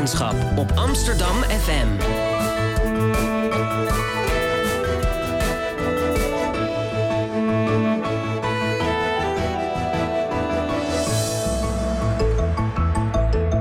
wetenschap 0.00 0.34
op 0.56 0.72
Amsterdam 0.76 1.36
FM. 1.42 1.88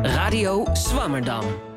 Radio 0.03 0.65
Swammerdam. 0.73 1.68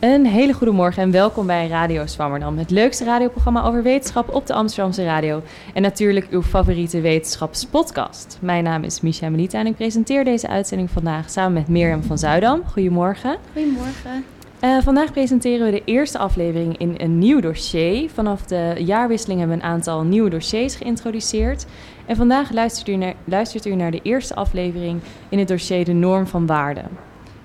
Een 0.00 0.26
hele 0.26 0.52
goede 0.52 0.72
morgen 0.72 1.02
en 1.02 1.10
welkom 1.10 1.46
bij 1.46 1.68
Radio 1.68 2.06
Swammerdam, 2.06 2.58
het 2.58 2.70
leukste 2.70 3.04
radioprogramma 3.04 3.64
over 3.64 3.82
wetenschap 3.82 4.34
op 4.34 4.46
de 4.46 4.52
Amsterdamse 4.52 5.04
radio. 5.04 5.42
En 5.74 5.82
natuurlijk 5.82 6.26
uw 6.30 6.42
favoriete 6.42 7.00
wetenschapspodcast. 7.00 8.38
Mijn 8.40 8.64
naam 8.64 8.84
is 8.84 9.00
Micha 9.00 9.28
Melita 9.28 9.58
en 9.58 9.66
ik 9.66 9.74
presenteer 9.74 10.24
deze 10.24 10.48
uitzending 10.48 10.90
vandaag 10.90 11.30
samen 11.30 11.52
met 11.52 11.68
Mirjam 11.68 12.02
van 12.02 12.18
Zuidam. 12.18 12.62
Goedemorgen. 12.72 13.36
Goedemorgen. 13.52 14.24
Uh, 14.64 14.78
vandaag 14.78 15.12
presenteren 15.12 15.66
we 15.66 15.72
de 15.72 15.84
eerste 15.84 16.18
aflevering 16.18 16.78
in 16.78 16.94
een 16.96 17.18
nieuw 17.18 17.40
dossier. 17.40 18.10
Vanaf 18.10 18.42
de 18.42 18.74
jaarwisseling 18.78 19.38
hebben 19.38 19.58
we 19.58 19.64
een 19.64 19.70
aantal 19.70 20.02
nieuwe 20.02 20.30
dossiers 20.30 20.76
geïntroduceerd. 20.76 21.66
En 22.06 22.16
vandaag 22.16 22.52
luistert 22.52 22.88
u 22.88 22.96
naar, 22.96 23.14
luistert 23.24 23.66
u 23.66 23.74
naar 23.74 23.90
de 23.90 24.00
eerste 24.02 24.34
aflevering 24.34 25.00
in 25.28 25.38
het 25.38 25.48
dossier 25.48 25.84
De 25.84 25.92
Norm 25.92 26.26
van 26.26 26.46
Waarde. 26.46 26.82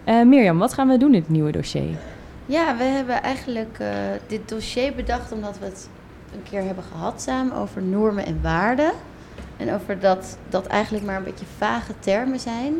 Uh, 0.07 0.23
Mirjam, 0.23 0.57
wat 0.57 0.73
gaan 0.73 0.87
we 0.87 0.97
doen 0.97 1.13
in 1.13 1.19
het 1.19 1.29
nieuwe 1.29 1.51
dossier? 1.51 2.12
Ja, 2.45 2.77
we 2.77 2.83
hebben 2.83 3.21
eigenlijk 3.21 3.77
uh, 3.81 3.87
dit 4.27 4.49
dossier 4.49 4.95
bedacht 4.95 5.31
omdat 5.31 5.59
we 5.59 5.65
het 5.65 5.89
een 6.33 6.43
keer 6.49 6.63
hebben 6.63 6.83
gehad 6.91 7.21
samen 7.21 7.55
over 7.55 7.81
normen 7.81 8.25
en 8.25 8.39
waarden. 8.41 8.91
En 9.57 9.73
over 9.73 9.99
dat 9.99 10.37
dat 10.49 10.67
eigenlijk 10.67 11.05
maar 11.05 11.17
een 11.17 11.23
beetje 11.23 11.45
vage 11.57 11.93
termen 11.99 12.39
zijn. 12.39 12.73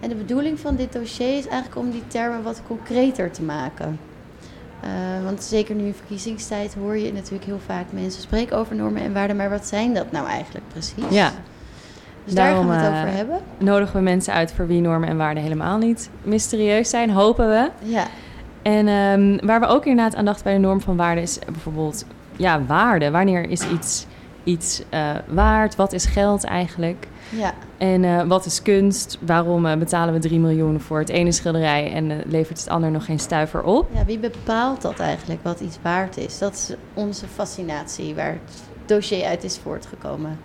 En 0.00 0.08
de 0.08 0.14
bedoeling 0.14 0.60
van 0.60 0.76
dit 0.76 0.92
dossier 0.92 1.38
is 1.38 1.46
eigenlijk 1.46 1.76
om 1.76 1.90
die 1.90 2.06
termen 2.06 2.42
wat 2.42 2.62
concreter 2.66 3.30
te 3.30 3.42
maken. 3.42 3.98
Uh, 4.84 5.24
want 5.24 5.42
zeker 5.42 5.74
nu 5.74 5.84
in 5.84 5.94
verkiezingstijd 5.94 6.74
hoor 6.74 6.96
je 6.96 7.12
natuurlijk 7.12 7.44
heel 7.44 7.60
vaak 7.66 7.84
mensen 7.90 8.22
spreken 8.22 8.56
over 8.56 8.76
normen 8.76 9.02
en 9.02 9.12
waarden. 9.12 9.36
Maar 9.36 9.50
wat 9.50 9.66
zijn 9.66 9.94
dat 9.94 10.12
nou 10.12 10.26
eigenlijk 10.26 10.68
precies? 10.68 11.04
Ja. 11.10 11.32
Dus 12.24 12.34
Daarom, 12.34 12.66
daar 12.66 12.80
gaan 12.80 12.90
we 12.90 12.96
het 12.96 13.04
over 13.04 13.16
hebben. 13.16 13.40
Nodigen 13.58 13.96
we 13.96 14.02
mensen 14.02 14.32
uit 14.32 14.52
voor 14.52 14.66
wie 14.66 14.80
normen 14.80 15.08
en 15.08 15.16
waarden 15.16 15.42
helemaal 15.42 15.78
niet 15.78 16.10
mysterieus 16.22 16.90
zijn, 16.90 17.10
hopen 17.10 17.48
we. 17.48 17.70
Ja. 17.78 18.06
En 18.62 18.88
um, 18.88 19.46
waar 19.46 19.60
we 19.60 19.66
ook 19.66 19.86
inderdaad 19.86 20.14
aandacht 20.14 20.44
bij 20.44 20.52
de 20.52 20.58
norm 20.58 20.80
van 20.80 20.96
waarde 20.96 21.20
is 21.20 21.38
bijvoorbeeld 21.52 22.04
ja, 22.36 22.64
waarde. 22.64 23.10
Wanneer 23.10 23.50
is 23.50 23.68
iets, 23.68 24.06
iets 24.44 24.82
uh, 24.94 25.10
waard? 25.26 25.76
Wat 25.76 25.92
is 25.92 26.04
geld 26.04 26.44
eigenlijk? 26.44 27.08
Ja. 27.28 27.54
En 27.78 28.02
uh, 28.02 28.22
wat 28.22 28.46
is 28.46 28.62
kunst? 28.62 29.18
Waarom 29.20 29.66
uh, 29.66 29.76
betalen 29.76 30.14
we 30.14 30.20
3 30.20 30.38
miljoen 30.38 30.80
voor 30.80 30.98
het 30.98 31.08
ene 31.08 31.32
schilderij 31.32 31.92
en 31.92 32.22
levert 32.26 32.58
het 32.58 32.68
ander 32.68 32.90
nog 32.90 33.04
geen 33.04 33.18
stuiver 33.18 33.62
op? 33.62 33.88
Ja, 33.94 34.04
wie 34.04 34.18
bepaalt 34.18 34.82
dat 34.82 34.98
eigenlijk, 34.98 35.40
wat 35.42 35.60
iets 35.60 35.78
waard 35.82 36.16
is? 36.16 36.38
Dat 36.38 36.52
is 36.52 36.74
onze 36.94 37.26
fascinatie 37.26 38.14
waar 38.14 38.32
het 38.32 38.62
dossier 38.86 39.24
uit 39.24 39.44
is 39.44 39.58
voortgekomen. 39.62 40.38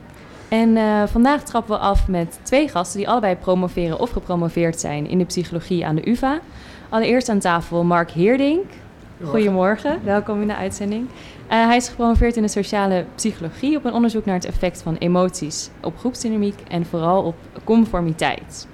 En 0.47 0.77
vandaag 1.09 1.43
trappen 1.43 1.75
we 1.75 1.81
af 1.81 2.07
met 2.07 2.39
twee 2.41 2.67
gasten 2.67 2.97
die 2.97 3.09
allebei 3.09 3.35
promoveren 3.35 3.99
of 3.99 4.09
gepromoveerd 4.09 4.79
zijn 4.79 5.07
in 5.07 5.17
de 5.17 5.25
psychologie 5.25 5.85
aan 5.85 5.95
de 5.95 6.09
UvA. 6.09 6.39
Allereerst 6.93 7.29
aan 7.29 7.39
tafel 7.39 7.83
Mark 7.83 8.11
Heerdink. 8.11 8.65
Goedemorgen, 9.23 9.99
welkom 10.03 10.41
in 10.41 10.47
de 10.47 10.55
uitzending. 10.55 11.07
Uh, 11.07 11.65
hij 11.65 11.75
is 11.75 11.89
gepromoveerd 11.89 12.35
in 12.35 12.41
de 12.41 12.47
sociale 12.47 13.05
psychologie 13.15 13.77
op 13.77 13.85
een 13.85 13.93
onderzoek 13.93 14.25
naar 14.25 14.35
het 14.35 14.45
effect 14.45 14.81
van 14.81 14.95
emoties 14.95 15.69
op 15.81 15.97
groepsdynamiek 15.97 16.59
en 16.67 16.85
vooral 16.85 17.23
op 17.23 17.35
conformiteit. 17.63 18.67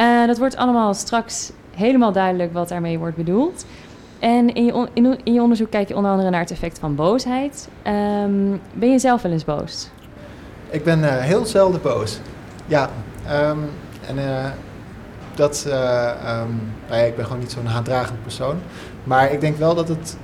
Uh, 0.00 0.26
dat 0.26 0.38
wordt 0.38 0.56
allemaal 0.56 0.94
straks 0.94 1.52
helemaal 1.76 2.12
duidelijk 2.12 2.52
wat 2.52 2.68
daarmee 2.68 2.98
wordt 2.98 3.16
bedoeld. 3.16 3.66
En 4.18 4.54
in 4.54 4.64
je, 4.64 4.88
in, 4.92 5.18
in 5.24 5.32
je 5.32 5.42
onderzoek 5.42 5.70
kijk 5.70 5.88
je 5.88 5.96
onder 5.96 6.10
andere 6.10 6.30
naar 6.30 6.40
het 6.40 6.50
effect 6.50 6.78
van 6.78 6.94
boosheid. 6.94 7.68
Um, 7.86 8.60
ben 8.72 8.90
je 8.90 8.98
zelf 8.98 9.22
wel 9.22 9.32
eens 9.32 9.44
boos? 9.44 9.88
Ik 10.70 10.84
ben 10.84 10.98
uh, 10.98 11.16
heel 11.16 11.44
zelden 11.44 11.82
boos. 11.82 12.18
Ja, 12.66 12.90
um, 13.30 13.64
en 14.06 14.18
dat, 15.36 15.64
uh, 15.68 15.74
um, 15.74 16.72
nou 16.88 17.00
ja, 17.00 17.06
ik 17.06 17.16
ben 17.16 17.24
gewoon 17.24 17.40
niet 17.40 17.52
zo'n 17.52 17.66
haatdragend 17.66 18.22
persoon. 18.22 18.56
Maar 19.04 19.32
ik 19.32 19.40
denk 19.40 19.56
wel 19.56 19.74
dat 19.74 19.88
het 19.88 20.16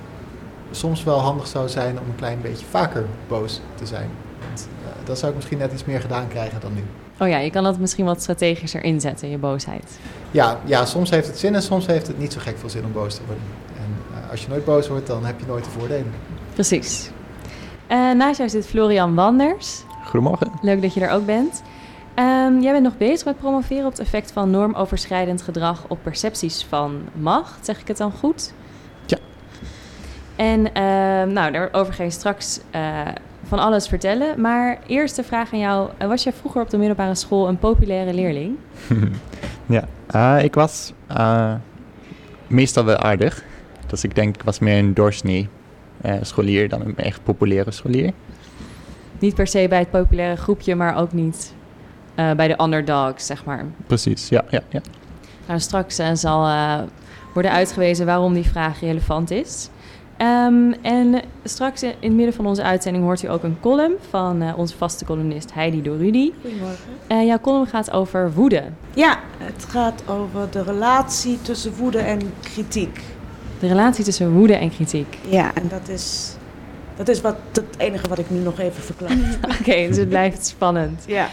soms 0.71 1.05
wel 1.05 1.19
handig 1.19 1.47
zou 1.47 1.69
zijn 1.69 1.99
om 1.99 2.09
een 2.09 2.17
klein 2.17 2.41
beetje 2.41 2.67
vaker 2.71 3.07
boos 3.29 3.61
te 3.75 3.87
zijn. 3.87 4.11
Want 4.47 4.69
uh, 4.83 5.07
dan 5.07 5.17
zou 5.17 5.31
ik 5.31 5.37
misschien 5.37 5.59
net 5.59 5.73
iets 5.73 5.85
meer 5.85 6.01
gedaan 6.01 6.29
krijgen 6.29 6.61
dan 6.61 6.75
nu. 6.75 6.85
Oh 7.19 7.29
ja, 7.29 7.39
je 7.39 7.51
kan 7.51 7.65
dat 7.65 7.79
misschien 7.79 8.05
wat 8.05 8.23
strategischer 8.23 8.85
inzetten, 8.85 9.31
je 9.31 9.39
boosheid. 9.39 9.99
Ja, 10.31 10.59
ja, 10.65 10.85
soms 10.85 11.11
heeft 11.11 11.27
het 11.27 11.39
zin 11.39 11.55
en 11.55 11.63
soms 11.63 11.87
heeft 11.87 12.07
het 12.07 12.19
niet 12.19 12.33
zo 12.33 12.41
gek 12.41 12.59
veel 12.59 12.71
zin 12.71 12.85
om 12.85 12.93
boos 12.93 13.15
te 13.15 13.21
worden. 13.27 13.45
En 13.77 14.19
uh, 14.25 14.31
als 14.31 14.43
je 14.43 14.49
nooit 14.49 14.65
boos 14.65 14.89
wordt, 14.89 15.07
dan 15.07 15.25
heb 15.25 15.41
je 15.41 15.47
nooit 15.47 15.65
de 15.65 15.71
voordelen. 15.71 16.13
Precies. 16.55 17.11
Uh, 17.91 18.13
naast 18.13 18.39
jou 18.39 18.51
zit 18.51 18.67
Florian 18.67 19.15
Wanders. 19.15 19.85
Goedemorgen. 20.05 20.51
Leuk 20.63 20.83
dat 20.83 20.95
je 20.95 21.01
er 21.01 21.11
ook 21.11 21.27
bent. 21.27 21.63
Um, 22.21 22.61
jij 22.61 22.73
bent 22.73 22.85
nog 22.85 22.97
bezig 22.97 23.25
met 23.25 23.39
promoveren 23.39 23.85
op 23.85 23.91
het 23.91 24.01
effect 24.01 24.33
van 24.33 24.51
normoverschrijdend 24.51 25.43
gedrag 25.43 25.85
op 25.89 25.99
percepties 26.03 26.65
van 26.65 27.03
macht. 27.13 27.65
Zeg 27.65 27.81
ik 27.81 27.89
het 27.89 27.97
dan 27.97 28.13
goed? 28.13 28.53
Ja. 29.07 29.19
En 30.37 30.61
uh, 30.61 31.33
nou, 31.35 31.53
daarover 31.53 31.95
ga 31.95 32.03
je 32.03 32.11
straks 32.11 32.61
uh, 32.75 33.09
van 33.43 33.59
alles 33.59 33.89
vertellen. 33.89 34.41
Maar 34.41 34.79
eerst 34.87 35.17
de 35.17 35.23
vraag 35.23 35.53
aan 35.53 35.59
jou. 35.59 35.91
Uh, 36.03 36.09
was 36.09 36.23
jij 36.23 36.33
vroeger 36.33 36.63
op 36.63 36.71
de 36.71 36.79
middelbare 36.79 37.15
school 37.15 37.49
een 37.49 37.59
populaire 37.59 38.15
leerling? 38.15 38.57
ja, 39.67 39.85
uh, 40.15 40.45
ik 40.45 40.55
was 40.55 40.93
uh, 41.11 41.55
meestal 42.47 42.85
wel 42.85 42.97
aardig. 42.97 43.45
Dus 43.87 44.05
ik 44.05 44.15
denk, 44.15 44.35
ik 44.35 44.43
was 44.43 44.59
meer 44.59 44.79
een 44.79 44.95
doorsnee 44.95 45.49
scholier 46.21 46.69
dan 46.69 46.81
een 46.81 46.97
echt 46.97 47.21
populaire 47.23 47.71
scholier. 47.71 48.13
Niet 49.19 49.35
per 49.35 49.47
se 49.47 49.67
bij 49.69 49.79
het 49.79 49.91
populaire 49.91 50.37
groepje, 50.37 50.75
maar 50.75 50.97
ook 50.97 51.13
niet 51.13 51.55
uh, 52.17 52.33
bij 52.33 52.49
de 52.49 52.63
underdogs, 52.63 53.27
zeg 53.27 53.45
maar. 53.45 53.65
Precies, 53.87 54.29
ja. 54.29 54.45
ja, 54.51 54.61
ja. 54.69 54.81
Nou, 55.47 55.61
straks 55.61 56.01
uh, 56.01 56.11
zal 56.13 56.47
uh, 56.47 56.79
worden 57.35 57.51
uitgewezen 57.51 58.07
waarom 58.07 58.35
die 58.35 58.49
vraag 58.49 58.81
relevant 58.81 59.31
is. 59.31 59.69
Um, 60.19 60.73
en 60.83 61.23
straks 61.45 61.83
in 61.83 61.95
het 62.01 62.13
midden 62.13 62.35
van 62.35 62.47
onze 62.47 62.63
uitzending 62.63 63.05
hoort 63.05 63.23
u 63.23 63.31
ook 63.31 63.43
een 63.43 63.57
column 63.61 63.95
van 64.11 64.55
onze 64.55 64.77
vaste 64.77 65.05
columnist 65.05 65.55
Heidi 65.55 65.83
Dorudi. 65.83 66.35
Goedemorgen. 66.41 67.27
jouw 67.27 67.39
column 67.41 67.67
gaat 67.67 67.91
over 67.91 68.33
woede. 68.33 68.63
Ja, 68.95 69.19
het 69.39 69.65
gaat 69.69 70.03
over 70.09 70.51
de 70.51 70.63
relatie 70.63 71.43
tussen 71.43 71.73
woede 71.77 71.99
en 71.99 72.21
kritiek. 72.41 73.01
De 73.61 73.67
relatie 73.67 74.05
tussen 74.05 74.33
woede 74.33 74.55
en 74.55 74.71
kritiek. 74.71 75.19
Ja, 75.29 75.55
en 75.55 75.69
dat 75.69 75.89
is 75.89 76.37
dat 77.01 77.09
is 77.09 77.21
wat, 77.21 77.37
het 77.53 77.65
enige 77.77 78.09
wat 78.09 78.19
ik 78.19 78.31
nu 78.31 78.39
nog 78.39 78.59
even 78.59 78.83
verklaar. 78.83 79.13
Oké, 79.45 79.61
okay, 79.61 79.87
dus 79.87 79.97
het 79.97 80.09
blijft 80.09 80.47
spannend. 80.47 81.05
Ja. 81.07 81.29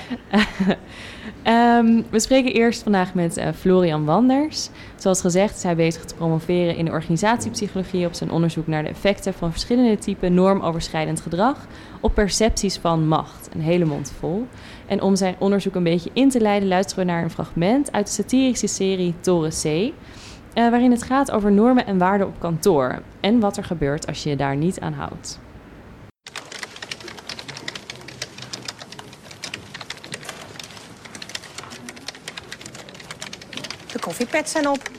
um, 1.80 2.06
we 2.12 2.20
spreken 2.20 2.54
eerst 2.54 2.84
vandaag 2.84 3.14
met 3.14 3.38
uh, 3.38 3.48
Florian 3.60 4.06
Wanders. 4.06 4.70
Zoals 4.96 5.22
gezegd 5.22 5.56
is 5.56 5.64
hij 5.64 5.76
bezig 5.76 6.06
te 6.06 6.16
promoveren 6.16 6.76
in 6.76 6.86
de 6.86 6.92
organisatiepsychologie 6.92 8.06
op 8.06 8.14
zijn 8.14 8.32
onderzoek 8.32 8.68
naar 8.68 8.84
de 8.84 8.90
effecten 8.90 9.34
van 9.34 9.52
verschillende 9.52 9.98
typen 9.98 10.34
normoverschrijdend 10.34 11.22
gedrag 11.22 11.68
op 12.02 12.14
percepties 12.14 12.78
van 12.78 13.08
macht. 13.08 13.50
Een 13.54 13.62
hele 13.62 13.86
mond 13.86 14.14
vol. 14.20 14.48
En 14.86 15.02
om 15.02 15.16
zijn 15.16 15.36
onderzoek 15.40 15.76
een 15.76 15.84
beetje 15.84 16.10
in 16.14 16.30
te 16.30 16.40
leiden, 16.40 16.68
luisteren 16.68 17.06
we 17.06 17.12
naar 17.12 17.24
een 17.24 17.30
fragment 17.30 17.92
uit 17.92 18.06
de 18.06 18.12
satirische 18.12 18.68
serie 18.68 19.14
Toren 19.20 19.52
C. 19.52 19.66
Uh, 19.66 19.92
waarin 20.54 20.92
het 20.92 21.04
gaat 21.04 21.32
over 21.32 21.52
normen 21.52 21.86
en 21.86 21.98
waarden 21.98 22.28
op 22.28 22.40
kantoor 22.40 23.02
en 23.20 23.40
wat 23.40 23.58
er 23.58 23.64
gebeurt 23.64 24.08
als 24.08 24.24
je 24.24 24.30
je 24.30 24.36
daar 24.36 24.56
niet 24.56 24.80
aan 24.80 24.94
houdt. 24.94 25.40
Koffiepads 34.18 34.52
zijn 34.52 34.68
op. 34.68 34.90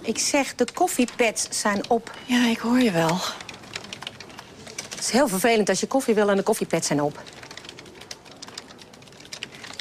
Ik 0.00 0.18
zeg, 0.18 0.54
de 0.54 0.66
koffiepads 0.74 1.48
zijn 1.50 1.90
op. 1.90 2.10
Ja, 2.24 2.46
ik 2.46 2.58
hoor 2.58 2.80
je 2.80 2.90
wel. 2.90 3.18
Het 4.90 4.98
is 4.98 5.10
heel 5.10 5.28
vervelend 5.28 5.68
als 5.68 5.80
je 5.80 5.86
koffie 5.86 6.14
wil 6.14 6.30
en 6.30 6.36
de 6.36 6.42
koffiepads 6.42 6.86
zijn 6.86 7.02
op. 7.02 7.22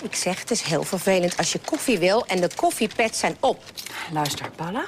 Ik 0.04 0.16
zeg, 0.16 0.40
het 0.40 0.52
is 0.52 0.62
heel 0.62 0.84
vervelend 0.84 1.38
als 1.38 1.52
je 1.52 1.60
koffie 1.60 2.00
wil 2.00 2.26
en 2.26 2.42
de 2.42 2.50
koffiepads 2.56 3.20
zijn 3.20 3.38
op. 3.40 3.64
Luister, 4.12 4.52
Paula. 4.56 4.86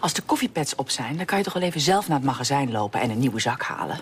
Als 0.00 0.12
de 0.12 0.22
koffiepads 0.22 0.74
op 0.74 0.90
zijn, 0.90 1.16
dan 1.16 1.26
kan 1.26 1.38
je 1.38 1.44
toch 1.44 1.52
wel 1.52 1.62
even 1.62 1.80
zelf 1.80 2.08
naar 2.08 2.16
het 2.16 2.26
magazijn 2.26 2.70
lopen 2.70 3.00
en 3.00 3.10
een 3.10 3.18
nieuwe 3.18 3.40
zak 3.40 3.62
halen. 3.62 3.98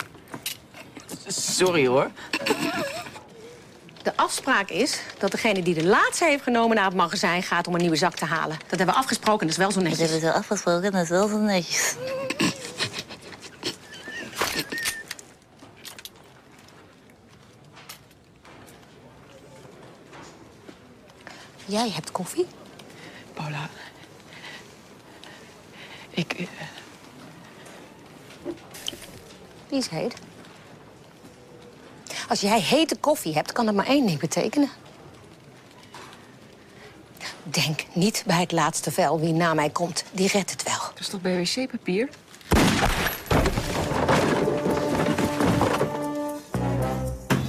Sorry 1.26 1.87
hoor. 1.87 2.10
De 4.03 4.17
afspraak 4.17 4.71
is 4.71 5.00
dat 5.19 5.31
degene 5.31 5.62
die 5.62 5.75
de 5.75 5.85
laatste 5.85 6.25
heeft 6.25 6.43
genomen 6.43 6.77
naar 6.77 6.85
het 6.85 6.95
magazijn 6.95 7.43
gaat 7.43 7.67
om 7.67 7.75
een 7.75 7.81
nieuwe 7.81 7.97
zak 7.97 8.15
te 8.15 8.25
halen. 8.25 8.59
Dat 8.59 8.79
hebben 8.79 8.87
we 8.87 9.00
afgesproken, 9.00 9.41
en 9.41 9.47
dat 9.47 9.56
is 9.56 9.62
wel 9.62 9.73
zo 9.73 9.81
netjes. 9.81 9.99
Dat 9.99 10.11
hebben 10.11 10.31
we 10.31 10.37
afgesproken, 10.37 10.93
dat 10.93 11.03
is 11.03 11.09
wel 11.09 11.29
zo 11.29 11.39
netjes. 11.39 11.95
Jij 21.65 21.91
hebt 21.91 22.12
koffie? 22.12 22.47
Paula, 23.35 23.69
ik... 26.11 26.33
Eh, 26.33 26.47
Wie 29.69 29.79
is 29.79 29.89
heet. 29.89 30.15
Als 32.29 32.41
jij 32.41 32.61
hete 32.61 32.97
koffie 32.97 33.35
hebt, 33.35 33.53
kan 33.53 33.67
dat 33.67 33.75
maar 33.75 33.87
één 33.87 34.07
ding 34.07 34.19
betekenen. 34.19 34.69
Denk 37.43 37.85
niet 37.93 38.23
bij 38.27 38.41
het 38.41 38.53
laatste 38.53 38.91
vel 38.91 39.21
wie 39.21 39.33
na 39.33 39.55
mij 39.55 39.71
komt. 39.71 40.05
Die 40.13 40.29
redt 40.29 40.51
het 40.51 40.63
wel. 40.63 40.79
Dat 40.79 41.01
is 41.01 41.09
toch 41.09 41.21
bij 41.21 41.37
wc-papier? 41.37 42.09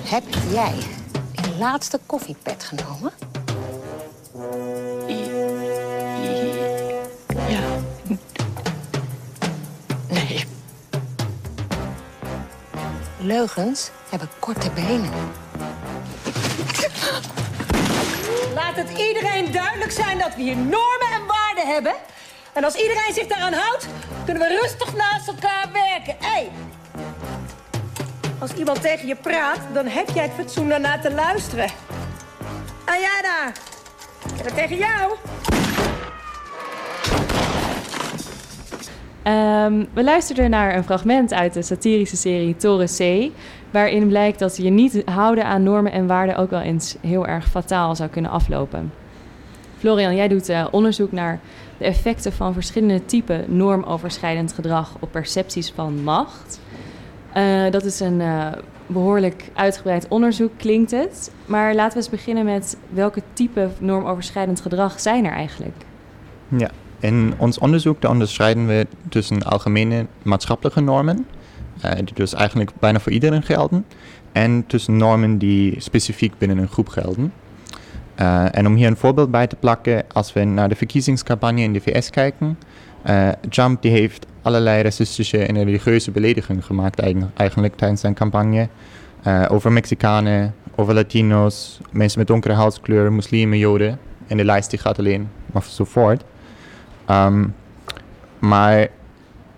Heb 0.03 0.23
jij 0.51 0.73
die 1.31 1.55
laatste 1.57 1.99
koffiepet 2.05 2.63
genomen? 2.63 3.11
Ja. 7.47 7.79
Nee. 10.07 10.45
Leugens 13.19 13.91
hebben 14.09 14.29
korte 14.39 14.69
benen. 14.71 15.11
Laat 18.53 18.75
het 18.75 18.89
iedereen 18.89 19.51
duidelijk 19.51 19.91
zijn 19.91 20.17
dat 20.17 20.35
we 20.35 20.41
hier 20.41 20.55
normen 20.55 21.09
en 21.13 21.25
waarden 21.27 21.73
hebben. 21.73 21.93
En 22.53 22.63
als 22.63 22.75
iedereen 22.75 23.13
zich 23.13 23.27
daaraan 23.27 23.53
houdt, 23.53 23.87
kunnen 24.25 24.43
we 24.43 24.59
rustig 24.61 24.95
naast 24.95 25.27
elkaar 25.27 25.69
werken. 25.73 26.15
Hé! 26.19 26.29
Hey. 26.29 26.49
Als 28.39 28.53
iemand 28.53 28.81
tegen 28.81 29.07
je 29.07 29.15
praat, 29.15 29.59
dan 29.73 29.87
heb 29.87 30.09
jij 30.09 30.23
het 30.23 30.33
fatsoen 30.33 30.69
daarna 30.69 30.99
te 30.99 31.11
luisteren. 31.11 31.69
En 32.85 32.99
jij 32.99 33.21
daar? 33.21 33.53
En 34.37 34.43
dat 34.43 34.55
tegen 34.55 34.77
jou? 34.77 35.15
Ehm, 39.23 39.85
we 39.93 40.03
luisterden 40.03 40.49
naar 40.49 40.75
een 40.75 40.83
fragment 40.83 41.33
uit 41.33 41.53
de 41.53 41.61
satirische 41.61 42.15
serie 42.15 42.55
Toren 42.55 42.87
C, 42.87 43.31
waarin 43.71 44.07
blijkt 44.07 44.39
dat 44.39 44.57
je 44.57 44.69
niet 44.69 45.01
houden 45.05 45.45
aan 45.45 45.63
normen 45.63 45.91
en 45.91 46.07
waarden 46.07 46.37
ook 46.37 46.49
wel 46.49 46.61
eens 46.61 46.95
heel 47.01 47.27
erg 47.27 47.49
fataal 47.49 47.95
zou 47.95 48.09
kunnen 48.09 48.31
aflopen. 48.31 48.91
Florian, 49.77 50.15
jij 50.15 50.27
doet 50.27 50.49
uh, 50.49 50.65
onderzoek 50.71 51.11
naar 51.11 51.39
de 51.77 51.85
effecten 51.85 52.33
van 52.33 52.53
verschillende 52.53 53.05
typen 53.05 53.45
normoverschrijdend 53.47 54.53
gedrag 54.53 54.95
op 54.99 55.11
percepties 55.11 55.71
van 55.75 56.03
macht. 56.03 56.59
Uh, 57.37 57.71
dat 57.71 57.83
is 57.83 57.99
een 57.99 58.19
uh, 58.19 58.47
behoorlijk 58.87 59.49
uitgebreid 59.53 60.07
onderzoek, 60.07 60.51
klinkt 60.57 60.91
het. 60.91 61.31
Maar 61.45 61.75
laten 61.75 61.91
we 61.91 61.97
eens 61.97 62.09
beginnen 62.09 62.45
met 62.45 62.77
welke 62.89 63.21
type 63.33 63.69
normoverschrijdend 63.79 64.61
gedrag 64.61 64.99
zijn 64.99 65.25
er 65.25 65.31
eigenlijk? 65.31 65.75
Ja, 66.47 66.69
in 66.99 67.33
ons 67.37 67.59
onderzoek 67.59 68.03
onderscheiden 68.03 68.67
we 68.67 68.87
tussen 69.09 69.43
algemene 69.43 70.05
maatschappelijke 70.23 70.81
normen, 70.81 71.25
die 71.81 72.13
dus 72.13 72.33
eigenlijk 72.33 72.71
bijna 72.79 72.99
voor 72.99 73.11
iedereen 73.11 73.43
gelden, 73.43 73.85
en 74.31 74.63
tussen 74.67 74.97
normen 74.97 75.37
die 75.37 75.81
specifiek 75.81 76.37
binnen 76.37 76.57
een 76.57 76.67
groep 76.67 76.87
gelden. 76.87 77.33
Uh, 78.19 78.55
en 78.55 78.67
om 78.67 78.75
hier 78.75 78.87
een 78.87 78.97
voorbeeld 78.97 79.31
bij 79.31 79.47
te 79.47 79.55
plakken, 79.55 80.03
als 80.13 80.33
we 80.33 80.43
naar 80.43 80.69
de 80.69 80.75
verkiezingscampagne 80.75 81.61
in 81.61 81.73
de 81.73 81.81
VS 81.81 82.09
kijken, 82.09 82.59
uh, 83.05 83.29
Trump 83.49 83.81
die 83.81 83.91
heeft 83.91 84.25
allerlei 84.41 84.81
racistische 84.81 85.45
en 85.45 85.63
religieuze 85.63 86.11
beledigingen 86.11 86.63
gemaakt 86.63 86.99
eigenlijk 87.33 87.75
tijdens 87.75 88.01
zijn 88.01 88.13
campagne. 88.13 88.67
Over 89.49 89.71
Mexicanen, 89.71 90.55
over 90.75 90.93
Latino's, 90.93 91.79
mensen 91.91 92.19
met 92.19 92.27
donkere 92.27 92.53
huidskleur, 92.53 93.13
moslimen, 93.13 93.57
joden. 93.57 93.99
En 94.27 94.37
de 94.37 94.45
lijst 94.45 94.69
die 94.69 94.79
gaat 94.79 94.99
alleen 94.99 95.29
maar 95.45 95.63
zo 95.63 95.83
voort. 95.83 96.23
Um, 97.09 97.55
maar 98.39 98.87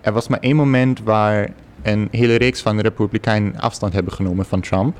er 0.00 0.12
was 0.12 0.28
maar 0.28 0.38
één 0.38 0.56
moment 0.56 1.02
waar 1.02 1.48
een 1.82 2.08
hele 2.10 2.34
reeks 2.34 2.60
van 2.60 2.76
de 2.76 2.82
Republikeinen 2.82 3.60
afstand 3.60 3.92
hebben 3.92 4.12
genomen 4.12 4.44
van 4.44 4.60
Trump. 4.60 4.96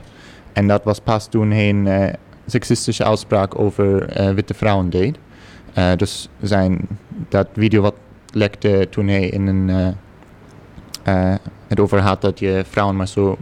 En 0.52 0.68
dat 0.68 0.84
was 0.84 1.00
pas 1.00 1.28
toen 1.28 1.50
hij 1.50 1.68
een 1.68 1.86
uh, 1.86 2.06
seksistische 2.46 3.04
uitspraak 3.04 3.58
over 3.58 4.20
uh, 4.20 4.34
witte 4.34 4.54
vrouwen 4.54 4.90
deed. 4.90 5.18
Uh, 5.78 5.90
dus 5.96 6.28
zijn, 6.40 6.88
dat 7.28 7.48
video 7.54 7.82
wat 7.82 7.94
lekte 8.32 8.86
toen 8.90 9.08
hij 9.08 9.28
in 9.28 9.46
een, 9.46 9.94
het 11.66 11.80
over 11.80 12.00
had 12.00 12.20
dat 12.20 12.38
je 12.38 12.64
vrouwen 12.68 12.96
maar 12.96 13.08
zo... 13.08 13.38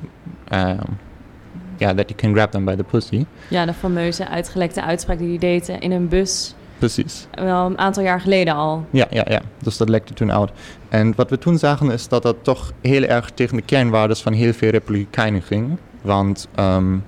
ja, 1.77 1.95
dat 1.95 2.09
je 2.09 2.15
can 2.15 2.35
grab 2.35 2.51
them 2.51 2.65
by 2.65 2.75
the 2.75 2.85
pussy. 2.85 3.25
Ja, 3.49 3.67
de 3.67 3.73
fameuze 3.73 4.29
uitgelekte 4.29 4.83
uitspraak 4.83 5.19
die 5.19 5.29
hij 5.29 5.39
deed 5.39 5.69
in 5.69 5.91
een 5.91 6.09
bus 6.09 6.55
Precies. 6.81 7.27
Wel 7.35 7.67
een 7.67 7.79
aantal 7.79 8.03
jaar 8.03 8.21
geleden 8.21 8.55
al. 8.55 8.85
Ja, 8.91 9.07
ja, 9.11 9.25
ja. 9.29 9.41
Dus 9.63 9.77
dat 9.77 9.89
lekte 9.89 10.15
toen 10.15 10.33
uit. 10.33 10.51
En 10.89 11.13
wat 11.17 11.31
we 11.31 11.39
toen 11.39 11.59
zagen 11.59 11.91
is 11.91 12.09
dat 12.09 12.23
dat 12.23 12.37
toch 12.43 12.73
heel 12.81 13.03
erg 13.03 13.31
tegen 13.35 13.57
de 13.57 13.63
kernwaardes 13.63 14.21
van 14.21 14.33
heel 14.33 14.53
veel 14.53 14.71
republikeinen 14.71 15.43
ging. 15.43 15.79
Want 16.03 16.49
um, 16.61 17.05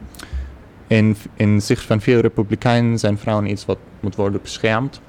in, 0.86 1.16
in 1.34 1.62
zicht 1.62 1.84
van 1.84 2.00
veel 2.00 2.20
republikeinen 2.20 2.98
zijn 2.98 3.18
vrouwen 3.18 3.50
iets 3.50 3.64
wat 3.64 3.78
moet 4.00 4.14
worden 4.14 4.42
beschermd. 4.42 5.00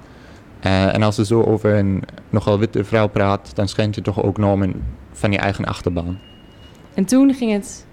Uh, 0.66 0.94
en 0.94 1.04
als 1.04 1.16
je 1.16 1.26
zo 1.26 1.42
over 1.42 1.76
een 1.76 2.04
nogal 2.30 2.60
witte 2.60 2.84
vrouw 2.84 3.08
praat, 3.08 3.56
dan 3.56 3.68
schijnt 3.68 3.96
je 3.96 4.02
toch 4.02 4.24
ook 4.24 4.38
normen 4.38 4.84
van 5.12 5.32
je 5.32 5.38
eigen 5.38 5.66
achterbaan. 5.66 6.20
En 6.94 7.06
toen 7.06 7.34
ging 7.34 7.52
het 7.52 7.86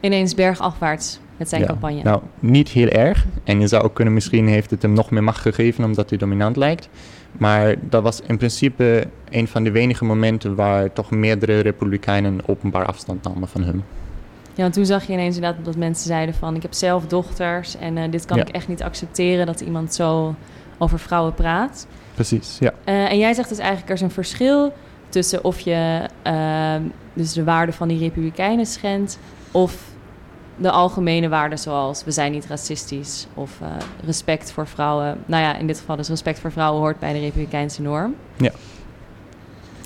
ineens 0.00 0.34
bergafwaarts 0.34 1.20
met 1.38 1.48
zijn 1.48 1.60
ja. 1.60 1.66
campagne. 1.66 2.02
Nou, 2.02 2.22
niet 2.38 2.68
heel 2.68 2.88
erg. 2.88 3.26
En 3.44 3.60
je 3.60 3.66
zou 3.66 3.82
ook 3.84 3.94
kunnen, 3.94 4.14
misschien 4.14 4.48
heeft 4.48 4.70
het 4.70 4.82
hem 4.82 4.92
nog 4.92 5.10
meer 5.10 5.22
macht 5.24 5.40
gegeven 5.40 5.84
omdat 5.84 6.08
hij 6.08 6.18
dominant 6.18 6.56
lijkt. 6.56 6.88
Maar 7.32 7.74
dat 7.80 8.02
was 8.02 8.20
in 8.20 8.36
principe 8.36 9.06
een 9.30 9.48
van 9.48 9.64
de 9.64 9.70
weinige 9.70 10.04
momenten 10.04 10.54
waar 10.54 10.92
toch 10.92 11.10
meerdere 11.10 11.60
republikeinen 11.60 12.40
openbaar 12.46 12.86
afstand 12.86 13.22
namen 13.22 13.48
van 13.48 13.62
hem. 13.62 13.84
Ja, 14.54 14.62
want 14.62 14.74
toen 14.74 14.86
zag 14.86 15.06
je 15.06 15.12
ineens 15.12 15.36
inderdaad 15.36 15.64
dat 15.64 15.76
mensen 15.76 16.06
zeiden 16.06 16.34
van... 16.34 16.54
ik 16.54 16.62
heb 16.62 16.72
zelf 16.72 17.06
dochters 17.06 17.76
en 17.76 17.96
uh, 17.96 18.04
dit 18.10 18.24
kan 18.24 18.36
Ja. 18.36 18.42
ik 18.42 18.54
echt 18.54 18.68
niet 18.68 18.82
accepteren... 18.82 19.46
dat 19.46 19.60
iemand 19.60 19.94
zo 19.94 20.34
over 20.78 20.98
vrouwen 20.98 21.34
praat. 21.34 21.86
Precies, 22.14 22.56
ja. 22.60 22.72
Uh, 22.84 23.10
en 23.10 23.18
jij 23.18 23.34
zegt 23.34 23.48
dus 23.48 23.58
eigenlijk 23.58 23.88
er 23.88 23.94
is 23.94 24.00
een 24.00 24.10
verschil 24.10 24.72
tussen 25.08 25.44
of 25.44 25.60
je 25.60 26.08
uh, 26.26 26.74
dus 27.12 27.32
de 27.32 27.44
waarden 27.44 27.74
van 27.74 27.88
die 27.88 27.98
republikeinen 27.98 28.66
schendt... 28.66 29.18
of 29.50 29.87
de 30.58 30.70
algemene 30.70 31.28
waarden 31.28 31.58
zoals 31.58 32.04
we 32.04 32.10
zijn 32.10 32.32
niet 32.32 32.46
racistisch 32.46 33.26
of 33.34 33.58
uh, 33.62 33.68
respect 34.04 34.52
voor 34.52 34.66
vrouwen. 34.66 35.18
Nou 35.26 35.42
ja, 35.42 35.56
in 35.56 35.66
dit 35.66 35.78
geval 35.78 35.96
dus 35.96 36.08
respect 36.08 36.38
voor 36.38 36.52
vrouwen 36.52 36.80
hoort 36.80 36.98
bij 36.98 37.12
de 37.12 37.18
republikeinse 37.18 37.82
norm. 37.82 38.14
Ja. 38.36 38.50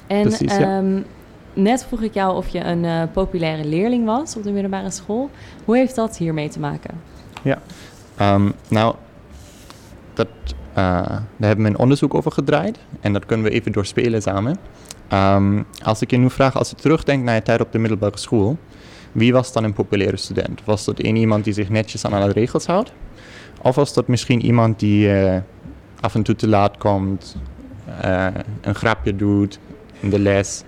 En 0.07 0.23
Precies, 0.23 0.57
ja. 0.57 0.79
um, 0.79 1.05
net 1.53 1.85
vroeg 1.85 2.01
ik 2.01 2.15
jou 2.15 2.37
of 2.37 2.49
je 2.49 2.65
een 2.65 2.85
uh, 2.85 3.03
populaire 3.13 3.65
leerling 3.65 4.05
was 4.05 4.37
op 4.37 4.43
de 4.43 4.51
middelbare 4.51 4.91
school. 4.91 5.31
Hoe 5.65 5.77
heeft 5.77 5.95
dat 5.95 6.17
hiermee 6.17 6.49
te 6.49 6.61
maken? 6.61 7.01
Ja, 7.43 7.59
um, 8.21 8.53
nou, 8.69 8.95
dat, 10.15 10.29
uh, 10.71 10.75
daar 10.75 11.23
hebben 11.39 11.65
we 11.65 11.71
een 11.71 11.79
onderzoek 11.79 12.15
over 12.15 12.33
gedraaid 12.33 12.79
en 13.01 13.13
dat 13.13 13.27
kunnen 13.27 13.47
we 13.47 13.53
even 13.53 13.73
doorspelen 13.73 14.23
samen. 14.23 14.57
Um, 15.13 15.67
als 15.83 16.03
ik 16.03 16.11
je 16.11 16.17
nu 16.17 16.31
vraag, 16.31 16.57
als 16.57 16.71
je 16.71 16.77
terugdenkt 16.77 17.25
naar 17.25 17.35
je 17.35 17.43
tijd 17.43 17.61
op 17.61 17.73
de 17.73 17.79
middelbare 17.79 18.19
school, 18.19 18.57
wie 19.13 19.33
was 19.33 19.53
dan 19.53 19.65
een 19.65 19.73
populaire 19.73 20.17
student? 20.17 20.65
Was 20.65 20.85
dat 20.85 21.03
een 21.05 21.17
iemand 21.17 21.45
die 21.45 21.53
zich 21.53 21.69
netjes 21.69 22.05
aan 22.05 22.13
alle 22.13 22.33
regels 22.33 22.67
houdt? 22.67 22.93
Of 23.63 23.75
was 23.75 23.95
dat 23.95 24.09
misschien 24.09 24.45
iemand 24.45 24.79
die 24.79 25.07
uh, 25.07 25.37
af 26.01 26.15
en 26.15 26.23
toe 26.23 26.35
te 26.35 26.49
laat 26.49 26.77
komt, 26.77 27.37
uh, 28.05 28.27
een 28.61 28.75
grapje 28.75 29.17
doet 29.17 29.59
in 30.01 30.11
de 30.11 30.19
les? 30.19 30.63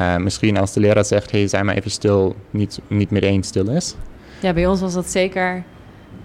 Uh, 0.00 0.16
misschien 0.16 0.56
als 0.56 0.72
de 0.72 0.80
leraar 0.80 1.04
zegt, 1.04 1.30
hey, 1.30 1.48
zijn 1.48 1.64
maar 1.64 1.76
even 1.76 1.90
stil, 1.90 2.36
niet, 2.50 2.80
niet 2.86 3.10
meteen 3.10 3.42
stil 3.42 3.68
is. 3.68 3.94
Ja, 4.40 4.52
bij 4.52 4.66
ons 4.66 4.80
was 4.80 4.94
dat 4.94 5.10
zeker 5.10 5.62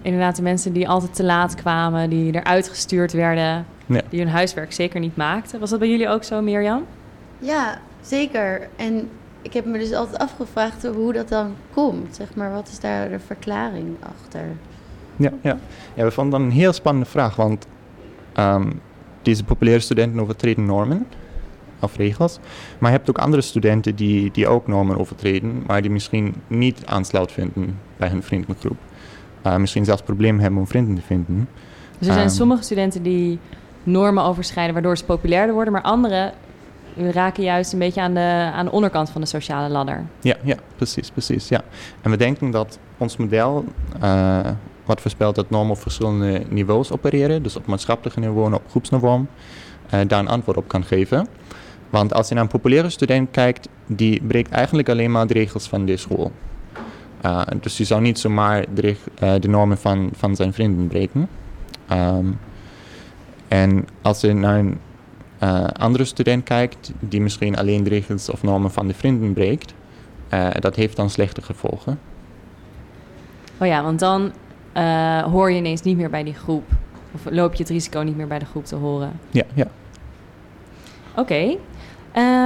inderdaad 0.02 0.36
de 0.36 0.42
mensen 0.42 0.72
die 0.72 0.88
altijd 0.88 1.14
te 1.14 1.24
laat 1.24 1.54
kwamen, 1.54 2.10
die 2.10 2.34
eruit 2.34 2.68
gestuurd 2.68 3.12
werden, 3.12 3.66
ja. 3.86 4.00
die 4.10 4.20
hun 4.20 4.28
huiswerk 4.28 4.72
zeker 4.72 5.00
niet 5.00 5.16
maakten. 5.16 5.60
Was 5.60 5.70
dat 5.70 5.78
bij 5.78 5.88
jullie 5.88 6.08
ook 6.08 6.24
zo, 6.24 6.40
Mirjam? 6.42 6.86
Ja, 7.38 7.80
zeker. 8.00 8.68
En 8.76 9.08
ik 9.46 9.52
heb 9.52 9.64
me 9.64 9.78
dus 9.78 9.92
altijd 9.92 10.18
afgevraagd 10.18 10.86
hoe 10.86 11.12
dat 11.12 11.28
dan 11.28 11.54
komt. 11.74 12.14
Zeg 12.14 12.34
maar, 12.34 12.52
wat 12.52 12.68
is 12.68 12.80
daar 12.80 13.08
de 13.08 13.18
verklaring 13.18 13.96
achter? 14.00 14.44
Ja, 15.16 15.32
ja. 15.42 15.58
ja 15.94 16.04
we 16.04 16.10
vonden 16.10 16.40
dat 16.40 16.48
een 16.48 16.56
heel 16.56 16.72
spannende 16.72 17.08
vraag, 17.08 17.36
want 17.36 17.66
um, 18.38 18.80
deze 19.22 19.44
populaire 19.44 19.82
studenten 19.82 20.20
overtreden 20.20 20.64
normen 20.64 21.06
of 21.80 21.96
regels. 21.96 22.38
Maar 22.78 22.90
je 22.90 22.96
hebt 22.96 23.10
ook 23.10 23.18
andere 23.18 23.42
studenten 23.42 23.96
die, 23.96 24.30
die 24.30 24.48
ook 24.48 24.66
normen 24.66 24.98
overtreden, 24.98 25.62
maar 25.66 25.82
die 25.82 25.90
misschien 25.90 26.34
niet 26.46 26.86
aansluit 26.86 27.32
vinden 27.32 27.78
bij 27.96 28.08
hun 28.08 28.22
vriendengroep. 28.22 28.78
Uh, 29.46 29.56
misschien 29.56 29.84
zelfs 29.84 30.02
problemen 30.02 30.40
hebben 30.40 30.60
om 30.60 30.66
vrienden 30.66 30.94
te 30.94 31.02
vinden. 31.02 31.48
Dus 31.98 32.08
er 32.08 32.14
zijn 32.14 32.26
um, 32.26 32.32
sommige 32.34 32.62
studenten 32.62 33.02
die 33.02 33.38
normen 33.82 34.24
overschrijden 34.24 34.74
waardoor 34.74 34.96
ze 34.96 35.04
populairder 35.04 35.54
worden, 35.54 35.72
maar 35.72 35.82
anderen 35.82 36.32
we 36.96 37.12
raken 37.12 37.42
juist 37.42 37.72
een 37.72 37.78
beetje 37.78 38.00
aan 38.00 38.14
de, 38.14 38.50
aan 38.54 38.64
de 38.64 38.70
onderkant 38.70 39.10
van 39.10 39.20
de 39.20 39.26
sociale 39.26 39.68
ladder. 39.68 40.04
Ja, 40.20 40.36
ja, 40.42 40.56
precies, 40.76 41.10
precies. 41.10 41.48
Ja. 41.48 41.62
En 42.02 42.10
we 42.10 42.16
denken 42.16 42.50
dat 42.50 42.78
ons 42.96 43.16
model, 43.16 43.64
uh, 44.02 44.40
wat 44.84 45.00
voorspelt 45.00 45.34
dat 45.34 45.50
normen 45.50 45.72
op 45.72 45.80
verschillende 45.80 46.42
niveaus 46.48 46.90
opereren, 46.92 47.42
dus 47.42 47.56
op 47.56 47.66
maatschappelijk 47.66 48.16
niveau 48.16 48.46
en 48.46 48.54
op 48.54 48.62
groepsniveau, 48.70 49.20
uh, 49.94 50.00
daar 50.06 50.18
een 50.18 50.28
antwoord 50.28 50.56
op 50.56 50.68
kan 50.68 50.84
geven. 50.84 51.28
Want 51.90 52.14
als 52.14 52.28
je 52.28 52.34
naar 52.34 52.42
een 52.42 52.50
populaire 52.50 52.90
student 52.90 53.30
kijkt, 53.30 53.68
die 53.86 54.22
breekt 54.22 54.50
eigenlijk 54.50 54.88
alleen 54.88 55.10
maar 55.10 55.26
de 55.26 55.34
regels 55.34 55.68
van 55.68 55.84
de 55.84 55.96
school. 55.96 56.32
Uh, 57.24 57.42
dus 57.60 57.76
die 57.76 57.86
zou 57.86 58.00
niet 58.00 58.18
zomaar 58.18 58.64
de, 58.74 58.96
de 59.40 59.48
normen 59.48 59.78
van, 59.78 60.10
van 60.12 60.36
zijn 60.36 60.52
vrienden 60.52 60.86
breken. 60.86 61.28
Um, 61.92 62.38
en 63.48 63.88
als 64.02 64.20
je 64.20 64.32
naar 64.32 64.58
een 64.58 64.78
uh, 65.42 65.64
andere 65.64 66.04
student 66.04 66.44
kijkt, 66.44 66.92
die 67.00 67.20
misschien 67.20 67.56
alleen 67.56 67.82
de 67.84 67.90
regels 67.90 68.30
of 68.30 68.42
normen 68.42 68.70
van 68.70 68.86
de 68.86 68.94
vrienden 68.94 69.32
breekt, 69.32 69.74
dat 70.58 70.76
heeft 70.76 70.96
dan 70.96 71.10
slechte 71.10 71.42
gevolgen. 71.42 71.98
Oh 73.58 73.66
ja, 73.66 73.82
want 73.82 73.98
dan 73.98 74.32
hoor 75.30 75.50
je 75.50 75.56
ineens 75.56 75.82
niet 75.82 75.96
meer 75.96 76.10
bij 76.10 76.24
die 76.24 76.34
groep. 76.34 76.64
Of 77.14 77.20
loop 77.30 77.54
je 77.54 77.62
het 77.62 77.72
risico 77.72 78.00
niet 78.00 78.16
meer 78.16 78.26
bij 78.26 78.38
de 78.38 78.44
groep 78.44 78.64
te 78.64 78.76
horen. 78.76 79.20
Ja, 79.30 79.44
ja. 79.54 79.66
Oké. 81.16 81.20
Okay. 81.20 81.58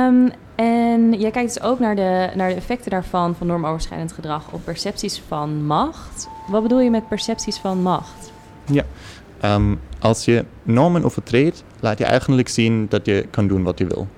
Um, 0.07 0.31
en 0.55 1.13
jij 1.21 1.31
kijkt 1.31 1.55
dus 1.55 1.63
ook 1.63 1.79
naar 1.79 1.97
de, 1.97 2.31
naar 2.35 2.49
de 2.49 2.55
effecten 2.55 2.91
daarvan, 2.91 3.35
van 3.35 3.47
normoverschrijdend 3.47 4.13
gedrag, 4.13 4.53
op 4.53 4.65
percepties 4.65 5.23
van 5.29 5.67
macht. 5.67 6.29
Wat 6.49 6.63
bedoel 6.63 6.81
je 6.81 6.91
met 6.91 7.09
percepties 7.09 7.57
van 7.57 7.83
macht? 7.83 8.33
Ja, 8.65 8.85
um, 9.45 9.81
als 9.99 10.25
je 10.25 10.45
normen 10.63 11.05
overtreedt, 11.05 11.65
laat 11.81 11.99
je 11.99 12.05
eigenlijk 12.05 12.49
zien 12.49 12.87
dat 12.89 13.07
je 13.07 13.27
kan 13.31 13.47
doen 13.47 13.63
wat 13.63 13.79
je 13.79 13.87
wil. 13.87 14.09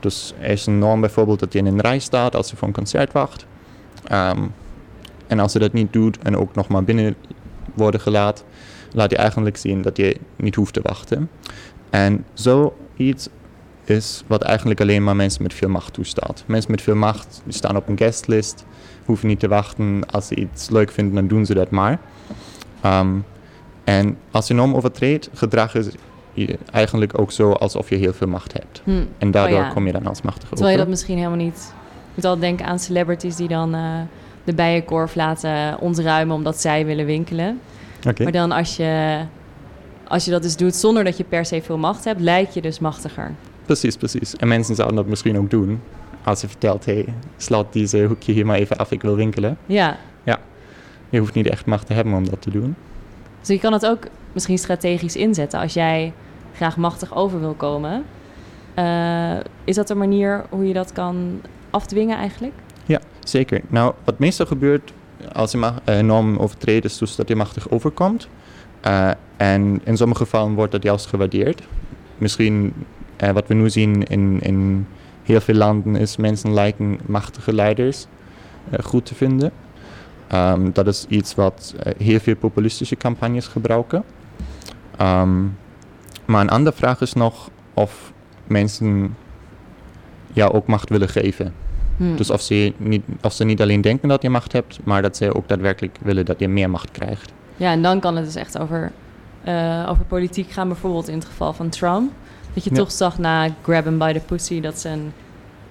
Dus 0.00 0.34
er 0.40 0.50
is 0.50 0.66
een 0.66 0.78
norm 0.78 1.00
bijvoorbeeld 1.00 1.40
dat 1.40 1.52
je 1.52 1.58
in 1.58 1.66
een 1.66 1.80
rij 1.80 1.98
staat 1.98 2.36
als 2.36 2.50
je 2.50 2.56
voor 2.56 2.68
een 2.68 2.74
concert 2.74 3.12
wacht. 3.12 3.46
Um, 4.12 4.52
en 5.26 5.38
als 5.38 5.52
je 5.52 5.58
dat 5.58 5.72
niet 5.72 5.92
doet 5.92 6.18
en 6.18 6.36
ook 6.36 6.54
nog 6.54 6.68
maar 6.68 6.84
binnen 6.84 7.14
worden 7.74 8.00
gelaten, 8.00 8.44
laat 8.92 9.10
je 9.10 9.16
eigenlijk 9.16 9.56
zien 9.56 9.82
dat 9.82 9.96
je 9.96 10.16
niet 10.36 10.54
hoeft 10.54 10.72
te 10.72 10.80
wachten. 10.82 11.30
En 11.90 12.24
zoiets 12.32 13.28
is 13.84 14.24
wat 14.26 14.42
eigenlijk 14.42 14.80
alleen 14.80 15.04
maar 15.04 15.16
mensen 15.16 15.42
met 15.42 15.54
veel 15.54 15.68
macht 15.68 15.92
toestaat. 15.92 16.44
Mensen 16.46 16.70
met 16.70 16.82
veel 16.82 16.94
macht 16.94 17.40
die 17.44 17.54
staan 17.54 17.76
op 17.76 17.88
een 17.88 17.98
guestlist, 17.98 18.64
hoeven 19.04 19.28
niet 19.28 19.40
te 19.40 19.48
wachten. 19.48 20.02
Als 20.10 20.26
ze 20.26 20.34
iets 20.34 20.70
leuk 20.70 20.90
vinden, 20.90 21.14
dan 21.14 21.26
doen 21.28 21.46
ze 21.46 21.54
dat 21.54 21.70
maar. 21.70 22.00
Um, 22.84 23.24
en 23.84 24.16
als 24.30 24.48
je 24.48 24.54
norm 24.54 24.74
overtreedt, 24.74 25.28
gedragen 25.34 25.92
je 26.32 26.58
eigenlijk 26.72 27.18
ook 27.18 27.32
zo 27.32 27.52
alsof 27.52 27.88
je 27.88 27.96
heel 27.96 28.12
veel 28.12 28.28
macht 28.28 28.52
hebt. 28.52 28.82
Hm. 28.84 29.04
En 29.18 29.30
daardoor 29.30 29.58
oh 29.58 29.64
ja. 29.64 29.70
kom 29.70 29.86
je 29.86 29.92
dan 29.92 30.06
als 30.06 30.22
machtig 30.22 30.48
Terwijl 30.48 30.70
je 30.70 30.76
dat 30.76 30.88
misschien 30.88 31.16
helemaal 31.16 31.36
niet... 31.36 31.72
Je 32.14 32.16
moet 32.16 32.24
al 32.24 32.38
denken 32.38 32.66
aan 32.66 32.78
celebrities 32.78 33.36
die 33.36 33.48
dan 33.48 33.74
uh, 33.74 34.00
de 34.44 34.54
bijenkorf 34.54 35.14
laten 35.14 35.80
ontruimen 35.80 36.36
omdat 36.36 36.60
zij 36.60 36.86
willen 36.86 37.06
winkelen. 37.06 37.60
Okay. 37.98 38.24
Maar 38.24 38.32
dan 38.32 38.52
als 38.52 38.76
je, 38.76 39.20
als 40.08 40.24
je 40.24 40.30
dat 40.30 40.42
dus 40.42 40.56
doet 40.56 40.74
zonder 40.74 41.04
dat 41.04 41.16
je 41.16 41.24
per 41.24 41.44
se 41.44 41.62
veel 41.62 41.78
macht 41.78 42.04
hebt, 42.04 42.20
lijk 42.20 42.50
je 42.50 42.60
dus 42.60 42.78
machtiger. 42.78 43.34
Precies, 43.64 43.96
precies. 43.96 44.36
En 44.36 44.48
mensen 44.48 44.74
zouden 44.74 44.96
dat 44.96 45.06
misschien 45.06 45.38
ook 45.38 45.50
doen. 45.50 45.80
Als 46.24 46.40
je 46.40 46.48
vertelt, 46.48 46.84
hé, 46.84 46.92
hey, 46.92 47.14
slaat 47.36 47.72
deze 47.72 48.04
hoekje 48.04 48.32
hier 48.32 48.46
maar 48.46 48.56
even 48.56 48.76
af, 48.76 48.90
ik 48.90 49.02
wil 49.02 49.14
winkelen. 49.14 49.58
Ja. 49.66 49.96
Ja. 50.24 50.38
Je 51.08 51.18
hoeft 51.18 51.34
niet 51.34 51.48
echt 51.48 51.66
macht 51.66 51.86
te 51.86 51.92
hebben 51.92 52.14
om 52.14 52.30
dat 52.30 52.42
te 52.42 52.50
doen. 52.50 52.76
Dus 53.40 53.48
je 53.48 53.58
kan 53.58 53.72
het 53.72 53.86
ook 53.86 54.06
misschien 54.32 54.58
strategisch 54.58 55.16
inzetten. 55.16 55.60
Als 55.60 55.74
jij 55.74 56.12
graag 56.54 56.76
machtig 56.76 57.14
over 57.14 57.40
wil 57.40 57.54
komen, 57.54 58.04
uh, 58.78 59.36
is 59.64 59.74
dat 59.74 59.90
een 59.90 59.98
manier 59.98 60.44
hoe 60.48 60.66
je 60.66 60.72
dat 60.72 60.92
kan 60.92 61.40
afdwingen 61.70 62.16
eigenlijk? 62.16 62.54
Ja, 62.84 63.00
zeker. 63.24 63.60
Nou, 63.68 63.94
wat 64.04 64.18
meestal 64.18 64.46
gebeurt 64.46 64.92
als 65.32 65.52
je 65.52 65.72
uh, 65.88 65.98
norm 65.98 66.36
overtreedt, 66.36 66.84
is 66.84 66.98
dus 66.98 67.16
dat 67.16 67.28
je 67.28 67.36
machtig 67.36 67.70
overkomt. 67.70 68.28
Uh, 68.86 69.10
en 69.36 69.80
in 69.84 69.96
sommige 69.96 70.22
gevallen 70.22 70.54
wordt 70.54 70.72
dat 70.72 70.82
juist 70.82 71.06
gewaardeerd. 71.06 71.62
Misschien 72.18 72.72
uh, 73.22 73.30
wat 73.30 73.46
we 73.46 73.54
nu 73.54 73.70
zien 73.70 74.04
in, 74.04 74.40
in 74.40 74.86
heel 75.22 75.40
veel 75.40 75.54
landen 75.54 75.96
is 75.96 76.16
mensen 76.16 76.54
lijken 76.54 76.98
machtige 77.06 77.52
leiders 77.52 78.06
goed 78.82 79.06
te 79.06 79.14
vinden. 79.14 79.52
Um, 80.34 80.72
dat 80.72 80.86
is 80.86 81.06
iets 81.08 81.34
wat 81.34 81.74
uh, 81.76 81.92
heel 81.98 82.20
veel 82.20 82.36
populistische 82.36 82.96
campagnes 82.96 83.46
gebruiken. 83.46 84.04
Um, 85.00 85.56
maar 86.24 86.40
een 86.40 86.50
andere 86.50 86.76
vraag 86.76 87.00
is 87.00 87.12
nog 87.12 87.50
of 87.74 88.12
mensen 88.46 89.16
jou 90.32 90.52
ook 90.52 90.66
macht 90.66 90.88
willen 90.88 91.08
geven. 91.08 91.54
Hmm. 91.96 92.16
Dus 92.16 92.30
of 92.30 92.40
ze, 92.40 92.72
niet, 92.76 93.02
of 93.22 93.32
ze 93.32 93.44
niet 93.44 93.60
alleen 93.60 93.80
denken 93.80 94.08
dat 94.08 94.22
je 94.22 94.30
macht 94.30 94.52
hebt, 94.52 94.78
maar 94.84 95.02
dat 95.02 95.16
ze 95.16 95.34
ook 95.34 95.48
daadwerkelijk 95.48 95.98
willen 96.02 96.24
dat 96.24 96.40
je 96.40 96.48
meer 96.48 96.70
macht 96.70 96.90
krijgt. 96.90 97.32
Ja, 97.56 97.72
en 97.72 97.82
dan 97.82 98.00
kan 98.00 98.16
het 98.16 98.24
dus 98.24 98.34
echt 98.34 98.58
over, 98.58 98.92
uh, 99.48 99.86
over 99.88 100.04
politiek 100.04 100.50
gaan, 100.50 100.68
bijvoorbeeld 100.68 101.08
in 101.08 101.14
het 101.14 101.24
geval 101.24 101.52
van 101.52 101.68
Trump. 101.68 102.12
Dat 102.54 102.64
je 102.64 102.70
Ja. 102.70 102.76
toch 102.76 102.92
zag 102.92 103.18
na 103.18 103.48
Grab 103.62 103.84
him 103.84 103.98
by 103.98 104.12
the 104.12 104.20
pussy 104.20 104.60
dat 104.60 104.78
zijn, 104.78 105.12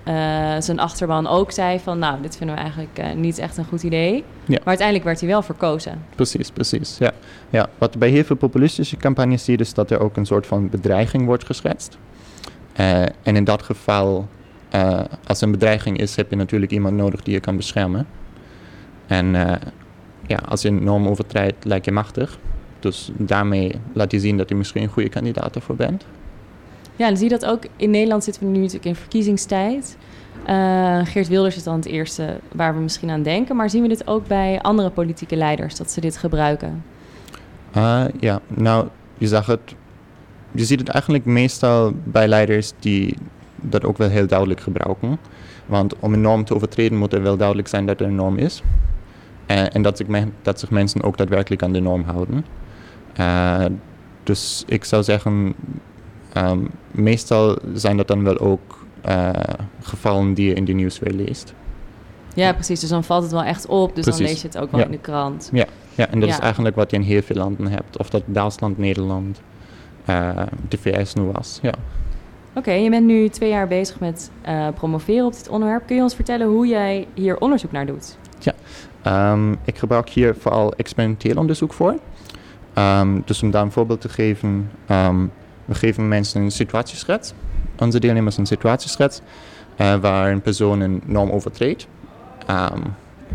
uh, 0.10 0.16
zijn 0.60 0.80
achterban 0.80 1.28
ook 1.28 1.52
zei 1.52 1.80
van... 1.80 2.00
nou, 2.00 2.22
dit 2.22 2.38
vinden 2.38 2.56
we 2.56 2.62
eigenlijk 2.62 3.00
uh, 3.00 3.14
niet 3.14 3.38
echt 3.38 3.58
een 3.58 3.66
goed 3.66 3.84
idee. 3.84 4.14
Ja. 4.46 4.58
Maar 4.58 4.66
uiteindelijk 4.66 5.06
werd 5.06 5.20
hij 5.20 5.30
wel 5.30 5.42
verkozen. 5.42 6.02
Precies, 6.16 6.52
precies. 6.52 6.98
Ja. 6.98 7.12
Ja, 7.50 7.70
wat 7.78 7.98
bij 7.98 8.10
heel 8.10 8.24
veel 8.24 8.36
populistische 8.36 8.98
campagnes 8.98 9.44
zie 9.44 9.58
je 9.58 9.64
is 9.64 9.74
dat 9.74 9.92
er 9.92 10.00
ook 10.00 10.18
een 10.18 10.26
soort 10.26 10.48
van 10.48 10.70
bedreiging 10.70 11.26
wordt 11.26 11.46
geschetst. 11.46 11.98
Uh, 12.80 13.02
en 13.02 13.36
in 13.36 13.44
dat 13.44 13.64
geval, 13.64 14.28
als 15.28 15.42
er 15.42 15.46
een 15.46 15.52
bedreiging 15.52 15.98
is, 15.98 16.16
heb 16.16 16.30
je 16.30 16.36
natuurlijk 16.36 16.72
iemand 16.72 16.96
nodig 16.96 17.24
die 17.24 17.34
je 17.34 17.40
kan 17.40 17.56
beschermen. 17.56 18.08
En 19.08 19.32
ja, 20.28 20.40
als 20.48 20.62
je 20.62 20.68
een 20.68 20.84
norm 20.84 21.08
overtreedt, 21.08 21.66
lijkt 21.66 21.86
je 21.86 21.92
machtig. 21.92 22.40
Dus 22.80 23.12
daarmee 23.18 23.76
laat 23.94 24.12
je 24.12 24.20
zien 24.20 24.38
dat 24.38 24.50
je 24.50 24.56
misschien 24.56 24.84
een 24.84 24.90
goede 24.90 25.10
kandidaat 25.10 25.56
ervoor 25.56 25.76
bent. 25.76 26.06
Ja, 27.00 27.08
dan 27.08 27.18
zie 27.18 27.30
je 27.30 27.38
dat 27.40 27.50
ook 27.50 27.64
in 27.76 27.90
Nederland 27.90 28.24
zitten 28.24 28.44
we 28.44 28.50
nu 28.50 28.58
natuurlijk 28.58 28.86
in 28.86 28.96
verkiezingstijd. 28.96 29.98
Uh, 30.50 31.00
Geert 31.04 31.28
Wilders 31.28 31.56
is 31.56 31.64
dan 31.64 31.76
het 31.76 31.86
eerste 31.86 32.40
waar 32.56 32.76
we 32.76 32.82
misschien 32.82 33.10
aan 33.10 33.24
denken. 33.24 33.56
Maar 33.56 33.70
zien 33.70 33.82
we 33.82 33.88
dit 33.88 34.08
ook 34.08 34.28
bij 34.28 34.62
andere 34.62 34.90
politieke 34.90 35.36
leiders, 35.36 35.76
dat 35.76 35.92
ze 35.92 36.02
dit 36.02 36.18
gebruiken? 36.18 36.84
Uh, 37.78 38.04
ja, 38.20 38.42
nou, 38.48 38.88
je 39.18 39.28
zag 39.28 39.46
het. 39.46 39.60
Je 40.52 40.66
ziet 40.66 40.80
het 40.80 40.90
eigenlijk 40.90 41.26
meestal 41.26 41.92
bij 42.04 42.28
leiders 42.28 42.74
die 42.80 43.18
dat 43.56 43.84
ook 43.84 43.98
wel 43.98 44.10
heel 44.10 44.28
duidelijk 44.28 44.62
gebruiken. 44.62 45.20
Want 45.66 46.00
om 46.00 46.14
een 46.14 46.22
norm 46.22 46.46
te 46.46 46.56
overtreden 46.56 46.98
moet 46.98 47.14
er 47.14 47.22
wel 47.22 47.38
duidelijk 47.38 47.68
zijn 47.68 47.86
dat 47.86 48.00
er 48.00 48.06
een 48.06 48.16
norm 48.16 48.38
is. 48.38 48.64
Uh, 49.48 49.76
en 49.76 49.82
dat 49.82 50.04
dat 50.42 50.60
zich 50.60 50.70
mensen 50.70 51.04
ook 51.04 51.18
daadwerkelijk 51.18 51.64
aan 51.64 51.74
de 51.74 51.80
norm 51.80 52.04
houden. 52.04 52.46
Dus 54.24 54.64
ik 54.68 54.84
zou 54.84 55.04
zeggen, 55.04 55.56
um, 56.38 56.70
meestal 56.92 57.58
zijn 57.74 57.98
dat 57.98 58.08
dan 58.08 58.24
wel 58.24 58.38
ook 58.38 58.86
uh, 59.08 59.30
gevallen 59.82 60.34
die 60.34 60.48
je 60.48 60.54
in 60.54 60.66
de 60.66 60.74
nieuws 60.74 61.00
weer 61.00 61.14
leest. 61.14 61.54
Ja, 62.34 62.54
precies. 62.54 62.80
Dus 62.80 62.90
dan 62.90 63.04
valt 63.04 63.24
het 63.24 63.32
wel 63.32 63.44
echt 63.44 63.66
op. 63.66 63.96
Dus 63.96 64.04
Precies. 64.04 64.22
dan 64.22 64.32
lees 64.32 64.42
je 64.42 64.48
het 64.48 64.58
ook 64.58 64.72
wel 64.72 64.80
Ja. 64.80 64.86
in 64.86 64.92
de 64.92 64.98
krant. 64.98 65.50
Ja, 65.54 65.66
ja 65.96 66.08
en 66.08 66.20
dat 66.20 66.30
Ja. 66.30 66.36
is 66.36 66.42
eigenlijk 66.42 66.76
wat 66.76 66.92
je 66.92 66.98
in 66.98 67.04
heel 67.04 67.22
veel 67.22 67.36
landen 67.36 67.68
hebt. 67.72 67.98
Of 67.98 68.10
dat 68.10 68.24
Duitsland, 68.26 68.78
Nederland, 68.78 69.42
uh, 70.10 70.30
de 70.68 70.78
VS 70.78 71.14
nu 71.14 71.24
was. 71.24 71.60
Ja. 71.62 71.74
Oké, 72.54 72.72
je 72.72 72.90
bent 72.90 73.06
nu 73.06 73.30
twee 73.30 73.50
jaar 73.50 73.68
bezig 73.68 74.00
met 74.00 74.32
uh, 74.48 74.68
promoveren 74.76 75.26
op 75.26 75.34
dit 75.34 75.50
onderwerp. 75.50 75.88
Kun 75.88 75.96
je 75.96 76.02
ons 76.02 76.16
vertellen 76.16 76.48
hoe 76.48 76.68
jij 76.68 77.08
hier 77.14 77.38
onderzoek 77.40 77.72
naar 77.72 77.86
doet? 77.86 78.18
Um, 79.08 79.58
ik 79.66 79.78
gebruik 79.78 80.10
hier 80.10 80.36
vooral 80.36 80.74
experimenteel 80.74 81.36
onderzoek 81.36 81.74
voor. 81.74 81.96
Um, 82.78 83.22
dus 83.26 83.44
om 83.44 83.52
daar 83.52 83.62
een 83.64 83.72
voorbeeld 83.72 84.02
te 84.02 84.10
geven, 84.10 84.72
um, 84.92 85.32
we 85.70 85.76
geven 85.76 86.08
mensen 86.08 86.42
een 86.42 86.52
situatieschets. 86.52 87.34
Onze 87.78 88.00
deelnemers 88.00 88.38
een 88.38 88.46
situatieschets 88.46 89.22
uh, 89.78 89.96
waar 89.96 90.32
een 90.32 90.42
persoon 90.42 90.80
een 90.80 91.02
norm 91.06 91.30
overtreedt. 91.30 91.88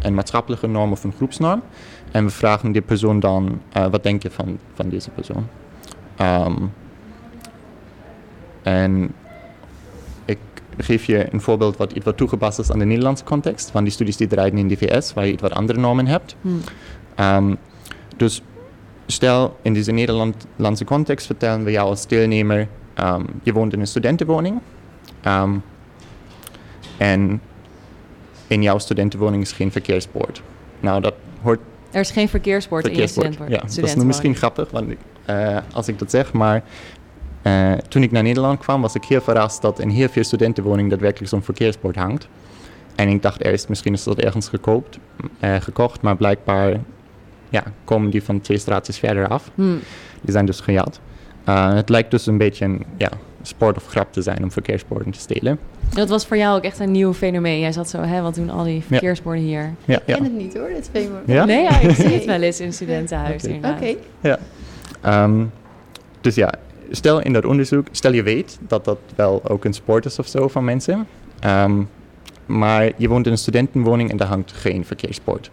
een 0.00 0.14
maatschappelijke 0.14 0.66
norm 0.66 0.92
of 0.92 1.04
een 1.04 1.12
groepsnorm. 1.16 1.62
En 2.10 2.24
we 2.24 2.30
vragen 2.30 2.72
die 2.72 2.82
persoon 2.82 3.20
dan, 3.20 3.60
uh, 3.76 3.86
wat 3.86 4.02
denk 4.02 4.22
je 4.22 4.30
van, 4.30 4.58
van 4.74 4.88
deze 4.88 5.10
persoon? 5.10 5.48
en 8.62 9.12
ik 10.24 10.38
geef 10.76 11.04
je 11.04 11.32
een 11.32 11.40
voorbeeld 11.40 11.76
wat 11.76 11.92
iets 11.92 12.04
wat 12.04 12.16
toegepast 12.16 12.58
is 12.58 12.70
aan 12.70 12.78
de 12.78 12.84
Nederlandse 12.84 13.24
context, 13.24 13.70
van 13.70 13.84
die 13.84 13.92
studies 13.92 14.16
die 14.16 14.26
draaien 14.26 14.58
in 14.58 14.68
de 14.68 14.76
VS, 14.76 15.12
waar 15.12 15.26
je 15.26 15.32
iets 15.32 15.42
wat 15.42 15.52
andere 15.52 15.78
normen 15.78 16.06
hebt. 16.06 16.36
Hmm. 16.40 16.60
Um, 17.20 17.56
dus 18.16 18.42
stel, 19.06 19.56
in 19.62 19.74
deze 19.74 19.92
Nederlandse 19.92 20.84
context 20.84 21.26
vertellen 21.26 21.64
we 21.64 21.70
jou 21.70 21.88
als 21.88 22.06
deelnemer, 22.06 22.68
um, 23.00 23.24
je 23.42 23.52
woont 23.52 23.72
in 23.72 23.80
een 23.80 23.86
studentenwoning. 23.86 24.60
Um, 25.26 25.62
en 26.98 27.40
in 28.46 28.62
jouw 28.62 28.78
studentenwoning 28.78 29.42
is 29.42 29.52
geen 29.52 29.72
verkeersbord. 29.72 30.42
Nou, 30.80 31.00
dat 31.00 31.14
hoort 31.42 31.60
Er 31.90 32.00
is 32.00 32.10
geen 32.10 32.28
verkeersbord, 32.28 32.84
verkeersbord. 32.84 33.26
in 33.26 33.32
je 33.32 33.36
Ja, 33.38 33.44
studentenwoning. 33.44 33.80
dat 33.80 33.88
is 33.88 33.96
nu 33.96 34.04
misschien 34.04 34.36
grappig 34.36 34.70
want 34.70 34.94
uh, 35.30 35.58
als 35.72 35.88
ik 35.88 35.98
dat 35.98 36.10
zeg, 36.10 36.32
maar 36.32 36.62
uh, 37.42 37.72
toen 37.72 38.02
ik 38.02 38.10
naar 38.10 38.22
Nederland 38.22 38.58
kwam, 38.58 38.80
was 38.80 38.94
ik 38.94 39.04
heel 39.04 39.20
verrast 39.20 39.62
dat 39.62 39.78
in 39.78 39.88
heel 39.88 40.08
veel 40.08 40.24
studentenwoningen 40.24 40.90
daadwerkelijk 40.90 41.30
zo'n 41.30 41.42
verkeersbord 41.42 41.96
hangt. 41.96 42.28
En 42.94 43.08
ik 43.08 43.22
dacht 43.22 43.44
eerst, 43.44 43.68
misschien 43.68 43.92
is 43.92 44.04
dat 44.04 44.18
ergens 44.18 44.48
gekoopt, 44.48 44.98
uh, 45.40 45.54
gekocht, 45.60 46.02
maar 46.02 46.16
blijkbaar 46.16 46.80
ja, 47.54 47.62
komen 47.84 48.10
die 48.10 48.22
van 48.22 48.40
twee 48.40 48.58
straatjes 48.58 48.98
verder 48.98 49.28
af. 49.28 49.50
Hmm. 49.54 49.80
Die 50.20 50.32
zijn 50.32 50.46
dus 50.46 50.60
gejat. 50.60 51.00
Uh, 51.48 51.74
het 51.74 51.88
lijkt 51.88 52.10
dus 52.10 52.26
een 52.26 52.38
beetje 52.38 52.64
een, 52.64 52.84
ja, 52.96 53.08
sport 53.42 53.76
of 53.76 53.86
grap 53.86 54.12
te 54.12 54.22
zijn 54.22 54.42
om 54.42 54.50
verkeersborden 54.50 55.12
te 55.12 55.18
stelen. 55.18 55.58
Dat 55.90 56.08
was 56.08 56.26
voor 56.26 56.36
jou 56.36 56.56
ook 56.56 56.62
echt 56.62 56.78
een 56.78 56.90
nieuw 56.90 57.14
fenomeen. 57.14 57.60
Jij 57.60 57.72
zat 57.72 57.88
zo, 57.90 58.00
hè, 58.00 58.22
wat 58.22 58.34
doen 58.34 58.50
al 58.50 58.64
die 58.64 58.82
verkeersborden 58.82 59.42
hier? 59.42 59.74
Ja, 59.84 59.96
Ik 59.96 60.02
ja. 60.06 60.14
ken 60.14 60.24
het 60.24 60.32
niet 60.32 60.56
hoor, 60.56 60.68
dit 60.68 60.88
fenomeen. 60.92 61.22
Ja? 61.26 61.44
Nee, 61.44 61.62
ja, 61.62 61.80
ik 61.80 61.94
zie 61.94 62.14
het 62.14 62.24
wel 62.34 62.42
eens 62.42 62.60
in 62.60 62.72
studentenhuis 62.72 63.44
inderdaad. 63.44 63.76
Oké. 63.80 63.94
Ja. 64.20 64.38
Ehm, 65.00 65.44
dus 66.20 66.34
ja, 66.34 66.52
stel 66.90 67.20
in 67.20 67.32
dat 67.32 67.44
onderzoek, 67.44 67.86
stel 67.90 68.12
je 68.12 68.22
weet 68.22 68.58
dat 68.68 68.84
dat 68.84 68.98
wel 69.16 69.48
ook 69.48 69.64
een 69.64 69.72
sport 69.72 70.04
is 70.04 70.18
of 70.18 70.26
zo 70.26 70.48
van 70.48 70.64
mensen. 70.64 71.06
Ehm, 71.40 71.82
maar 72.46 72.92
je 72.96 73.08
woont 73.08 73.26
in 73.26 73.32
een 73.32 73.38
studentenwoning 73.38 74.10
en 74.10 74.16
daar 74.16 74.28
hangt 74.28 74.52
geen 74.52 74.84
verkeersbord. 74.84 75.50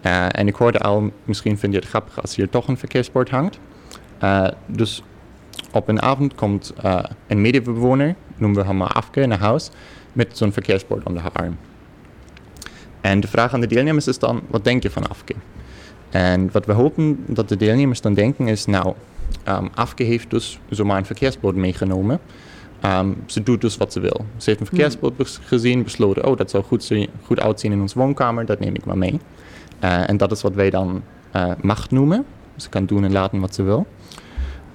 Eh, 0.00 0.26
en 0.28 0.46
ik 0.46 0.54
hoorde 0.54 0.78
al, 0.78 1.10
misschien 1.24 1.58
vind 1.58 1.72
je 1.72 1.78
het 1.78 1.88
grappig 1.88 2.20
als 2.20 2.36
hier 2.36 2.48
toch 2.48 2.68
een 2.68 2.78
verkeersbord 2.78 3.30
hangt. 3.30 3.58
Eh, 4.18 4.48
dus 4.66 5.02
op 5.72 5.88
een 5.88 6.02
avond 6.02 6.34
komt 6.34 6.72
eh, 6.82 6.98
een 7.26 7.40
medebewoner, 7.40 8.14
noemen 8.36 8.60
we 8.60 8.66
hem 8.66 8.76
maar 8.76 8.92
Afke, 8.92 9.26
naar 9.26 9.38
huis 9.38 9.70
met 10.12 10.36
zo'n 10.36 10.52
verkeersbord 10.52 11.04
onder 11.04 11.22
haar 11.22 11.32
arm. 11.32 11.56
En 13.00 13.20
de 13.20 13.28
vraag 13.28 13.54
aan 13.54 13.60
de 13.60 13.66
deelnemers 13.66 14.06
is 14.06 14.18
dan, 14.18 14.40
wat 14.46 14.64
denk 14.64 14.82
je 14.82 14.90
van 14.90 15.08
Afke? 15.08 15.34
En 16.10 16.48
wat 16.52 16.66
we 16.66 16.72
hopen 16.72 17.24
dat 17.26 17.48
de 17.48 17.56
deelnemers 17.56 18.00
dan 18.00 18.14
denken 18.14 18.48
is, 18.48 18.66
nou, 18.66 18.94
ehm 19.44 19.66
Afke 19.74 20.02
heeft 20.02 20.30
dus 20.30 20.58
zomaar 20.68 20.98
een 20.98 21.06
verkeersbord 21.06 21.56
meegenomen. 21.56 22.20
Ehm, 22.80 23.12
ze 23.26 23.42
doet 23.42 23.60
dus 23.60 23.76
wat 23.76 23.92
ze 23.92 24.00
wil. 24.00 24.26
Ze 24.36 24.48
heeft 24.48 24.60
een 24.60 24.66
verkeersbord 24.66 25.16
bes- 25.16 25.40
gezien, 25.42 25.82
besloten, 25.82 26.26
oh, 26.26 26.36
dat 26.36 26.50
zou 26.50 26.64
goed, 26.64 26.92
goed 27.24 27.40
uitzien 27.40 27.72
in 27.72 27.80
onze 27.80 27.98
woonkamer, 27.98 28.46
dat 28.46 28.60
neem 28.60 28.74
ik 28.74 28.84
maar 28.84 28.98
mee. 28.98 29.20
Eh, 29.80 30.08
en 30.08 30.16
dat 30.16 30.32
is 30.32 30.42
wat 30.42 30.54
wij 30.54 30.70
dan 30.70 31.02
eh, 31.30 31.50
macht 31.60 31.90
noemen. 31.90 32.24
Ze 32.56 32.68
kan 32.68 32.86
doen 32.86 33.04
en 33.04 33.12
laten 33.12 33.40
wat 33.40 33.54
ze 33.54 33.62
wil. 33.62 33.86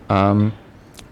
Ehm, 0.07 0.47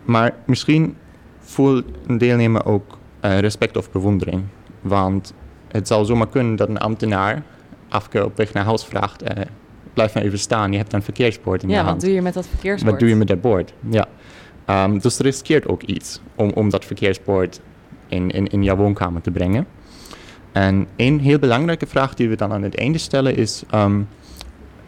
maar 0.03 0.33
misschien 0.45 0.97
voelt 1.39 1.85
een 2.07 2.17
deelnemer 2.17 2.65
ook 2.65 2.97
eh, 3.19 3.39
respect 3.39 3.77
of 3.77 3.91
bewondering. 3.91 4.43
Want 4.81 5.33
het 5.67 5.87
zou 5.87 6.05
zomaar 6.05 6.27
kunnen 6.27 6.55
dat 6.55 6.69
een 6.69 6.77
ambtenaar 6.79 7.43
Afke 7.89 8.25
op 8.25 8.37
weg 8.37 8.53
naar 8.53 8.65
huis 8.65 8.85
vraagt... 8.85 9.23
blijf 9.93 10.13
maar 10.13 10.23
even 10.23 10.39
staan, 10.39 10.71
je 10.71 10.77
hebt 10.77 10.93
een 10.93 11.01
verkeersbord 11.01 11.63
in 11.63 11.69
je 11.69 11.75
Ja, 11.75 11.81
hand. 11.81 11.93
wat 11.95 12.01
doe 12.05 12.13
je 12.13 12.21
met 12.21 12.33
dat 12.33 12.47
verkeersbord? 12.47 12.91
Wat 12.91 12.99
doe 12.99 13.09
je 13.09 13.15
met 13.15 13.27
dat 13.27 13.41
bord? 13.41 13.73
Ja. 13.89 14.07
Ehm, 14.65 14.97
dus 14.97 15.19
er 15.19 15.25
riskeert 15.25 15.67
ook 15.67 15.83
iets 15.83 16.21
om, 16.35 16.49
om 16.49 16.69
dat 16.69 16.85
verkeersbord 16.85 17.61
in, 18.07 18.29
in, 18.29 18.47
in 18.47 18.63
jouw 18.63 18.75
woonkamer 18.75 19.21
te 19.21 19.31
brengen. 19.31 19.67
En 20.51 20.87
een 20.95 21.19
heel 21.19 21.39
belangrijke 21.39 21.87
vraag 21.87 22.13
die 22.13 22.29
we 22.29 22.35
dan 22.35 22.51
aan 22.53 22.61
het 22.63 22.75
einde 22.77 22.97
stellen 22.97 23.35
is... 23.35 23.63
ehm 23.69 24.01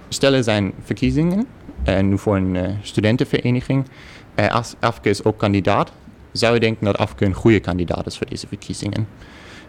stel 0.09 0.33
er 0.33 0.43
zijn 0.43 0.71
verkiezingen, 0.83 1.45
en 1.83 2.09
nu 2.09 2.17
voor 2.17 2.35
een 2.35 2.55
eh, 2.55 2.69
studentenvereniging. 2.81 3.85
Eh, 4.35 4.47
Af- 4.47 4.75
Afke 4.79 5.09
is 5.09 5.23
ook 5.23 5.37
kandidaat. 5.37 5.91
Zou 6.31 6.53
je 6.53 6.59
denken 6.59 6.85
dat 6.85 6.97
Afke 6.97 7.25
een 7.25 7.33
goede 7.33 7.59
kandidaat 7.59 8.05
is 8.05 8.17
voor 8.17 8.27
deze 8.29 8.47
verkiezingen? 8.47 9.07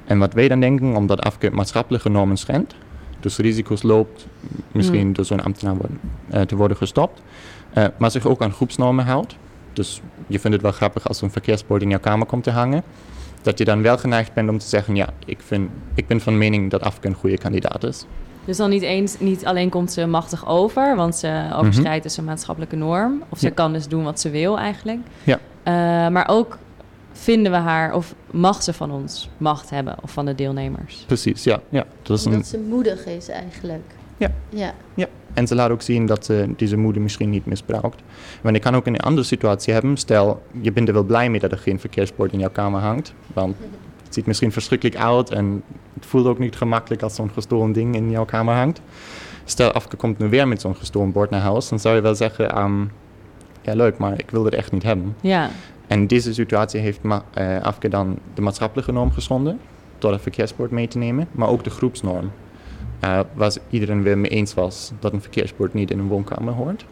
En 0.04 0.18
wat 0.18 0.32
wij 0.32 0.48
dan 0.48 0.60
denken, 0.60 0.96
omdat 0.96 1.20
Afke 1.20 1.50
maatschappelijke 1.50 2.08
normen 2.08 2.36
schendt... 2.36 2.74
dus 3.20 3.36
risico's 3.36 3.82
loopt, 3.82 4.26
misschien 4.72 5.00
Hmm. 5.00 5.12
door 5.12 5.24
zo'n 5.24 5.42
ambtenaar 5.42 5.76
worden, 5.76 6.00
eh, 6.30 6.40
te 6.40 6.56
worden 6.56 6.76
gestopt... 6.76 7.22
eh, 7.72 7.84
maar 7.98 8.10
zich 8.10 8.26
ook 8.26 8.42
aan 8.42 8.52
groepsnormen 8.52 9.04
houdt. 9.04 9.36
Dus 9.72 10.00
je 10.26 10.38
vindt 10.38 10.56
het 10.56 10.62
wel 10.62 10.72
grappig 10.72 11.08
als 11.08 11.18
zo'n 11.18 11.30
verkeersbord 11.30 11.82
in 11.82 11.88
jouw 11.90 12.00
kamer 12.00 12.26
komt 12.26 12.42
te 12.44 12.50
hangen. 12.50 12.82
Dat 13.44 13.58
je 13.58 13.64
dan 13.64 13.82
wel 13.82 13.98
geneigd 13.98 14.32
bent 14.34 14.48
om 14.48 14.58
te 14.58 14.66
zeggen: 14.66 14.94
Ja, 14.96 15.08
ik, 15.26 15.38
vind, 15.46 15.70
ik 15.94 16.06
ben 16.06 16.20
van 16.20 16.38
mening 16.38 16.70
dat 16.70 16.82
Afke 16.82 17.06
een 17.08 17.14
goede 17.14 17.38
kandidaat 17.38 17.84
is. 17.84 18.04
Dus 18.44 18.56
dan 18.56 18.70
niet 18.70 18.82
eens, 18.82 19.18
niet 19.18 19.44
alleen 19.44 19.68
komt 19.70 19.92
ze 19.92 20.06
machtig 20.06 20.48
over, 20.48 20.96
want 20.96 21.16
ze 21.16 21.48
overschrijdt 21.54 22.02
dus 22.02 22.16
een 22.16 22.24
maatschappelijke 22.24 22.76
norm. 22.76 23.22
Of 23.28 23.38
ze 23.38 23.44
Mhm. 23.46 23.54
Ja. 23.54 23.62
kan 23.62 23.72
dus 23.72 23.88
doen 23.88 24.04
wat 24.04 24.20
ze 24.20 24.30
wil 24.30 24.58
eigenlijk. 24.58 24.98
Ja. 25.24 25.38
Eh, 25.62 25.72
maar 26.12 26.28
ook 26.28 26.58
vinden 27.12 27.52
we 27.52 27.58
haar, 27.58 27.94
of 27.94 28.14
mag 28.30 28.62
ze 28.62 28.72
van 28.72 28.90
ons 28.90 29.28
macht 29.36 29.70
hebben, 29.70 29.96
of 30.02 30.10
van 30.10 30.24
de 30.24 30.34
deelnemers. 30.34 31.04
Precies, 31.06 31.44
ja. 31.44 31.60
ja. 31.68 31.84
Dat 32.02 32.18
is 32.18 32.24
een, 32.24 32.30
Omdat 32.32 32.46
ze 32.46 32.58
moedig 32.58 33.06
is 33.06 33.28
eigenlijk. 33.28 33.94
Ja. 34.28 34.58
Ja. 34.58 34.74
ja. 34.94 35.06
En 35.34 35.46
ze 35.46 35.54
laat 35.54 35.70
ook 35.70 35.82
zien 35.82 36.06
dat 36.06 36.24
ze 36.24 36.48
deze 36.56 36.76
moeder 36.76 37.02
misschien 37.02 37.30
niet 37.30 37.46
misbruikt. 37.46 38.02
Want 38.42 38.56
je 38.56 38.62
kan 38.62 38.76
ook 38.76 38.86
een 38.86 39.00
andere 39.00 39.26
situatie 39.26 39.72
hebben. 39.72 39.96
Stel, 39.96 40.42
je 40.60 40.72
bent 40.72 40.88
er 40.88 40.94
wel 40.94 41.02
blij 41.04 41.30
mee 41.30 41.40
dat 41.40 41.52
er 41.52 41.58
geen 41.58 41.80
verkeersbord 41.80 42.32
in 42.32 42.38
jouw 42.38 42.50
kamer 42.50 42.80
hangt. 42.80 43.14
Want 43.32 43.56
het 44.04 44.14
ziet 44.14 44.26
misschien 44.26 44.52
verschrikkelijk 44.52 44.96
uit 44.96 45.30
en 45.30 45.62
het 45.94 46.06
voelt 46.06 46.26
ook 46.26 46.38
niet 46.38 46.56
gemakkelijk 46.56 47.02
als 47.02 47.14
zo'n 47.14 47.30
gestolen 47.30 47.72
ding 47.72 47.94
in 47.94 48.10
jouw 48.10 48.24
kamer 48.24 48.54
hangt. 48.54 48.80
Stel, 49.44 49.72
Afke 49.72 49.96
komt 49.96 50.18
nu 50.18 50.28
weer 50.28 50.48
met 50.48 50.60
zo'n 50.60 50.76
gestolen 50.76 51.12
bord 51.12 51.30
naar 51.30 51.40
huis, 51.40 51.68
dan 51.68 51.78
zou 51.80 51.94
je 51.94 52.00
wel 52.00 52.14
zeggen, 52.14 52.50
ehm, 52.50 52.80
ja 53.62 53.74
leuk, 53.74 53.98
maar 53.98 54.18
ik 54.18 54.30
wil 54.30 54.44
het 54.44 54.54
echt 54.54 54.72
niet 54.72 54.82
hebben. 54.82 55.16
Ja, 55.20 55.50
En 55.86 56.06
deze 56.06 56.34
situatie 56.34 56.80
heeft 56.80 57.02
ma- 57.02 57.24
eh, 57.34 57.60
Afke 57.62 57.88
dan 57.88 58.18
de 58.34 58.40
maatschappelijke 58.42 58.92
norm 58.92 59.12
geschonden, 59.12 59.58
door 59.98 60.12
het 60.12 60.22
verkeersbord 60.22 60.70
mee 60.70 60.88
te 60.88 60.98
nemen, 60.98 61.28
maar 61.32 61.48
ook 61.48 61.64
de 61.64 61.70
groepsnorm. 61.70 62.30
Eh, 63.04 63.20
waar 63.34 63.50
ze- 63.52 63.60
iedereen 63.70 64.02
weer 64.02 64.18
mee 64.18 64.30
eens 64.30 64.54
was 64.54 64.92
dat 65.00 65.12
een 65.12 65.20
verkeersbord 65.20 65.74
niet 65.74 65.90
in 65.90 65.98
een 65.98 66.08
woonkamer 66.08 66.52
hoort. 66.54 66.84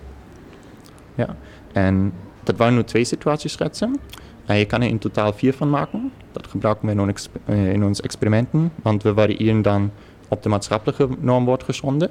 Ja, 1.15 1.37
en 1.73 2.13
dat 2.43 2.57
waren 2.57 2.75
nu 2.75 2.85
twee 2.85 3.05
situatieschetsen. 3.05 4.01
En 4.47 4.57
je 4.57 4.65
kan 4.65 4.83
er 4.83 4.89
in 4.89 4.99
totaal 4.99 5.33
vier 5.33 5.55
van 5.55 5.71
maken. 5.71 6.13
Dat 6.33 6.47
gebruiken 6.47 6.87
we 6.87 6.93
in, 6.93 7.01
ons 7.01 7.29
eh, 7.45 7.73
in 7.73 7.85
onze 7.85 8.03
experimenten, 8.03 8.73
want 8.83 9.03
we 9.03 9.15
variëren 9.15 9.63
dan 9.63 9.91
op 10.29 10.43
de 10.43 10.49
maatschappelijke 10.49 11.09
norm 11.21 11.45
wordt 11.45 11.65
geschonden. 11.65 12.11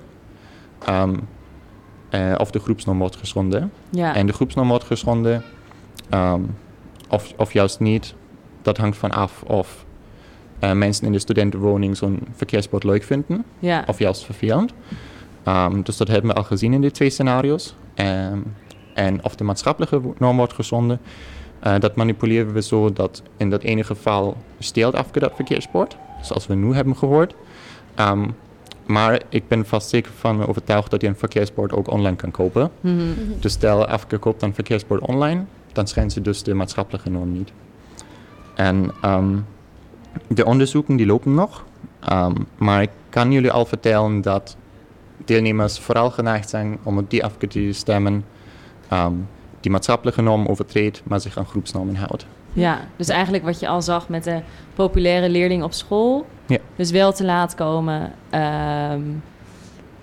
ehm, 0.85 1.15
eh, 2.09 2.35
of 2.37 2.51
de 2.51 2.59
groepsnorm 2.59 2.97
wordt 2.99 3.15
geschonden. 3.15 3.71
ja. 3.89 4.15
En 4.15 4.25
de 4.25 4.33
groepsnorm 4.33 4.67
wordt 4.67 4.83
geschonden, 4.83 5.43
ehm, 6.09 6.41
of, 7.09 7.33
of 7.37 7.53
juist 7.53 7.79
niet. 7.79 8.13
Dat 8.61 8.77
hangt 8.77 8.97
van 8.97 9.11
af 9.11 9.43
of 9.43 9.85
eh, 10.61 10.71
mensen 10.71 11.05
in 11.05 11.11
de 11.11 11.19
studentenwoning 11.19 11.97
zo'n 11.97 12.19
verkeersbord 12.31 12.83
leuk 12.83 13.03
vinden, 13.03 13.45
ja. 13.59 13.83
of 13.87 13.99
juist 13.99 14.25
vervelend. 14.25 14.73
Ehm, 15.43 15.81
dus 15.81 15.97
dat 15.97 16.07
hebben 16.07 16.31
we 16.31 16.37
al 16.37 16.43
gezien 16.43 16.73
in 16.73 16.81
die 16.81 16.91
twee 16.91 17.09
scenario's. 17.09 17.75
Ehm, 17.93 18.39
en 18.93 19.23
of 19.23 19.35
de 19.35 19.43
maatschappelijke 19.43 20.01
norm 20.17 20.37
wordt 20.37 20.53
geschonden, 20.53 20.99
eh, 21.59 21.79
dat 21.79 21.95
manipuleren 21.95 22.53
we 22.53 22.61
zo 22.61 22.93
dat 22.93 23.21
in 23.37 23.49
dat 23.49 23.63
ene 23.63 23.83
geval 23.83 24.37
steelt 24.59 24.95
Afke 24.95 25.19
dat 25.19 25.31
verkeersbord, 25.35 25.97
zoals 26.21 26.47
we 26.47 26.55
nu 26.55 26.73
hebben 26.73 26.97
gehoord. 26.97 27.33
Ehm, 27.95 28.27
maar 28.85 29.21
ik 29.29 29.47
ben 29.47 29.65
vast 29.65 29.89
zeker 29.89 30.11
van 30.17 30.47
overtuigd 30.47 30.91
dat 30.91 31.01
je 31.01 31.07
een 31.07 31.15
verkeersbord 31.15 31.73
ook 31.73 31.91
online 31.91 32.15
kan 32.15 32.31
kopen. 32.31 32.71
Mhm. 32.81 32.99
Dus 33.39 33.53
stel 33.53 33.85
Afke 33.85 34.17
koopt 34.17 34.41
een 34.41 34.53
verkeersbord 34.53 35.01
online, 35.01 35.43
dan 35.71 35.87
schendt 35.87 36.13
ze 36.13 36.21
dus 36.21 36.43
de 36.43 36.53
maatschappelijke 36.53 37.09
norm 37.09 37.31
niet. 37.31 37.51
En 38.55 38.91
de 40.27 40.45
onderzoeken 40.45 40.95
die 40.95 41.05
lopen 41.05 41.33
nog, 41.33 41.63
Ehm, 42.01 42.35
maar 42.57 42.81
ik 42.81 42.89
kan 43.09 43.31
jullie 43.31 43.51
al 43.51 43.65
vertellen 43.65 44.21
dat 44.21 44.55
deelnemers 45.25 45.79
vooral 45.79 46.11
geneigd 46.11 46.49
zijn 46.49 46.77
om 46.83 46.97
op 46.97 47.09
die 47.09 47.23
Afke 47.23 47.47
te 47.47 47.69
stemmen 47.71 48.25
ehm, 48.87 49.13
die 49.59 49.71
maatschappelijke 49.71 50.21
norm 50.21 50.45
overtreedt, 50.45 51.01
maar 51.03 51.19
zich 51.21 51.37
aan 51.37 51.45
groepsnormen 51.45 51.95
houdt. 51.95 52.25
Ja, 52.53 52.79
dus 52.95 53.07
eigenlijk 53.07 53.43
wat 53.43 53.59
je 53.59 53.67
al 53.67 53.81
zag 53.81 54.09
met 54.09 54.23
de 54.23 54.41
populaire 54.73 55.29
leerling 55.29 55.63
op 55.63 55.73
school. 55.73 56.25
Ja. 56.45 56.57
Dus 56.75 56.91
wel 56.91 57.13
te 57.13 57.25
laat 57.25 57.55
komen, 57.55 58.11
ehm, 58.29 59.01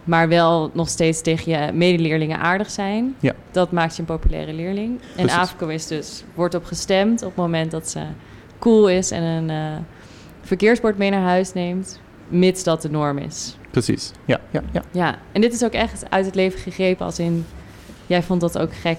maar 0.05 0.29
wel 0.29 0.71
nog 0.73 0.89
steeds 0.89 1.23
tegen 1.23 1.53
je 1.53 1.73
medeleerlingen 1.73 2.39
aardig 2.39 2.71
zijn. 2.71 3.15
Ja. 3.21 3.33
Dat 3.51 3.73
maakt 3.73 3.95
je 3.95 4.01
een 4.01 4.07
populaire 4.07 4.53
leerling. 4.53 5.01
En 5.01 5.27
Precies. 5.27 5.39
AFCO 5.39 5.67
is 5.67 5.87
dus, 5.87 6.25
wordt 6.35 6.55
op 6.55 6.65
gestemd 6.65 7.23
op 7.23 7.29
het 7.29 7.37
moment 7.37 7.71
dat 7.71 7.89
ze 7.89 8.01
cool 8.59 8.89
is 8.89 9.11
en 9.11 9.23
een 9.23 9.51
eh, 9.51 9.79
verkeersbord 10.49 10.99
mee 10.99 11.11
naar 11.11 11.23
huis 11.23 11.53
neemt, 11.53 12.01
mits 12.29 12.63
dat 12.65 12.83
de 12.83 12.91
norm 12.91 13.19
is. 13.19 13.57
Precies, 13.71 14.13
ja, 14.25 14.41
ja, 14.51 14.63
ja. 14.73 14.83
Ja, 14.91 15.19
en 15.33 15.41
dit 15.41 15.53
is 15.53 15.65
ook 15.65 15.73
echt 15.73 16.11
uit 16.11 16.27
het 16.27 16.35
leven 16.35 16.61
gegrepen 16.61 17.05
als 17.07 17.19
in... 17.19 17.47
Jij 18.07 18.23
vond 18.23 18.41
dat 18.41 18.59
ook 18.59 18.75
gek 18.75 18.99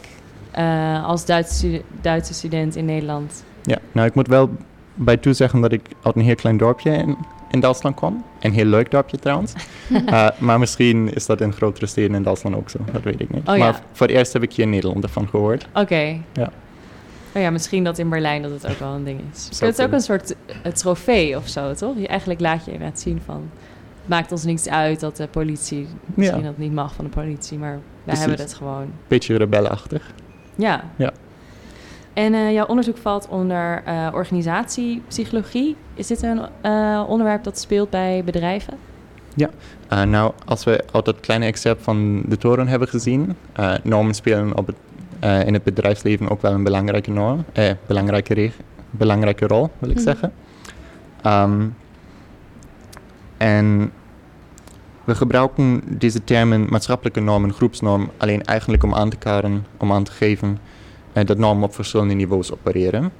eh, 0.51 1.05
als 1.05 1.25
Duitse, 1.25 1.53
stu- 1.53 1.81
Duitse 2.01 2.33
student 2.33 2.75
in 2.75 2.85
Nederland. 2.85 3.43
Ja, 3.63 3.77
nou 3.91 4.07
ik 4.07 4.15
moet 4.15 4.27
wel 4.27 4.49
bij 4.93 5.17
toezeggen 5.17 5.61
dat 5.61 5.71
ik 5.71 5.81
uit 6.03 6.15
een 6.15 6.21
heel 6.21 6.35
klein 6.35 6.57
dorpje 6.57 6.91
in, 6.91 7.17
in 7.51 7.59
Duitsland 7.59 7.95
kwam. 7.95 8.23
Een 8.39 8.53
heel 8.53 8.65
leuk 8.65 8.91
dorpje 8.91 9.17
trouwens. 9.17 9.53
Eh, 10.05 10.27
maar 10.37 10.59
misschien 10.59 11.13
is 11.13 11.25
dat 11.25 11.41
in 11.41 11.53
grotere 11.53 11.85
steden 11.85 12.15
in 12.15 12.23
Duitsland 12.23 12.55
ook 12.55 12.69
zo, 12.69 12.77
dat 12.91 13.01
weet 13.03 13.19
ik 13.19 13.29
niet. 13.33 13.47
Oh 13.47 13.57
ja. 13.57 13.63
maar 13.63 13.81
voor 13.91 14.07
het 14.07 14.15
eerst 14.15 14.33
heb 14.33 14.43
ik 14.43 14.53
hier 14.53 14.65
in 14.65 14.71
Nederland 14.71 15.03
ervan 15.03 15.27
gehoord. 15.27 15.67
Oké. 15.73 16.17
Ja. 16.33 16.51
Oh 17.35 17.41
ja, 17.41 17.49
misschien 17.49 17.83
dat 17.83 17.97
in 17.97 18.09
Berlijn 18.09 18.41
dat 18.41 18.51
het 18.51 18.67
ook 18.67 18.79
wel 18.79 18.93
een 18.93 19.03
ding 19.03 19.21
is. 19.33 19.59
Het 19.59 19.77
is 19.77 19.85
ook 19.85 19.91
een 19.91 20.01
soort 20.01 20.35
eh, 20.63 20.71
trofee 20.71 21.37
of 21.37 21.47
zo, 21.47 21.73
toch? 21.73 21.97
Je, 21.97 22.07
eigenlijk 22.07 22.39
laat 22.39 22.65
je 22.65 22.71
inderdaad 22.71 22.99
zien 22.99 23.21
van... 23.25 23.49
Het 23.99 24.07
maakt 24.17 24.31
ons 24.31 24.43
niks 24.43 24.67
uit 24.69 24.99
dat 24.99 25.17
de 25.17 25.27
politie... 25.27 25.87
Misschien 26.13 26.39
Ja. 26.39 26.45
dat 26.45 26.57
niet 26.57 26.73
mag 26.73 26.93
van 26.93 27.05
de 27.05 27.11
politie, 27.11 27.57
maar 27.57 27.71
wij 27.71 27.79
Precies. 28.03 28.25
hebben 28.25 28.45
het 28.45 28.53
gewoon. 28.53 28.91
Beetje 29.07 29.37
rebellenachtig. 29.37 30.13
Ja. 30.55 30.83
Ja. 30.95 31.11
En 32.13 32.33
eh, 32.33 32.51
jouw 32.53 32.65
onderzoek 32.65 32.97
valt 32.97 33.27
onder 33.27 33.81
eh, 33.85 34.07
organisatiepsychologie. 34.13 35.75
Is 35.93 36.07
dit 36.07 36.21
een 36.23 36.41
onderwerp 37.07 37.43
dat 37.43 37.59
speelt 37.59 37.89
bij 37.89 38.21
bedrijven? 38.25 38.73
Eh, 39.87 40.03
nou, 40.03 40.31
als 40.45 40.63
we 40.63 40.83
uit 40.91 41.05
dat 41.05 41.19
kleine 41.19 41.45
excerpt 41.45 41.83
van 41.83 42.21
de 42.25 42.37
toren 42.37 42.67
hebben 42.67 42.87
gezien, 42.87 43.35
normen 43.83 44.13
spelen 44.13 44.57
op 44.57 44.67
het, 44.67 44.75
eh, 45.19 45.45
in 45.45 45.53
het 45.53 45.63
bedrijfsleven 45.63 46.29
ook 46.29 46.41
wel 46.41 46.51
een 46.53 46.63
belangrijke 46.63 47.11
norm, 47.11 47.45
eh, 47.53 47.71
belangrijke 47.87 48.51
belangrijke 48.89 49.47
rol, 49.47 49.69
wil 49.79 49.89
ik 49.89 49.95
Mhm. 49.95 50.05
zeggen. 50.05 50.33
Ehm, 51.21 51.67
en 53.37 53.91
we 55.03 55.15
gebruiken 55.15 55.81
deze 55.85 56.23
termen 56.23 56.67
maatschappelijke 56.69 57.19
norm 57.19 57.43
en 57.43 57.53
groepsnorm 57.53 58.09
alleen 58.17 58.43
eigenlijk 58.43 58.83
om 58.83 58.93
aan 58.93 59.09
te 59.09 59.17
kaarten, 59.17 59.65
om 59.77 59.91
aan 59.91 60.03
te 60.03 60.11
geven 60.11 60.57
eh, 61.13 61.25
dat 61.25 61.37
normen 61.37 61.63
op 61.63 61.75
verschillende 61.75 62.13
niveaus 62.13 62.51
opereren. 62.53 63.11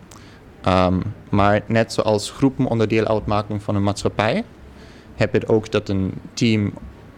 Ehm, 0.62 1.00
maar 1.30 1.62
net 1.68 1.94
zoals 1.94 2.32
groepen 2.32 2.66
onderdeel 2.66 3.06
uitmaken 3.06 3.62
van 3.62 3.76
een 3.76 3.84
maatschappij, 3.84 4.44
heb 5.16 5.34
je 5.34 5.48
ook 5.48 5.72
dat 5.72 5.90
een 5.90 6.14
team 6.34 6.74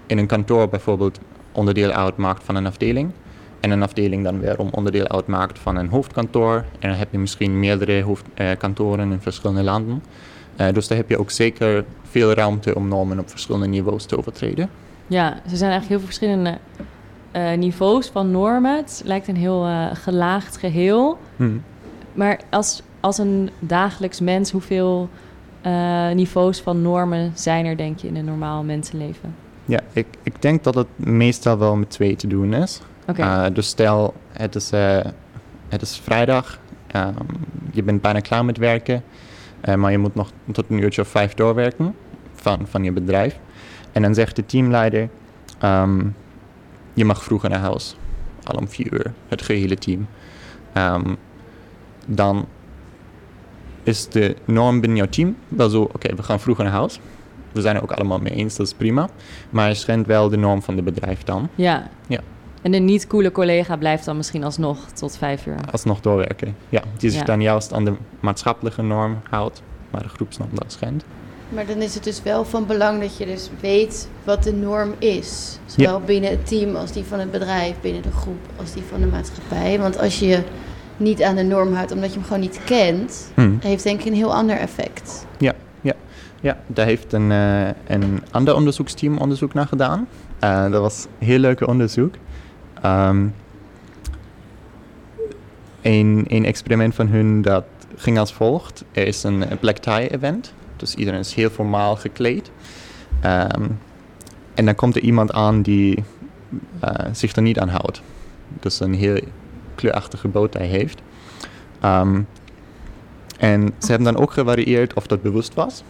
in 0.06 0.18
een 0.18 0.28
kantoor 0.28 0.70
bijvoorbeeld 0.70 1.20
onderdeel 1.52 1.92
uitmaakt 1.92 2.44
van 2.44 2.56
een 2.56 2.66
afdeling. 2.66 3.12
En 3.62 3.72
een 3.72 3.84
afdeling 3.84 4.24
dan 4.24 4.40
weer 4.40 4.60
om 4.60 4.70
onderdeel 4.72 5.08
uitmaakt 5.08 5.60
van 5.60 5.76
een 5.76 5.90
hoofdkantoor. 5.90 6.56
En 6.80 6.90
dan 6.90 6.98
heb 6.98 7.12
je 7.12 7.20
misschien 7.20 7.60
meerdere 7.60 8.02
hoofdkantoren 8.02 9.12
in 9.12 9.22
verschillende 9.22 9.64
landen. 9.64 10.04
Eh, 10.56 10.74
dus 10.74 10.88
daar 10.88 10.98
heb 10.98 11.10
je 11.10 11.20
ook 11.20 11.32
zeker 11.32 11.86
veel 12.04 12.34
ruimte 12.34 12.76
om 12.76 12.88
normen 12.88 13.20
op 13.20 13.30
verschillende 13.30 13.68
niveaus 13.68 14.06
te 14.06 14.18
overtreden. 14.18 14.70
Ja, 15.08 15.34
er 15.34 15.58
zijn 15.58 15.72
eigenlijk 15.72 15.88
heel 15.88 15.98
veel 15.98 16.08
verschillende 16.08 16.58
eh, 17.32 17.54
niveaus 17.54 18.08
van 18.08 18.32
normen. 18.32 18.76
Het 18.76 19.02
lijkt 19.06 19.28
een 19.28 19.36
heel 19.36 19.66
eh, 19.66 19.88
gelaagd 19.94 20.58
geheel. 20.58 21.18
Hm. 21.36 21.58
Maar 22.14 22.40
als, 22.50 22.82
als 23.00 23.18
een 23.18 23.50
dagelijks 23.60 24.20
mens, 24.20 24.52
hoeveel 24.52 25.10
eh, 25.62 26.10
niveaus 26.12 26.62
van 26.62 26.82
normen 26.82 27.32
zijn 27.36 27.66
er, 27.66 27.78
denk 27.78 28.00
je, 28.00 28.08
in 28.08 28.16
een 28.16 28.26
normaal 28.26 28.64
mensenleven? 28.64 29.36
Ja, 29.66 29.80
ik, 29.94 30.08
ik 30.24 30.42
denk 30.42 30.64
dat 30.64 30.76
het 30.76 30.88
meestal 30.96 31.58
wel 31.58 31.76
met 31.76 31.90
twee 31.90 32.16
te 32.16 32.28
doen 32.28 32.54
is. 32.54 32.82
Eh, 33.06 33.46
dus 33.54 33.68
stel, 33.68 34.14
het 34.32 34.56
is, 34.56 34.72
eh, 34.72 35.00
het 35.70 35.82
is 35.82 36.00
vrijdag, 36.04 36.60
ehm, 36.88 37.14
je 37.72 37.84
bent 37.84 38.02
bijna 38.02 38.20
klaar 38.20 38.46
met 38.46 38.58
werken, 38.58 39.04
eh, 39.62 39.76
maar 39.76 39.92
je 39.92 39.98
moet 39.98 40.16
nog 40.16 40.32
tot 40.52 40.66
een 40.70 40.82
uurtje 40.82 41.02
of 41.02 41.08
vijf 41.08 41.34
doorwerken 41.34 41.96
van, 42.34 42.68
van 42.68 42.84
je 42.84 42.92
bedrijf. 42.92 43.40
En 43.92 44.02
dan 44.02 44.14
zegt 44.14 44.36
de 44.36 44.46
teamleider, 44.46 45.10
ehm, 45.60 46.04
je 46.94 47.06
mag 47.06 47.24
vroeger 47.24 47.50
naar 47.50 47.60
huis, 47.60 47.98
al 48.44 48.58
om 48.58 48.68
vier 48.68 48.94
uur, 48.94 49.14
het 49.28 49.42
gehele 49.42 49.76
team. 49.76 50.08
Ehm, 50.74 51.16
dan 52.06 52.48
is 53.84 54.10
de 54.10 54.36
norm 54.46 54.80
binnen 54.80 54.98
jouw 54.98 55.10
team 55.10 55.36
wel 55.48 55.70
zo, 55.70 55.82
oké, 55.82 56.16
we 56.16 56.24
gaan 56.24 56.40
vroeger 56.40 56.64
naar 56.64 56.74
huis. 56.74 57.00
We 57.52 57.62
zijn 57.62 57.76
er 57.76 57.82
ook 57.82 57.92
allemaal 57.92 58.20
mee 58.20 58.34
eens, 58.34 58.56
dat 58.56 58.68
is 58.68 58.74
prima. 58.74 59.10
Maar 59.50 59.68
je 59.68 59.74
schendt 59.74 60.08
wel 60.08 60.30
de 60.30 60.38
norm 60.38 60.62
van 60.62 60.76
het 60.76 60.86
bedrijf 60.86 61.24
dan. 61.24 61.50
Ja. 61.56 61.90
Ja. 62.08 62.20
En 62.62 62.72
de 62.72 62.78
niet-coole 62.78 63.32
collega 63.32 63.76
blijft 63.78 64.06
dan 64.06 64.18
misschien 64.18 64.44
alsnog 64.44 64.78
tot 64.92 65.18
vijf 65.18 65.46
uur. 65.46 65.56
alsnog 65.72 66.00
doorwerken. 66.02 66.56
Ja, 66.70 66.82
die 66.98 67.10
zich 67.10 67.20
Ja. 67.20 67.26
dan 67.26 67.42
juist 67.42 67.74
aan 67.74 67.86
de 67.86 67.94
maatschappelijke 68.20 68.82
norm 68.82 69.18
houdt, 69.30 69.62
maar 69.90 70.02
de 70.04 70.10
groepsnorm 70.10 70.50
dat 70.54 70.72
schendt. 70.72 71.04
Maar 71.50 71.66
dan 71.66 71.78
is 71.78 71.94
het 71.94 72.04
dus 72.04 72.24
wel 72.24 72.46
van 72.46 72.66
belang 72.66 73.02
dat 73.02 73.18
je 73.18 73.26
dus 73.26 73.50
weet 73.60 74.10
wat 74.24 74.44
de 74.44 74.54
norm 74.54 74.94
is. 75.00 75.60
Zowel 75.66 76.00
binnen 76.02 76.30
het 76.30 76.48
team 76.48 76.76
als 76.76 76.92
die 76.92 77.04
van 77.04 77.20
het 77.20 77.32
bedrijf, 77.32 77.76
binnen 77.82 78.02
de 78.02 78.12
groep 78.12 78.40
als 78.56 78.74
die 78.74 78.84
van 78.90 79.00
de 79.00 79.06
maatschappij. 79.08 79.80
Want 79.80 80.00
als 80.00 80.20
je 80.20 80.28
je 80.28 80.44
niet 80.98 81.24
aan 81.24 81.36
de 81.36 81.44
norm 81.44 81.74
houdt 81.74 81.92
omdat 81.92 82.10
je 82.10 82.16
hem 82.16 82.24
gewoon 82.24 82.40
niet 82.42 82.60
kent, 82.66 83.32
Hmm. 83.36 83.58
heeft 83.62 83.84
denk 83.84 84.00
ik 84.00 84.06
een 84.06 84.14
heel 84.14 84.34
ander 84.34 84.58
effect. 84.58 85.26
Ja, 85.38 85.54
ja, 85.82 85.94
ja, 86.42 86.58
daar 86.68 86.86
heeft 86.86 87.14
een, 87.14 87.32
eh, 87.32 87.68
een 87.88 88.24
ander 88.32 88.56
onderzoeksteam 88.56 89.18
onderzoek 89.18 89.54
naar 89.54 89.68
gedaan. 89.68 90.08
Eh, 90.40 90.72
dat 90.72 90.82
was 90.82 91.08
een 91.20 91.28
heel 91.28 91.40
leuk 91.40 91.68
onderzoek. 91.68 92.14
Ehm, 92.82 93.28
een, 95.82 96.46
experiment 96.46 96.96
van 96.96 97.08
hun 97.08 97.42
dat 97.42 97.66
ging 97.96 98.20
als 98.20 98.34
volgt. 98.34 98.84
Er 98.92 99.08
is 99.08 99.24
een, 99.24 99.44
black 99.60 99.78
tie 99.78 100.14
event, 100.14 100.54
dus 100.76 100.96
iedereen 100.96 101.20
is 101.20 101.34
heel 101.34 101.50
formaal 101.50 101.96
gekleed. 101.96 102.52
Ehm, 103.22 103.68
en 104.54 104.66
dan 104.66 104.76
komt 104.76 104.96
er 104.96 105.02
iemand 105.02 105.32
aan 105.32 105.62
die 105.62 106.04
eh, 106.80 107.06
zich 107.12 107.36
er 107.36 107.42
niet 107.42 107.60
aan 107.60 107.70
houdt. 107.70 108.02
Dus 108.60 108.80
een 108.80 108.94
heel 108.94 109.20
kleurachtige 109.76 110.28
boottie 110.28 110.62
heeft. 110.62 111.02
Ehm, 111.80 112.22
en 113.38 113.74
ze 113.78 113.88
hebben 113.88 114.14
dan 114.14 114.24
ook 114.24 114.34
gevarieerd 114.34 114.94
of 114.94 115.08
dat 115.08 115.22
bewust 115.22 115.54
was. 115.54 115.84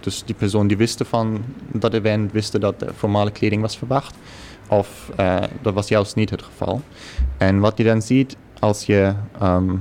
Dus 0.00 0.22
die 0.24 0.34
persoon 0.34 0.66
die 0.66 0.76
wist 0.76 1.02
van 1.06 1.44
dat 1.72 1.94
event, 1.94 2.32
wist 2.32 2.60
dat 2.60 2.80
de 2.80 2.92
formale 2.96 3.30
kleding 3.30 3.62
was 3.62 3.78
verwacht. 3.78 4.14
Of 4.70 5.10
eh, 5.16 5.36
dat 5.62 5.74
was 5.74 5.88
juist 5.88 6.14
niet 6.16 6.30
het 6.30 6.42
geval. 6.42 6.80
En 7.38 7.58
wat 7.60 7.78
je 7.78 7.84
dan 7.84 8.02
ziet 8.02 8.36
als 8.58 8.86
je 8.86 9.12
ehm, 9.40 9.74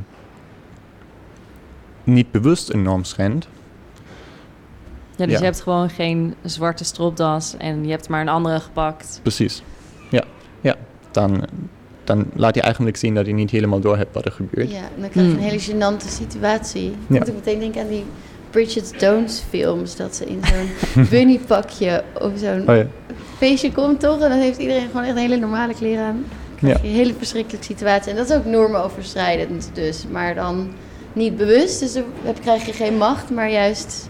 niet 2.03 2.31
bewust 2.31 2.69
een 2.73 2.81
norm 2.81 3.03
schendt, 3.03 3.47
Ja, 5.15 5.25
dus 5.25 5.33
Ja. 5.33 5.39
je 5.39 5.45
hebt 5.45 5.61
gewoon 5.61 5.89
geen 5.89 6.35
zwarte 6.43 6.83
stropdas 6.83 7.57
en 7.57 7.83
je 7.83 7.89
hebt 7.91 8.09
maar 8.09 8.21
een 8.21 8.29
andere 8.29 8.59
gepakt. 8.59 9.19
precies. 9.21 9.63
Ja, 10.09 10.23
ja. 10.61 10.75
Dan, 11.11 11.43
dan 12.03 12.25
laat 12.35 12.55
je 12.55 12.61
eigenlijk 12.61 12.97
zien 12.97 13.15
dat 13.15 13.25
je 13.25 13.33
niet 13.33 13.49
helemaal 13.51 13.79
door 13.79 13.97
hebt 13.97 14.13
wat 14.13 14.25
er 14.25 14.31
gebeurt. 14.31 14.71
Ja, 14.71 14.77
en 14.77 15.01
dan 15.01 15.09
krijg 15.09 15.27
je 15.27 15.33
Hmm. 15.33 15.43
een 15.43 15.49
hele 15.49 15.61
gênante 15.99 16.07
situatie. 16.07 16.89
Ja. 16.89 17.17
Moet 17.17 17.27
ik 17.27 17.33
meteen 17.33 17.59
denken 17.59 17.81
aan 17.81 17.87
die 17.87 18.05
Bridget 18.49 18.93
Jones 18.99 19.43
films. 19.49 19.95
Dat 19.95 20.15
ze 20.15 20.25
in 20.25 20.39
zo'n 20.45 21.03
bunnypakje 21.09 22.03
op 22.19 22.31
zo'n 22.35 22.69
Oh 22.69 22.75
ja. 22.75 22.85
Feestje 23.39 23.71
komt 23.71 23.99
toch? 23.99 24.19
En 24.21 24.29
dan 24.29 24.39
heeft 24.39 24.57
iedereen 24.59 24.87
gewoon 24.91 25.03
echt 25.03 25.15
hele 25.17 25.35
normale 25.37 25.73
kleren 25.73 26.03
aan. 26.05 26.23
Een 26.61 26.75
hele 26.81 27.13
verschrikkelijke 27.17 27.65
situatie. 27.65 28.11
En 28.11 28.17
dat 28.17 28.29
is 28.29 28.35
ook 28.35 28.45
normenoverschrijdend 28.45 29.69
dus. 29.73 30.05
Maar 30.11 30.35
dan 30.35 30.69
niet 31.13 31.37
bewust. 31.37 31.79
Dus 31.79 31.93
dan 31.93 32.03
heb- 32.23 32.39
krijg 32.41 32.65
je 32.65 32.73
geen 32.73 32.97
macht, 32.97 33.29
maar 33.29 33.49
juist 33.51 34.09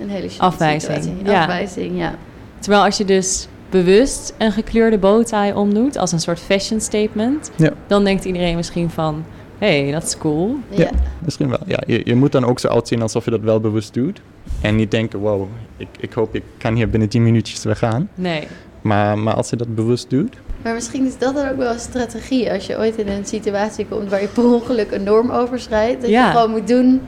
een 0.00 0.08
hele 0.08 0.28
Afwijzing, 0.38 0.92
situatie. 0.92 1.24
ja. 1.32 1.40
Afwijzing, 1.42 1.98
ja. 1.98 2.14
Terwijl 2.58 2.84
als 2.84 2.96
je 2.96 3.04
dus 3.04 3.48
bewust 3.70 4.34
een 4.38 4.52
gekleurde 4.52 4.98
bowtie 4.98 5.54
omdoet 5.56 5.96
als 5.98 6.12
een 6.12 6.20
soort 6.20 6.40
fashion 6.40 6.80
statement, 6.80 7.50
Ja. 7.56 7.72
dan 7.86 8.04
denkt 8.04 8.24
iedereen 8.24 8.56
misschien 8.56 8.90
van, 8.90 9.24
hé, 9.58 9.82
hey, 9.82 9.92
dat 9.92 10.02
is 10.02 10.18
cool. 10.18 10.56
ja. 10.68 10.90
Misschien 11.24 11.48
wel. 11.48 11.58
Ja, 11.66 11.82
je, 11.86 12.00
je 12.04 12.14
moet 12.14 12.32
dan 12.32 12.44
ook 12.44 12.58
zo 12.58 12.68
uitzien 12.68 13.02
alsof 13.02 13.24
je 13.24 13.30
dat 13.30 13.40
wel 13.40 13.60
bewust 13.60 13.94
doet. 13.94 14.20
En 14.60 14.76
niet 14.76 14.90
denken, 14.90 15.18
wow, 15.18 15.48
ik, 15.76 15.88
ik 16.00 16.12
hoop 16.12 16.34
ik 16.34 16.42
kan 16.58 16.74
hier 16.74 16.90
binnen 16.90 17.08
10 17.08 17.22
minuutjes 17.22 17.64
weer 17.64 17.76
gaan. 17.76 18.08
Nee. 18.14 18.46
Maar, 18.82 19.18
maar 19.18 19.34
als 19.34 19.50
je 19.50 19.56
dat 19.56 19.74
bewust 19.74 20.10
doet, 20.10 20.34
Maar 20.62 20.74
misschien 20.74 21.06
is 21.06 21.18
dat 21.18 21.34
dan 21.34 21.48
ook 21.48 21.56
wel 21.56 21.72
een 21.72 21.78
strategie. 21.78 22.52
Als 22.52 22.66
je 22.66 22.78
ooit 22.78 22.96
in 22.96 23.08
een 23.08 23.24
situatie 23.26 23.86
komt 23.86 24.10
waar 24.10 24.20
je 24.20 24.26
per 24.26 24.44
ongeluk 24.44 24.90
een 24.90 25.02
norm 25.02 25.30
overschrijdt. 25.30 26.00
Dat 26.00 26.10
Ja. 26.10 26.26
je 26.26 26.32
gewoon 26.32 26.50
moet 26.50 26.68
doen 26.68 27.00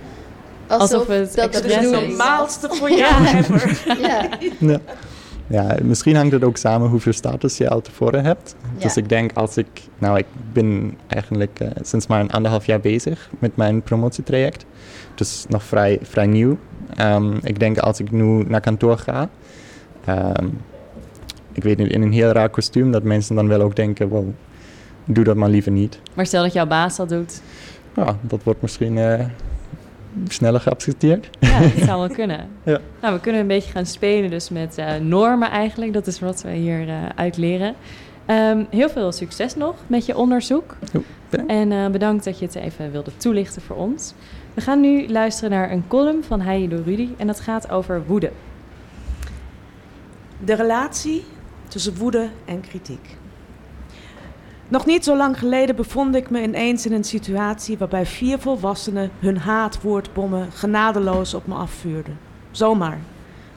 alsof, 0.67 0.81
Alsof 0.93 1.07
het 1.07 1.35
dat 1.35 1.55
Het 1.55 1.65
is 1.65 1.77
bedoeling 1.77 2.09
normaalste 2.09 2.69
voor 2.71 2.91
jou 2.91 3.27
ever. 3.27 3.83
Ja. 4.09 4.29
Ja. 4.59 4.81
ja, 5.47 5.77
misschien 5.83 6.17
hangt 6.17 6.33
het 6.33 6.45
ook 6.45 6.57
samen 6.57 6.89
hoeveel 6.89 7.13
status 7.13 7.57
je 7.57 7.69
al 7.69 7.81
tevoren 7.81 8.25
hebt. 8.25 8.55
Dus 8.79 8.95
Ja. 8.95 9.01
ik 9.03 9.09
denk 9.09 9.31
als 9.35 9.57
ik, 9.57 9.67
nou 9.99 10.19
ik 10.19 10.27
ben 10.53 10.95
eigenlijk 11.07 11.61
eh, 11.61 11.69
sinds 11.83 12.07
maar 12.07 12.21
een 12.21 12.31
anderhalf 12.33 12.67
jaar 12.67 12.81
bezig 12.81 13.31
met 13.39 13.57
mijn 13.57 13.83
promotietraject. 13.83 14.65
Dus 15.15 15.45
nog 15.49 15.63
vrij, 15.63 15.99
vrij 16.03 16.27
nieuw. 16.27 16.59
Ehm, 16.97 17.37
ik 17.43 17.59
denk 17.59 17.79
als 17.79 18.01
ik 18.01 18.11
nu 18.11 18.45
naar 18.49 18.61
kantoor 18.61 18.99
ga, 18.99 19.29
ehm, 20.05 20.47
ik 21.53 21.63
weet 21.63 21.79
niet, 21.79 21.91
in 21.91 22.03
een 22.03 22.13
heel 22.13 22.31
raar 22.31 22.49
kostuum, 22.49 22.91
dat 22.91 23.03
mensen 23.03 23.35
dan 23.35 23.49
wel 23.49 23.61
ook 23.61 23.77
denken, 23.77 24.09
wow, 24.09 24.29
doe 25.05 25.25
dat 25.25 25.37
maar 25.37 25.49
liever 25.49 25.73
niet. 25.73 26.01
Maar 26.15 26.27
stel 26.27 26.43
dat 26.43 26.53
jouw 26.53 26.67
baas 26.67 26.97
dat 26.97 27.09
doet, 27.09 27.43
Ja, 27.97 28.17
dat 28.21 28.43
wordt 28.43 28.63
misschien 28.63 28.99
eh, 28.99 29.25
sneller 30.29 30.61
geaccepteerd. 30.61 31.29
ja, 31.41 31.61
dat 31.77 31.85
zou 31.85 31.99
wel 32.01 32.09
kunnen. 32.17 32.49
Ja. 32.63 32.79
Nou, 33.01 33.15
we 33.15 33.21
kunnen 33.21 33.41
een 33.41 33.47
beetje 33.47 33.71
gaan 33.73 33.87
spelen 33.87 34.31
dus 34.31 34.51
met 34.51 34.79
eh, 34.79 34.95
normen 35.01 35.51
eigenlijk. 35.51 35.93
Dat 35.93 36.07
is 36.07 36.21
wat 36.21 36.43
we 36.43 36.51
hier 36.51 36.89
uit 37.15 37.37
leren. 37.37 37.75
Ehm, 38.27 38.65
heel 38.71 38.89
veel 38.89 39.13
succes 39.13 39.55
nog 39.55 39.75
met 39.87 40.07
je 40.07 40.17
onderzoek. 40.17 40.77
Jo. 40.93 41.03
En 41.47 41.93
bedankt 41.93 42.25
dat 42.25 42.39
je 42.39 42.45
het 42.45 42.55
even 42.55 42.91
wilde 42.93 43.11
toelichten 43.17 43.63
voor 43.63 43.77
ons. 43.77 44.15
We 44.57 44.63
gaan 44.63 44.81
nu 44.81 45.09
luisteren 45.09 45.51
naar 45.51 45.71
een 45.71 45.85
column 45.89 46.25
van 46.25 46.41
Heidi 46.41 46.69
door 46.69 46.85
Rudy. 46.85 47.09
En 47.17 47.27
dat 47.27 47.41
gaat 47.41 47.71
over 47.71 48.07
woede. 48.07 48.33
De 50.45 50.55
relatie 50.55 51.25
tussen 51.69 51.97
woede 51.97 52.29
en 52.45 52.61
kritiek. 52.61 53.17
Nog 54.69 54.87
niet 54.87 55.05
zo 55.05 55.17
lang 55.17 55.39
geleden 55.39 55.77
bevond 55.77 56.15
ik 56.15 56.31
me 56.31 56.43
ineens 56.43 56.87
in 56.87 56.93
een 56.93 57.05
situatie 57.05 57.79
waarbij 57.79 58.07
vier 58.07 58.39
volwassenen 58.39 59.11
hun 59.19 59.39
haatwoordbommen 59.39 60.53
genadeloos 60.53 61.35
op 61.35 61.47
me 61.47 61.55
afvuurden. 61.55 62.19
Zomaar. 62.51 62.99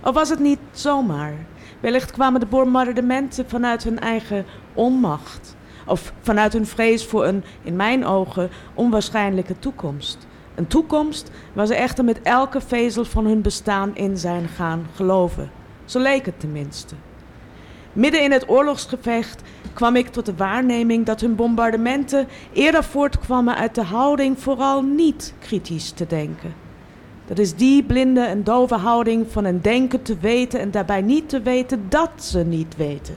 Of 0.02 0.14
was 0.14 0.30
het 0.30 0.40
niet 0.40 0.60
zomaar? 0.72 1.34
Wellicht 1.80 2.12
kwamen 2.12 2.40
de 2.40 2.46
bombardementen 2.46 3.50
vanuit 3.50 3.84
hun 3.84 4.00
eigen 4.00 4.46
onmacht. 4.74 5.56
Of 5.86 6.14
vanuit 6.22 6.54
hun 6.54 6.66
vrees 6.66 7.06
voor 7.06 7.26
een, 7.26 7.44
in 7.64 7.76
mijn 7.76 8.06
ogen, 8.06 8.50
onwaarschijnlijke 8.74 9.60
toekomst. 9.60 10.28
Een 10.60 10.67
toekomst 10.67 11.32
waar 11.54 11.67
ze 11.67 11.76
echter 11.76 12.04
met 12.04 12.22
elke 12.22 12.62
vezel 12.62 13.06
van 13.06 13.26
hun 13.26 13.41
bestaan 13.41 13.95
in 13.95 14.17
zijn 14.17 14.48
gaan 14.48 14.88
geloven. 14.95 15.52
Zo 15.86 16.00
leek 16.00 16.26
het 16.26 16.39
tenminste. 16.39 16.95
Midden 17.93 18.24
in 18.24 18.32
het 18.32 18.50
oorlogsgevecht 18.50 19.41
kwam 19.74 19.95
ik 19.95 20.08
tot 20.08 20.26
de 20.26 20.36
waarneming 20.36 21.06
dat 21.06 21.22
hun 21.22 21.36
bombardementen 21.36 22.28
eerder 22.54 22.84
voortkwamen 22.84 23.56
uit 23.56 23.76
de 23.76 23.84
houding 23.84 24.39
vooral 24.39 24.82
niet 24.82 25.34
kritisch 25.39 25.91
te 25.91 26.08
denken. 26.08 26.54
Dat 27.26 27.39
is 27.39 27.56
die 27.56 27.84
blinde 27.84 28.22
en 28.22 28.43
dove 28.43 28.76
houding 28.76 29.26
van 29.30 29.45
een 29.45 29.62
denken 29.62 30.02
te 30.02 30.17
weten 30.17 30.60
en 30.60 30.72
daarbij 30.72 31.02
niet 31.02 31.30
te 31.30 31.41
weten 31.41 31.86
dat 31.89 32.12
ze 32.15 32.39
niet 32.39 32.76
weten. 32.76 33.15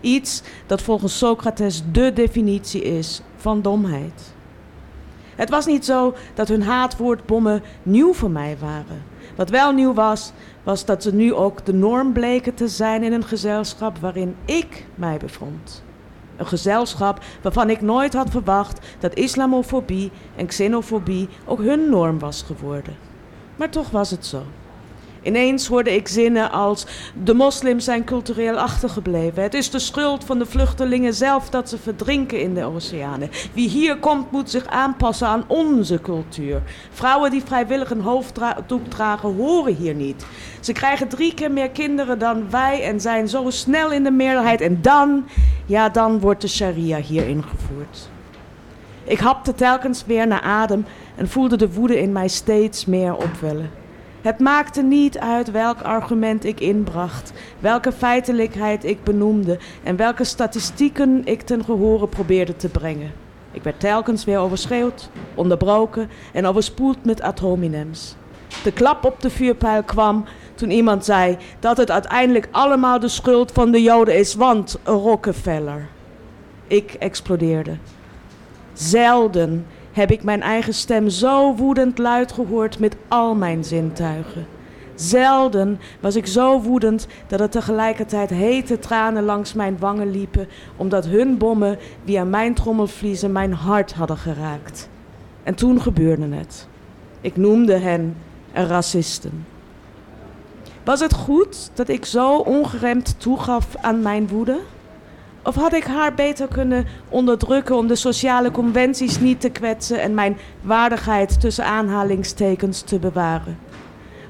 Iets 0.00 0.42
dat 0.66 0.82
volgens 0.82 1.18
Socrates 1.18 1.82
de 1.92 2.12
definitie 2.12 2.82
is 2.82 3.22
van 3.36 3.62
domheid. 3.62 4.36
Het 5.38 5.50
was 5.50 5.66
niet 5.66 5.84
zo 5.84 6.14
dat 6.34 6.48
hun 6.48 6.62
haatwoordbommen 6.62 7.62
nieuw 7.82 8.12
voor 8.12 8.30
mij 8.30 8.56
waren. 8.60 9.02
Wat 9.36 9.50
wel 9.50 9.72
nieuw 9.72 9.94
was, 9.94 10.32
was 10.62 10.84
dat 10.84 11.02
ze 11.02 11.14
nu 11.14 11.34
ook 11.34 11.66
de 11.66 11.72
norm 11.72 12.12
bleken 12.12 12.54
te 12.54 12.68
zijn 12.68 13.02
in 13.02 13.12
een 13.12 13.24
gezelschap 13.24 13.98
waarin 13.98 14.36
ik 14.44 14.86
mij 14.94 15.16
bevond. 15.16 15.82
Een 16.36 16.46
gezelschap 16.46 17.20
waarvan 17.42 17.70
ik 17.70 17.80
nooit 17.80 18.14
had 18.14 18.30
verwacht 18.30 18.86
dat 18.98 19.14
islamofobie 19.14 20.10
en 20.36 20.46
xenofobie 20.46 21.28
ook 21.44 21.62
hun 21.62 21.90
norm 21.90 22.18
was 22.18 22.42
geworden. 22.42 22.96
Maar 23.56 23.70
toch 23.70 23.90
was 23.90 24.10
het 24.10 24.26
zo. 24.26 24.42
Ineens 25.22 25.66
hoorde 25.66 25.94
ik 25.94 26.08
zinnen 26.08 26.50
als: 26.50 26.86
De 27.24 27.34
moslims 27.34 27.84
zijn 27.84 28.04
cultureel 28.04 28.58
achtergebleven. 28.58 29.42
Het 29.42 29.54
is 29.54 29.70
de 29.70 29.78
schuld 29.78 30.24
van 30.24 30.38
de 30.38 30.46
vluchtelingen 30.46 31.14
zelf 31.14 31.50
dat 31.50 31.68
ze 31.68 31.78
verdrinken 31.78 32.40
in 32.40 32.54
de 32.54 32.64
oceanen. 32.64 33.30
Wie 33.52 33.68
hier 33.68 33.96
komt, 33.96 34.30
moet 34.30 34.50
zich 34.50 34.66
aanpassen 34.66 35.26
aan 35.28 35.44
onze 35.46 36.00
cultuur. 36.00 36.62
Vrouwen 36.90 37.30
die 37.30 37.42
vrijwillig 37.44 37.90
een 37.90 38.00
hoofddoek 38.00 38.86
dragen, 38.88 39.36
horen 39.36 39.74
hier 39.74 39.94
niet. 39.94 40.26
Ze 40.60 40.72
krijgen 40.72 41.08
drie 41.08 41.34
keer 41.34 41.50
meer 41.50 41.70
kinderen 41.70 42.18
dan 42.18 42.50
wij 42.50 42.82
en 42.82 43.00
zijn 43.00 43.28
zo 43.28 43.50
snel 43.50 43.92
in 43.92 44.04
de 44.04 44.10
meerderheid. 44.10 44.60
En 44.60 44.78
dan, 44.82 45.26
ja, 45.66 45.88
dan 45.88 46.20
wordt 46.20 46.40
de 46.40 46.48
sharia 46.48 46.98
hier 46.98 47.28
ingevoerd. 47.28 48.08
Ik 49.04 49.18
hapte 49.18 49.54
telkens 49.54 50.04
weer 50.06 50.26
naar 50.26 50.40
adem 50.40 50.86
en 51.16 51.28
voelde 51.28 51.56
de 51.56 51.72
woede 51.72 52.00
in 52.00 52.12
mij 52.12 52.28
steeds 52.28 52.84
meer 52.84 53.16
opwellen. 53.16 53.77
Het 54.22 54.38
maakte 54.38 54.82
niet 54.82 55.18
uit 55.18 55.50
welk 55.50 55.80
argument 55.80 56.44
ik 56.44 56.60
inbracht, 56.60 57.32
welke 57.60 57.92
feitelijkheid 57.92 58.84
ik 58.84 59.04
benoemde 59.04 59.58
en 59.82 59.96
welke 59.96 60.24
statistieken 60.24 61.22
ik 61.24 61.42
ten 61.42 61.64
gehore 61.64 62.06
probeerde 62.06 62.56
te 62.56 62.68
brengen. 62.68 63.12
Ik 63.52 63.62
werd 63.62 63.80
telkens 63.80 64.24
weer 64.24 64.38
overschreeuwd, 64.38 65.10
onderbroken 65.34 66.08
en 66.32 66.46
overspoeld 66.46 67.04
met 67.04 67.20
ad 67.20 67.38
hominems. 67.38 68.16
De 68.64 68.72
klap 68.72 69.04
op 69.04 69.20
de 69.20 69.30
vuurpijl 69.30 69.82
kwam 69.82 70.24
toen 70.54 70.70
iemand 70.70 71.04
zei 71.04 71.36
dat 71.60 71.76
het 71.76 71.90
uiteindelijk 71.90 72.48
allemaal 72.50 73.00
de 73.00 73.08
schuld 73.08 73.52
van 73.52 73.70
de 73.70 73.82
Joden 73.82 74.18
is, 74.18 74.34
want 74.34 74.78
Rockefeller. 74.84 75.88
Ik 76.66 76.92
explodeerde. 76.92 77.76
Zelden 78.72 79.66
heb 79.98 80.10
ik 80.10 80.22
mijn 80.22 80.42
eigen 80.42 80.74
stem 80.74 81.08
zo 81.08 81.54
woedend 81.54 81.98
luid 81.98 82.32
gehoord 82.32 82.78
met 82.78 82.96
al 83.08 83.34
mijn 83.34 83.64
zintuigen. 83.64 84.46
Zelden 84.94 85.80
was 86.00 86.16
ik 86.16 86.26
zo 86.26 86.60
woedend 86.60 87.06
dat 87.26 87.40
er 87.40 87.48
tegelijkertijd 87.48 88.30
hete 88.30 88.78
tranen 88.78 89.22
langs 89.22 89.52
mijn 89.52 89.78
wangen 89.78 90.10
liepen, 90.10 90.48
omdat 90.76 91.06
hun 91.06 91.38
bommen 91.38 91.78
via 92.04 92.24
mijn 92.24 92.54
trommelvliezen 92.54 93.32
mijn 93.32 93.52
hart 93.52 93.92
hadden 93.92 94.16
geraakt. 94.16 94.88
En 95.42 95.54
toen 95.54 95.80
gebeurde 95.80 96.34
het. 96.34 96.68
Ik 97.20 97.36
noemde 97.36 97.76
hen 97.78 98.16
racisten. 98.52 99.46
Was 100.84 101.00
het 101.00 101.14
goed 101.14 101.70
dat 101.74 101.88
ik 101.88 102.04
zo 102.04 102.36
ongeremd 102.36 103.14
toegaf 103.20 103.76
aan 103.76 104.02
mijn 104.02 104.28
woede? 104.28 104.60
Of 105.48 105.54
had 105.54 105.72
ik 105.72 105.84
haar 105.84 106.14
beter 106.14 106.48
kunnen 106.48 106.86
onderdrukken 107.08 107.76
om 107.76 107.86
de 107.86 107.96
sociale 107.96 108.50
conventies 108.50 109.20
niet 109.20 109.40
te 109.40 109.50
kwetsen 109.50 110.00
en 110.00 110.14
mijn 110.14 110.38
waardigheid 110.60 111.40
tussen 111.40 111.64
aanhalingstekens 111.64 112.80
te 112.80 112.98
bewaren? 112.98 113.58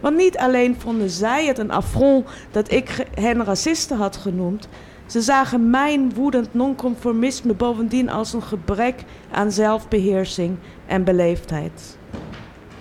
Want 0.00 0.16
niet 0.16 0.38
alleen 0.38 0.76
vonden 0.80 1.10
zij 1.10 1.46
het 1.46 1.58
een 1.58 1.70
affront 1.70 2.26
dat 2.50 2.70
ik 2.72 3.06
hen 3.14 3.44
racisten 3.44 3.96
had 3.96 4.16
genoemd, 4.16 4.68
ze 5.06 5.20
zagen 5.20 5.70
mijn 5.70 6.14
woedend 6.14 6.54
nonconformisme 6.54 7.54
bovendien 7.54 8.10
als 8.10 8.32
een 8.32 8.42
gebrek 8.42 9.04
aan 9.30 9.52
zelfbeheersing 9.52 10.56
en 10.86 11.04
beleefdheid. 11.04 11.98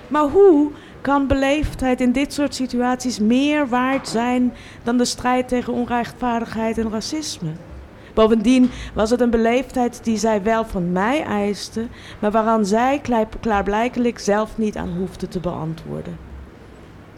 Maar 0.08 0.26
hoe 0.30 0.72
kan 1.02 1.28
beleefdheid 1.28 2.02
in 2.02 2.12
dit 2.12 2.34
soort 2.34 2.56
situaties 2.56 3.20
meer 3.20 3.68
waard 3.68 4.08
zijn 4.08 4.54
dan 4.84 4.98
de 4.98 5.06
strijd 5.06 5.48
tegen 5.48 5.74
onrechtvaardigheid 5.74 6.78
en 6.78 6.92
racisme? 6.92 7.52
Bovendien 8.18 8.70
was 8.94 9.10
het 9.10 9.22
een 9.22 9.30
beleefdheid 9.30 10.00
die 10.04 10.18
zij 10.18 10.44
wel 10.44 10.66
van 10.66 10.92
mij 10.92 11.24
eiste, 11.24 11.88
maar 12.20 12.32
waaraan 12.32 12.66
zij 12.66 13.02
klaarblijkelijk 13.40 14.20
zelf 14.20 14.58
niet 14.58 14.78
aan 14.78 14.96
hoefde 14.98 15.28
te 15.28 15.40
beantwoorden. 15.40 16.18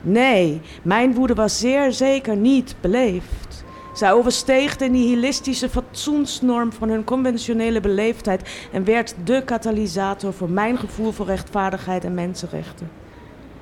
Nee, 0.01 0.61
mijn 0.81 1.13
woede 1.13 1.33
was 1.33 1.59
zeer 1.59 1.91
zeker 1.91 2.35
niet 2.35 2.75
beleefd. 2.81 3.63
Zij 3.93 4.13
oversteeg 4.13 4.77
de 4.77 4.85
nihilistische 4.85 5.69
fatsoensnorm 5.69 6.71
van 6.71 6.89
hun 6.89 7.03
conventionele 7.03 7.79
beleefdheid 7.79 8.67
en 8.71 8.83
werd 8.83 9.15
de 9.23 9.41
katalysator 9.45 10.33
voor 10.33 10.49
mijn 10.49 10.77
gevoel 10.77 11.11
voor 11.11 11.25
rechtvaardigheid 11.25 12.03
en 12.03 12.13
mensenrechten. 12.13 12.89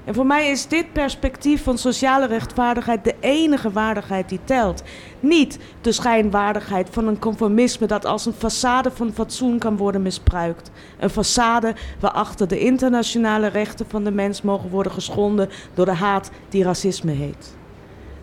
En 0.08 0.14
voor 0.14 0.26
mij 0.26 0.50
is 0.50 0.68
dit 0.68 0.94
perspectief 0.94 1.64
van 1.64 1.78
sociale 1.78 2.28
rechtvaardigheid 2.28 3.04
de 3.04 3.16
enige 3.20 3.72
waardigheid 3.72 4.30
die 4.30 4.40
telt. 4.44 4.84
Niet 5.20 5.60
de 5.82 5.92
schijnwaardigheid 5.92 6.88
van 6.92 7.08
een 7.08 7.20
conformisme 7.20 7.88
dat 7.88 8.06
als 8.06 8.26
een 8.26 8.34
façade 8.34 8.94
van 8.94 9.14
fatsoen 9.14 9.58
kan 9.58 9.78
worden 9.78 10.02
misbruikt. 10.02 10.72
Een 11.00 11.10
façade 11.10 11.78
waarachter 12.00 12.48
de 12.48 12.60
internationale 12.60 13.48
rechten 13.48 13.86
van 13.90 14.04
de 14.04 14.12
mens 14.12 14.42
mogen 14.42 14.70
worden 14.70 14.92
geschonden 14.92 15.50
door 15.74 15.86
de 15.86 15.92
haat 15.92 16.32
die 16.50 16.64
racisme 16.64 17.12
heet. 17.12 17.56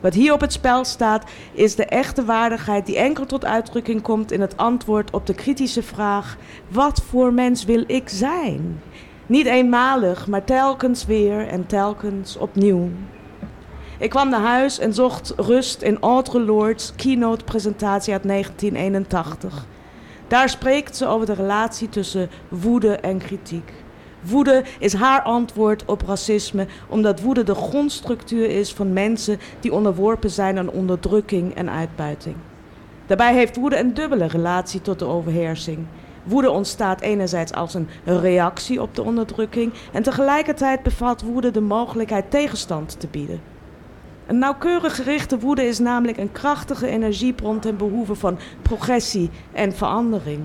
Wat 0.01 0.15
hier 0.15 0.33
op 0.33 0.41
het 0.41 0.53
spel 0.53 0.85
staat, 0.85 1.31
is 1.53 1.75
de 1.75 1.85
echte 1.85 2.25
waardigheid 2.25 2.87
die 2.87 2.99
enkel 2.99 3.27
tot 3.27 3.45
uitdrukking 3.45 4.03
komt 4.03 4.33
in 4.33 4.41
het 4.41 4.57
antwoord 4.57 5.11
op 5.11 5.27
de 5.27 5.35
kritische 5.35 5.83
vraag: 5.83 6.37
wat 6.69 7.03
voor 7.09 7.33
mens 7.33 7.65
wil 7.65 7.85
ik 7.87 8.09
zijn? 8.09 8.81
Niet 9.27 9.47
eenmalig, 9.47 10.27
maar 10.27 10.45
telkens 10.45 11.07
weer 11.07 11.49
en 11.49 11.67
telkens 11.67 12.37
opnieuw. 12.37 12.89
Ik 13.99 14.11
kwam 14.11 14.29
naar 14.29 14.41
huis 14.41 14.79
en 14.79 14.95
zocht 14.95 15.33
rust 15.37 15.83
in 15.83 15.99
Audre 16.01 16.41
Lorde's 16.41 16.93
keynote-presentatie 16.97 18.13
uit 18.13 18.23
1981. 18.23 19.67
Daar 20.29 20.49
spreekt 20.49 20.97
ze 20.97 21.07
over 21.07 21.27
de 21.27 21.33
relatie 21.33 21.89
tussen 21.89 22.31
woede 22.49 22.97
en 22.97 23.19
kritiek. 23.19 23.73
Woede 24.21 24.65
is 24.79 24.93
haar 24.93 25.23
antwoord 25.23 25.85
op 25.85 26.03
racisme, 26.07 26.67
omdat 26.89 27.21
woede 27.21 27.43
de 27.43 27.55
grondstructuur 27.55 28.51
is 28.51 28.73
van 28.73 28.93
mensen 28.93 29.39
die 29.61 29.73
onderworpen 29.73 30.31
zijn 30.31 30.59
aan 30.59 30.71
onderdrukking 30.71 31.55
en 31.55 31.71
uitbuiting. 31.71 32.37
Daarbij 33.07 33.35
heeft 33.35 33.57
woede 33.57 33.79
een 33.79 33.95
dubbele 33.95 34.27
relatie 34.27 34.83
tot 34.83 34.99
de 34.99 35.05
overheersing. 35.05 35.87
Woede 36.25 36.51
ontstaat 36.51 37.01
enerzijds 37.01 37.53
als 37.53 37.75
een 37.75 37.89
reactie 38.05 38.83
op 38.83 38.95
de 38.95 39.03
onderdrukking 39.03 39.73
en 39.93 40.03
tegelijkertijd 40.03 40.83
bevat 40.83 41.23
woede 41.23 41.51
de 41.51 41.61
mogelijkheid 41.61 42.31
tegenstand 42.31 43.01
te 43.01 43.07
bieden. 43.07 43.41
Een 44.27 44.39
nauwkeurig 44.39 44.97
gerichte 44.97 45.39
woede 45.39 45.67
is 45.67 45.79
namelijk 45.79 46.19
een 46.19 46.33
krachtige 46.33 46.87
energiebron 46.87 47.59
ten 47.59 47.77
behoeve 47.77 48.15
van 48.15 48.39
progressie 48.63 49.31
en 49.53 49.73
verandering. 49.73 50.43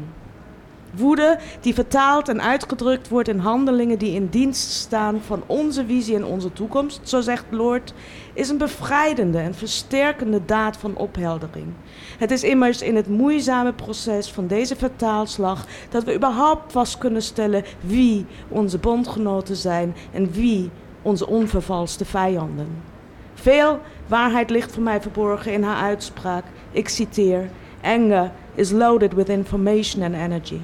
Woede 0.95 1.39
die 1.61 1.73
vertaald 1.73 2.29
en 2.29 2.41
uitgedrukt 2.41 3.07
wordt 3.07 3.27
in 3.27 3.37
handelingen 3.37 3.97
die 3.97 4.13
in 4.13 4.27
dienst 4.27 4.71
staan 4.71 5.21
van 5.25 5.43
onze 5.45 5.85
visie 5.85 6.15
en 6.15 6.25
onze 6.25 6.53
toekomst, 6.53 6.99
zo 7.03 7.21
zegt 7.21 7.45
Lord, 7.49 7.93
is 8.39 8.49
een 8.49 8.57
bevrijdende 8.57 9.37
en 9.37 9.55
versterkende 9.55 10.45
daad 10.45 10.77
van 10.77 10.95
opheldering. 10.95 11.67
Het 12.17 12.31
is 12.31 12.43
immers 12.43 12.81
in 12.81 12.95
het 12.95 13.07
moeizame 13.07 13.73
proces 13.73 14.31
van 14.31 14.47
deze 14.47 14.75
vertaalslag 14.75 15.65
dat 15.89 16.03
we 16.03 16.15
überhaupt 16.15 16.71
vast 16.71 16.97
kunnen 16.97 17.21
stellen 17.21 17.63
wie 17.79 18.25
onze 18.47 18.77
bondgenoten 18.77 19.55
zijn 19.55 19.95
en 20.11 20.31
wie 20.31 20.69
onze 21.01 21.27
onvervalste 21.27 22.05
vijanden. 22.05 22.67
Veel 23.33 23.79
waarheid 24.07 24.49
ligt 24.49 24.71
voor 24.71 24.83
mij 24.83 25.01
verborgen 25.01 25.53
in 25.53 25.63
haar 25.63 25.81
uitspraak. 25.81 26.43
Ik 26.71 26.89
citeer: 26.89 27.49
Anger 27.81 28.31
is 28.55 28.71
loaded 28.71 29.13
with 29.13 29.29
information 29.29 30.03
and 30.03 30.15
energy. 30.15 30.59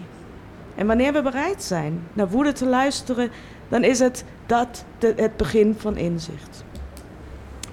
En 0.75 0.87
wanneer 0.87 1.13
we 1.13 1.21
bereid 1.21 1.63
zijn 1.63 2.07
naar 2.13 2.29
woede 2.29 2.51
te 2.51 2.65
luisteren, 2.65 3.29
dan 3.69 3.83
is 3.83 3.99
het 3.99 4.23
dat 4.45 4.85
het 4.99 5.37
begin 5.37 5.75
van 5.77 5.97
inzicht. 5.97 6.64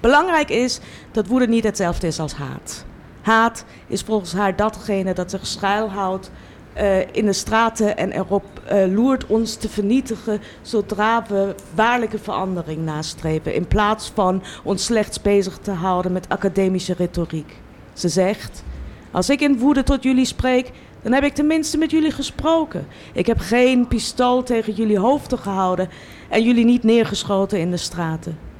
Belangrijk 0.03 0.49
is 0.49 0.79
dat 1.11 1.27
woede 1.27 1.47
niet 1.47 1.63
hetzelfde 1.63 2.07
is 2.07 2.19
als 2.19 2.33
haat. 2.33 2.85
Haat 3.21 3.65
is 3.87 4.01
volgens 4.01 4.33
haar 4.33 4.55
datgene 4.55 5.13
dat 5.13 5.29
zich 5.29 5.47
schuilhoudt 5.47 6.31
uh, 6.77 6.99
in 7.11 7.25
de 7.25 7.33
straten 7.33 7.97
en 7.97 8.11
erop 8.11 8.43
uh, 8.71 8.93
loert 8.93 9.25
ons 9.25 9.55
te 9.55 9.69
vernietigen 9.69 10.41
zodra 10.61 11.25
we 11.27 11.55
waarlijke 11.75 12.17
verandering 12.17 12.85
nastreven, 12.85 13.53
in 13.53 13.67
plaats 13.67 14.11
van 14.13 14.43
ons 14.63 14.85
slechts 14.85 15.21
bezig 15.21 15.57
te 15.57 15.71
houden 15.71 16.11
met 16.11 16.29
academische 16.29 16.93
retoriek. 16.93 17.59
Ze 17.93 18.09
zegt: 18.09 18.63
Als 19.11 19.29
ik 19.29 19.41
in 19.41 19.57
woede 19.57 19.83
tot 19.83 20.03
jullie 20.03 20.25
spreek, 20.25 20.71
dan 21.01 21.11
heb 21.11 21.23
ik 21.23 21.33
tenminste 21.33 21.77
met 21.77 21.91
jullie 21.91 22.11
gesproken. 22.11 22.87
Ik 23.13 23.25
heb 23.25 23.39
geen 23.39 23.87
pistool 23.87 24.43
tegen 24.43 24.73
jullie 24.73 24.99
hoofden 24.99 25.39
gehouden 25.39 25.89
en 26.29 26.43
jullie 26.43 26.65
niet 26.65 26.83
neergeschoten 26.83 27.59
in 27.59 27.71
de 27.71 27.77
straten. 27.77 28.51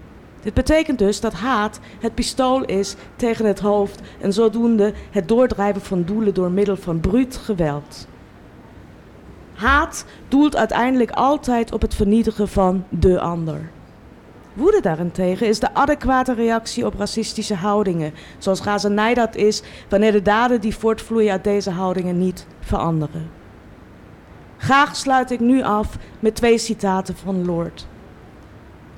Dit 0.44 0.54
betekent 0.54 1.00
dus 1.00 1.20
dat 1.20 1.34
haat 1.34 1.80
het 2.00 2.14
pistool 2.14 2.64
is 2.64 2.96
tegen 3.16 3.46
het 3.46 3.60
hoofd 3.60 4.02
en 4.22 4.34
zodoende 4.34 4.94
het 5.12 5.28
doordrijven 5.28 5.82
van 5.82 6.04
doelen 6.04 6.34
door 6.34 6.52
middel 6.52 6.76
van 6.76 7.00
bruut 7.00 7.38
geweld. 7.38 8.08
Haat 9.54 10.06
doelt 10.28 10.56
uiteindelijk 10.56 11.12
altijd 11.12 11.72
op 11.72 11.82
het 11.82 11.96
vernietigen 11.96 12.48
van 12.48 12.84
de 12.90 13.20
ander. 13.20 13.70
Woede 14.54 14.82
daarentegen 14.82 15.48
is 15.48 15.60
de 15.60 15.74
adequate 15.74 16.34
reactie 16.34 16.86
op 16.86 16.96
racistische 16.98 17.56
houdingen, 17.56 18.14
zoals 18.38 18.62
razernij 18.62 19.14
dat 19.14 19.36
is 19.36 19.62
wanneer 19.90 20.12
de 20.12 20.22
daden 20.22 20.62
die 20.62 20.76
voortvloeien 20.76 21.32
uit 21.32 21.44
deze 21.44 21.72
houdingen 21.72 22.18
niet 22.18 22.48
veranderen. 22.60 23.30
Graag 24.58 24.96
sluit 24.96 25.32
ik 25.32 25.40
nu 25.40 25.64
af 25.64 25.98
met 26.20 26.36
twee 26.36 26.58
citaten 26.58 27.16
van 27.16 27.46
Lord. 27.46 27.88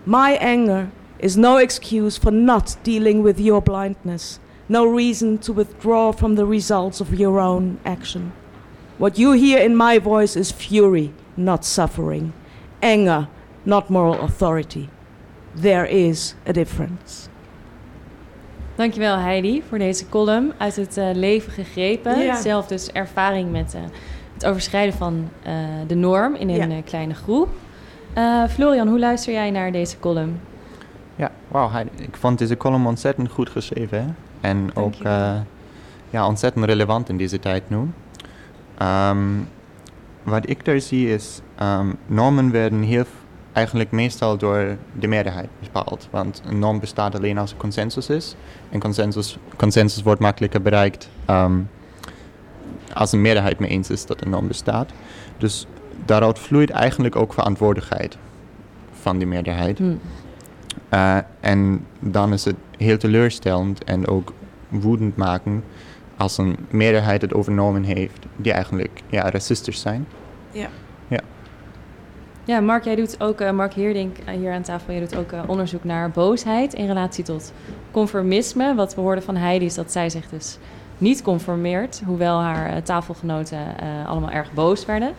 My 0.03 0.37
anger 0.41 0.87
is 1.19 1.35
no 1.35 1.57
excuse 1.57 2.19
for 2.19 2.31
not 2.31 2.75
dealing 2.83 3.23
with 3.23 3.39
your 3.39 3.61
blindness, 3.61 4.39
no 4.67 4.85
reason 4.85 5.37
to 5.37 5.53
withdraw 5.53 6.11
from 6.11 6.35
the 6.35 6.45
results 6.45 7.01
of 7.01 7.07
your 7.13 7.39
own 7.39 7.77
action. 7.83 8.31
What 8.97 9.17
you 9.17 9.33
hear 9.33 9.63
in 9.63 9.75
my 9.75 9.99
voice 9.99 10.39
is 10.39 10.51
fury, 10.51 11.11
not 11.33 11.65
suffering, 11.65 12.31
anger, 12.79 13.27
not 13.63 13.89
moral 13.89 14.19
authority. 14.19 14.87
There 15.61 15.85
is 15.89 16.35
a 16.47 16.51
difference. 16.51 17.29
Dankjewel 18.75 19.17
Heidi 19.17 19.63
voor 19.69 19.77
deze 19.77 20.09
column 20.09 20.53
uit 20.57 20.75
het 20.75 20.97
uh, 20.97 21.09
leven 21.13 21.51
gegrepen. 21.51 22.19
Ja. 22.19 22.41
Zelf 22.41 22.67
dus 22.67 22.91
ervaring 22.91 23.51
met 23.51 23.73
uh, 23.75 23.81
het 24.33 24.45
overschrijden 24.45 24.93
van 24.93 25.29
uh, 25.47 25.53
de 25.87 25.95
norm 25.95 26.35
in 26.35 26.49
een 26.49 26.71
Ja. 26.71 26.81
kleine 26.81 27.13
groep. 27.13 27.49
Florian, 28.49 28.87
hoe 28.87 28.99
luister 28.99 29.33
jij 29.33 29.51
naar 29.51 29.71
deze 29.71 29.99
column? 29.99 30.39
Ja, 31.15 31.31
wauw. 31.47 31.71
Ik 31.95 32.15
vond 32.15 32.37
deze 32.37 32.57
column 32.57 32.85
ontzettend 32.85 33.31
goed 33.31 33.49
geschreven. 33.49 33.99
Hè? 33.99 34.07
En 34.49 34.75
ook 34.75 34.93
eh, 34.93 35.35
ja, 36.09 36.27
ontzettend 36.27 36.65
relevant 36.65 37.09
in 37.09 37.17
deze 37.17 37.39
tijd 37.39 37.69
nu. 37.69 37.77
Ehm, 38.77 39.19
wat 40.23 40.49
ik 40.49 40.65
daar 40.65 40.79
zie 40.79 41.13
is, 41.13 41.41
ehm, 41.55 41.93
normen 42.05 42.51
werden 42.51 42.81
heel 42.81 43.05
eigenlijk 43.53 43.91
meestal 43.91 44.37
door 44.37 44.77
de 44.99 45.07
meerderheid 45.07 45.49
bepaald. 45.59 46.07
Want 46.11 46.41
een 46.45 46.59
norm 46.59 46.79
bestaat 46.79 47.15
alleen 47.15 47.37
als 47.37 47.51
er 47.51 47.57
consensus 47.57 48.09
is. 48.09 48.35
En 48.69 48.79
consensus, 48.79 49.37
consensus 49.55 50.03
wordt 50.03 50.21
makkelijker 50.21 50.61
bereikt 50.61 51.09
ehm, 51.25 51.59
als 52.93 53.11
een 53.11 53.21
meerderheid 53.21 53.59
mee 53.59 53.69
eens 53.69 53.89
is 53.89 54.05
dat 54.05 54.21
een 54.21 54.29
norm 54.29 54.47
bestaat. 54.47 54.91
Dus 55.37 55.67
daaruit 56.05 56.39
vloeit 56.39 56.69
eigenlijk 56.69 57.15
ook 57.15 57.33
verantwoordelijkheid 57.33 58.17
van 59.01 59.17
die 59.17 59.27
meerderheid. 59.27 59.77
Hm. 59.77 59.95
Uh, 60.93 61.17
en 61.39 61.85
dan 61.99 62.33
is 62.33 62.45
het 62.45 62.55
heel 62.77 62.97
teleurstellend 62.97 63.83
en 63.83 64.07
ook 64.07 64.33
woedend 64.69 65.15
maken 65.15 65.63
als 66.17 66.37
een 66.37 66.55
meerderheid 66.69 67.21
het 67.21 67.33
overnomen 67.33 67.83
heeft 67.83 68.25
die 68.35 68.51
eigenlijk 68.51 69.01
ja, 69.09 69.29
racistisch 69.29 69.79
zijn. 69.79 70.07
Ja. 70.51 70.67
Ja. 71.07 71.19
Ja, 72.43 72.59
Mark, 72.59 72.83
jij 72.83 72.95
doet 72.95 73.21
ook, 73.21 73.41
eh, 73.41 73.51
Mark 73.51 73.73
Heerdink 73.73 74.17
eh, 74.17 74.35
hier 74.35 74.53
aan 74.53 74.61
tafel, 74.61 74.93
jij 74.93 75.01
doet 75.01 75.15
ook 75.15 75.31
eh, 75.31 75.41
onderzoek 75.47 75.83
naar 75.83 76.11
boosheid 76.11 76.73
in 76.73 76.87
relatie 76.87 77.23
tot 77.23 77.53
conformisme. 77.91 78.75
Wat 78.75 78.95
we 78.95 79.01
hoorden 79.01 79.23
van 79.23 79.35
Heidi 79.35 79.65
is 79.65 79.75
dat 79.75 79.91
zij 79.91 80.09
zich 80.09 80.29
dus 80.29 80.57
niet 80.97 81.21
conformeert, 81.21 82.01
hoewel 82.05 82.41
haar 82.41 82.69
eh, 82.69 82.81
tafelgenoten 82.81 83.57
eh, 83.57 84.09
allemaal 84.09 84.29
erg 84.29 84.53
boos 84.53 84.85
werden. 84.85 85.13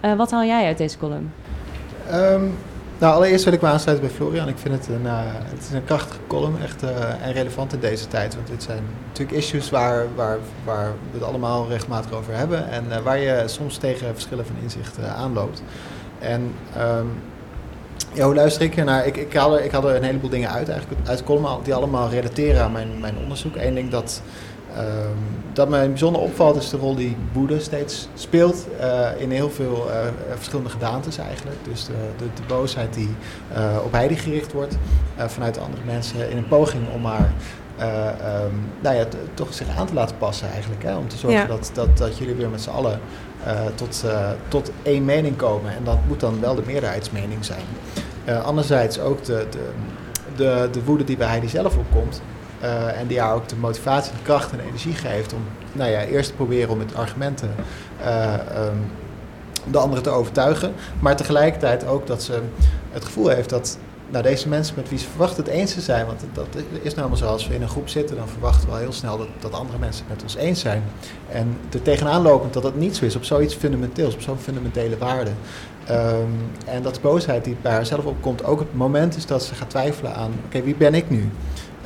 Eh, 0.00 0.14
wat 0.14 0.30
haal 0.30 0.44
jij 0.44 0.66
uit 0.66 0.78
deze 0.78 0.98
column? 0.98 1.32
Ehm, 2.10 2.44
nou, 2.98 3.14
allereerst 3.14 3.44
wil 3.44 3.52
ik 3.52 3.60
me 3.60 3.68
aansluiten 3.68 4.06
bij 4.06 4.16
Florian. 4.16 4.48
Ik 4.48 4.58
vind 4.58 4.74
het 4.74 4.88
een, 4.88 5.06
eh, 5.06 5.20
het 5.24 5.62
is 5.62 5.70
een 5.72 5.84
krachtige 5.84 6.18
column, 6.26 6.62
echt 6.62 6.82
eh, 6.82 7.26
en 7.26 7.32
relevant 7.32 7.72
in 7.72 7.80
deze 7.80 8.08
tijd. 8.08 8.34
Want 8.34 8.46
dit 8.46 8.62
zijn 8.62 8.82
natuurlijk 9.06 9.36
issues 9.38 9.70
waar, 9.70 10.06
waar, 10.14 10.38
waar 10.64 10.92
we 11.10 11.18
het 11.18 11.22
allemaal 11.22 11.68
regelmatig 11.68 12.12
over 12.12 12.34
hebben. 12.34 12.68
En 12.68 12.84
eh, 12.92 13.02
waar 13.02 13.18
je 13.18 13.42
soms 13.46 13.76
tegen 13.76 14.12
verschillen 14.12 14.46
van 14.46 14.56
inzicht 14.62 14.98
aanloopt. 15.16 15.62
En 16.18 16.52
ehm, 16.76 17.06
ja, 18.12 18.34
luister 18.34 18.62
ik 18.62 18.76
ernaar? 18.76 19.06
Ik, 19.06 19.16
ik, 19.16 19.34
haal 19.34 19.58
er, 19.58 19.64
ik 19.64 19.72
haal 19.72 19.88
er 19.88 19.96
een 19.96 20.02
heleboel 20.02 20.30
dingen 20.30 20.50
uit, 20.50 20.68
eigenlijk 20.68 21.08
uit 21.08 21.24
column, 21.24 21.62
die 21.62 21.74
allemaal 21.74 22.08
relateren 22.08 22.62
aan 22.62 22.72
mijn, 22.72 23.00
mijn 23.00 23.18
onderzoek. 23.18 23.56
Eén 23.56 23.74
ding 23.74 23.90
dat, 23.90 24.22
dat 25.52 25.68
mij 25.68 25.88
bijzonder 25.88 26.20
opvalt, 26.22 26.56
is 26.56 26.70
de 26.70 26.76
rol 26.76 26.94
die 26.94 27.16
woede 27.32 27.60
steeds 27.60 28.08
speelt 28.14 28.66
eh, 28.80 29.08
in 29.18 29.30
heel 29.30 29.50
veel 29.50 29.90
eh, 29.90 29.98
verschillende 30.34 30.70
gedaantes 30.70 31.18
eigenlijk. 31.18 31.56
Dus 31.62 31.84
de, 31.84 31.92
de, 32.16 32.24
de 32.34 32.42
boosheid 32.48 32.94
die 32.94 33.10
eh, 33.52 33.76
op 33.84 33.92
Heidi 33.92 34.16
gericht 34.16 34.52
wordt 34.52 34.76
vanuit 35.16 35.58
andere 35.58 35.82
mensen 35.84 36.30
in 36.30 36.36
een 36.36 36.48
poging 36.48 36.82
om 36.94 37.04
haar 37.04 37.32
eh, 37.76 38.08
ehm, 38.08 38.54
nou 38.80 38.96
ja, 38.96 39.04
toch 39.34 39.54
zich 39.54 39.66
aan 39.76 39.86
te 39.86 39.94
laten 39.94 40.16
passen 40.18 40.50
eigenlijk. 40.50 40.82
Hè? 40.82 40.96
Om 40.96 41.08
te 41.08 41.16
zorgen 41.16 41.40
Ja. 41.40 41.46
dat, 41.46 41.70
dat, 41.74 41.98
dat 41.98 42.18
jullie 42.18 42.34
weer 42.34 42.48
met 42.48 42.60
z'n 42.60 42.70
allen 42.70 43.00
tot, 43.74 44.04
tot 44.48 44.70
één 44.82 45.04
mening 45.04 45.36
komen. 45.36 45.70
En 45.70 45.84
dat 45.84 45.98
moet 46.06 46.20
dan 46.20 46.40
wel 46.40 46.54
de 46.54 46.62
meerderheidsmening 46.66 47.44
zijn. 47.44 47.64
Anderzijds 48.44 49.00
ook 49.00 49.24
de, 49.24 49.46
de, 49.50 49.68
de, 50.36 50.68
de 50.72 50.84
woede 50.84 51.04
die 51.04 51.16
bij 51.16 51.28
Heidi 51.28 51.48
zelf 51.48 51.76
opkomt. 51.76 52.22
Eh, 52.66 53.00
en 53.00 53.06
die 53.06 53.20
haar 53.20 53.34
ook 53.34 53.48
de 53.48 53.56
motivatie, 53.56 54.12
de 54.12 54.22
kracht 54.22 54.52
en 54.52 54.60
energie 54.60 54.94
geeft 54.94 55.32
om 55.32 55.40
nou 55.72 55.90
ja, 55.90 56.00
eerst 56.00 56.28
te 56.28 56.34
proberen 56.34 56.70
om 56.70 56.78
met 56.78 56.94
argumenten 56.94 57.50
eh, 58.00 58.34
ehm, 58.34 58.76
de 59.70 59.78
anderen 59.78 60.02
te 60.02 60.10
overtuigen. 60.10 60.72
Maar 61.00 61.16
tegelijkertijd 61.16 61.86
ook 61.86 62.06
dat 62.06 62.22
ze 62.22 62.40
het 62.90 63.04
gevoel 63.04 63.28
heeft 63.28 63.50
dat 63.50 63.78
nou, 64.08 64.22
deze 64.22 64.48
mensen 64.48 64.74
met 64.76 64.88
wie 64.88 64.98
ze 64.98 65.08
verwacht 65.08 65.36
het 65.36 65.46
eens 65.46 65.74
te 65.74 65.80
zijn. 65.80 66.06
Want 66.06 66.24
dat 66.32 66.46
is 66.82 66.94
nou 66.94 67.08
maar 67.08 67.18
zo, 67.18 67.26
als 67.26 67.48
we 67.48 67.54
in 67.54 67.62
een 67.62 67.68
groep 67.68 67.88
zitten, 67.88 68.16
dan 68.16 68.28
verwachten 68.28 68.68
we 68.68 68.74
al 68.74 68.80
heel 68.80 68.92
snel 68.92 69.18
dat, 69.18 69.28
dat 69.38 69.52
andere 69.52 69.78
mensen 69.78 70.04
het 70.06 70.14
met 70.14 70.22
ons 70.22 70.34
eens 70.34 70.60
zijn. 70.60 70.82
En 71.28 71.58
er 71.72 71.82
tegenaan 71.82 72.22
lopend 72.22 72.52
dat 72.52 72.62
dat 72.62 72.74
niet 72.74 72.96
zo 72.96 73.04
is, 73.04 73.16
op 73.16 73.24
zoiets 73.24 73.54
fundamenteels, 73.54 74.14
op 74.14 74.20
zo'n 74.20 74.38
fundamentele 74.38 74.98
waarde. 74.98 75.30
Ehm, 75.86 76.30
en 76.66 76.82
dat 76.82 76.94
de 76.94 77.00
boosheid 77.00 77.44
die 77.44 77.56
bij 77.62 77.72
haarzelf 77.72 78.04
opkomt 78.04 78.44
ook 78.44 78.58
het 78.58 78.74
moment 78.74 79.16
is 79.16 79.26
dat 79.26 79.42
ze 79.42 79.54
gaat 79.54 79.70
twijfelen 79.70 80.14
aan, 80.14 80.32
oké, 80.46 80.62
wie 80.62 80.74
ben 80.74 80.94
ik 80.94 81.10
nu? 81.10 81.30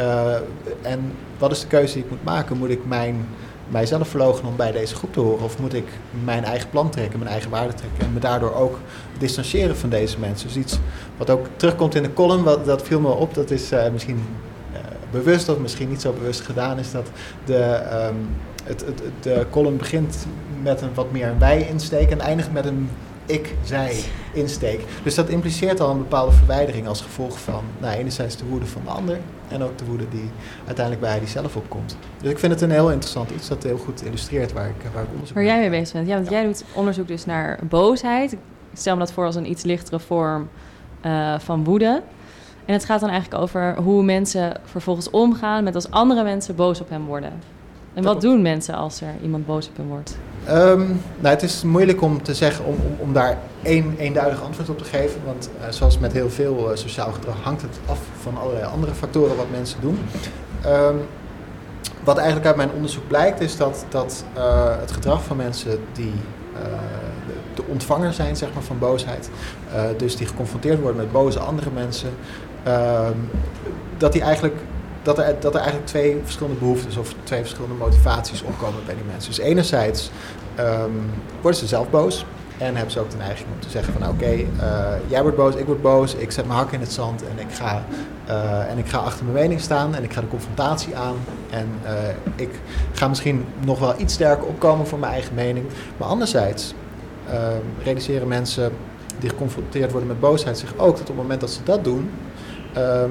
Eh, 0.01 0.35
en 0.83 1.13
wat 1.39 1.51
is 1.51 1.61
de 1.61 1.67
keuze 1.67 1.95
die 1.95 2.03
ik 2.05 2.11
moet 2.11 2.25
maken? 2.25 2.57
Moet 2.59 2.71
ik 2.71 2.87
mijn, 2.87 3.27
mijzelf 3.69 4.09
verloochenen 4.09 4.51
om 4.51 4.57
bij 4.57 4.73
deze 4.73 4.95
groep 4.95 5.13
te 5.13 5.21
horen? 5.21 5.45
Of 5.45 5.59
moet 5.59 5.75
ik 5.75 5.87
mijn 6.25 6.45
eigen 6.45 6.71
plan 6.71 6.91
trekken, 6.91 7.19
mijn 7.19 7.31
eigen 7.31 7.51
waarde 7.51 7.75
trekken 7.75 8.05
en 8.07 8.13
me 8.13 8.21
daardoor 8.21 8.55
ook 8.55 8.79
distancieren 9.19 9.77
van 9.77 9.89
deze 9.91 10.19
mensen? 10.19 10.47
Dus 10.49 10.57
iets 10.57 10.79
wat 11.17 11.31
ook 11.31 11.47
terugkomt 11.57 11.95
in 11.95 12.03
de 12.03 12.13
column, 12.13 12.43
wat, 12.43 12.65
dat 12.65 12.83
viel 12.83 13.01
me 13.01 13.09
op, 13.09 13.35
dat 13.35 13.51
is 13.51 13.73
eh, 13.73 13.91
misschien 13.93 14.23
eh, 14.73 14.79
bewust 15.11 15.49
of 15.49 15.59
misschien 15.59 15.89
niet 15.89 16.01
zo 16.01 16.13
bewust 16.13 16.41
gedaan, 16.41 16.79
is 16.79 16.91
dat 16.91 17.07
de, 17.45 17.57
ehm, 17.63 18.15
het, 18.65 18.81
het- 18.87 19.03
de 19.23 19.47
column 19.51 19.77
begint 19.77 20.27
met 20.63 20.81
een 20.81 20.95
wat 20.95 21.13
meer 21.13 21.29
een 21.29 21.39
wij-insteek 21.39 22.11
en 22.11 22.21
eindigt 22.21 22.53
met 22.53 22.67
een 22.67 22.89
ik-zij-insteek. 23.31 24.81
Dus 25.03 25.15
dat 25.15 25.29
impliceert 25.29 25.81
al 25.81 25.91
een 25.91 25.99
bepaalde 25.99 26.33
verwijdering 26.33 26.87
als 26.87 27.01
gevolg 27.01 27.41
van 27.41 27.65
nou, 27.79 27.97
enerzijds 27.97 28.37
de 28.37 28.45
woede 28.45 28.67
van 28.67 28.83
de 28.85 28.91
ander 28.91 29.19
en 29.49 29.63
ook 29.63 29.79
de 29.79 29.85
woede 29.85 30.09
die 30.09 30.31
uiteindelijk 30.67 31.07
bij 31.07 31.19
die 31.19 31.29
zelf 31.29 31.57
opkomt. 31.57 31.97
Dus 32.23 32.31
ik 32.31 32.39
vind 32.39 32.53
het 32.53 32.61
een 32.61 32.71
heel 32.71 32.91
interessant 32.91 33.31
iets 33.31 33.49
dat 33.49 33.63
heel 33.63 33.79
goed 33.79 34.05
illustreert 34.05 34.53
waar 34.53 34.69
ik, 34.69 34.91
waar 34.95 35.03
ik 35.03 35.11
onderzoek 35.13 35.35
Waar 35.35 35.45
jij 35.45 35.59
mee 35.59 35.71
bezig 35.71 35.93
bent. 35.93 36.09
Ja, 36.09 36.15
want 36.15 36.31
jij 36.31 36.45
doet 36.45 36.65
onderzoek 36.75 37.09
dus 37.09 37.25
naar 37.25 37.59
boosheid. 37.69 38.33
Ik 38.33 38.39
stel 38.75 38.95
me 38.95 39.01
dat 39.01 39.13
voor 39.13 39.25
als 39.25 39.35
een 39.35 39.51
iets 39.51 39.63
lichtere 39.63 39.99
vorm 39.99 40.49
eh, 41.01 41.39
van 41.39 41.65
woede. 41.65 42.03
En 42.65 42.73
het 42.73 42.85
gaat 42.85 43.01
dan 43.01 43.11
eigenlijk 43.11 43.43
over 43.43 43.77
hoe 43.77 44.03
mensen 44.03 44.61
vervolgens 44.65 45.11
omgaan 45.11 45.65
met 45.65 45.75
als 45.75 45.91
andere 45.91 46.23
mensen 46.23 46.55
boos 46.55 46.81
op 46.81 46.89
hem 46.89 47.05
worden. 47.05 47.33
En 47.95 48.03
wat 48.03 48.21
doen 48.21 48.43
mensen 48.43 48.75
als 48.75 49.01
er 49.01 49.15
iemand 49.23 49.47
boos 49.47 49.69
op 49.69 49.77
hem 49.77 49.89
wordt? 49.89 50.19
Ehm, 50.45 50.87
nou, 51.19 51.35
het 51.35 51.43
is 51.43 51.63
moeilijk 51.63 52.03
om 52.03 52.23
te 52.23 52.35
zeggen, 52.35 52.65
om, 52.65 52.77
om, 52.99 53.13
daar 53.13 53.39
één 53.63 53.95
eenduidig 53.99 54.43
antwoord 54.43 54.69
op 54.69 54.79
te 54.79 54.85
geven. 54.85 55.21
Want 55.25 55.51
eh, 55.61 55.71
zoals 55.71 55.99
met 55.99 56.13
heel 56.13 56.31
veel 56.31 56.71
eh, 56.71 56.77
sociaal 56.77 57.13
gedrag 57.13 57.37
hangt 57.43 57.63
het 57.63 57.79
af 57.87 57.99
van 58.21 58.39
allerlei 58.39 58.65
andere 58.65 58.95
factoren 58.95 59.37
wat 59.37 59.51
mensen 59.51 59.81
doen. 59.81 59.99
Ehm, 60.65 60.95
wat 62.05 62.17
eigenlijk 62.17 62.47
uit 62.47 62.57
mijn 62.57 62.71
onderzoek 62.75 63.09
blijkt 63.09 63.41
is 63.41 63.57
dat, 63.57 63.85
dat 63.89 64.25
eh, 64.35 64.79
het 64.81 64.93
gedrag 64.93 65.25
van 65.25 65.37
mensen 65.37 65.81
die 65.93 66.13
de, 67.55 67.63
ontvanger 67.67 68.13
zijn 68.13 68.37
zeg 68.37 68.49
maar, 68.55 68.63
van 68.63 68.79
boosheid, 68.79 69.31
dus 69.97 70.17
die 70.17 70.27
geconfronteerd 70.27 70.81
worden 70.81 71.01
met 71.01 71.13
boze 71.13 71.39
andere 71.39 71.71
mensen, 71.71 72.11
ehm, 72.63 73.17
dat, 73.97 74.13
die 74.13 74.23
eigenlijk, 74.23 74.55
dat, 75.03 75.19
er, 75.19 75.37
dat 75.41 75.55
er 75.55 75.61
eigenlijk 75.61 75.89
twee 75.89 76.21
verschillende 76.23 76.59
behoeftes 76.59 76.97
of 76.97 77.15
twee 77.25 77.41
verschillende 77.41 77.75
motivaties 77.75 78.43
opkomen 78.43 78.85
bij 78.87 78.95
die 78.95 79.05
mensen. 79.05 79.31
Dus 79.31 79.41
enerzijds 79.41 80.11
ehm, 80.55 80.91
worden 81.41 81.61
ze 81.61 81.67
zelf 81.67 81.91
boos. 81.91 82.25
En 82.61 82.75
hebben 82.75 82.93
ze 82.93 83.01
ook 83.01 83.11
de 83.11 83.17
neiging 83.17 83.49
om 83.55 83.61
te 83.61 83.71
zeggen 83.71 83.93
van 83.93 84.09
oké, 84.09 84.27
eh, 84.27 84.47
jij 85.07 85.23
wordt 85.23 85.37
boos, 85.37 85.55
ik 85.55 85.67
word 85.67 85.83
boos, 85.83 86.15
ik 86.15 86.31
zet 86.31 86.47
mijn 86.47 86.59
hak 86.59 86.73
in 86.73 86.81
het 86.81 86.93
zand 86.93 87.23
en 87.23 87.39
ik 87.39 87.55
ga, 87.55 87.85
eh, 88.27 88.71
en 88.71 88.79
ik 88.79 88.87
ga 88.87 88.99
achter 88.99 89.25
mijn 89.25 89.37
mening 89.37 89.61
staan 89.61 89.95
en 89.95 90.05
ik 90.05 90.13
ga 90.13 90.21
de 90.21 90.29
confrontatie 90.29 90.97
aan. 90.97 91.17
En 91.51 91.69
eh, 91.83 91.93
ik 92.37 92.51
ga 92.93 93.09
misschien 93.09 93.45
nog 93.65 93.79
wel 93.79 93.95
iets 93.99 94.15
sterker 94.15 94.47
opkomen 94.47 94.87
voor 94.87 94.99
mijn 94.99 95.13
eigen 95.13 95.35
mening. 95.35 95.67
Maar 95.97 96.09
anderzijds 96.09 96.75
ehm, 97.29 97.85
realiseren 97.85 98.29
mensen 98.29 98.73
die 99.19 99.31
geconfronteerd 99.31 99.91
worden 99.91 100.09
met 100.09 100.21
boosheid 100.21 100.59
zich 100.59 100.73
ook 100.77 100.93
dat 100.93 101.01
op 101.01 101.07
het 101.07 101.17
moment 101.17 101.41
dat 101.41 101.51
ze 101.51 101.63
dat 101.65 101.85
doen, 101.85 102.11
ehm, 102.73 103.11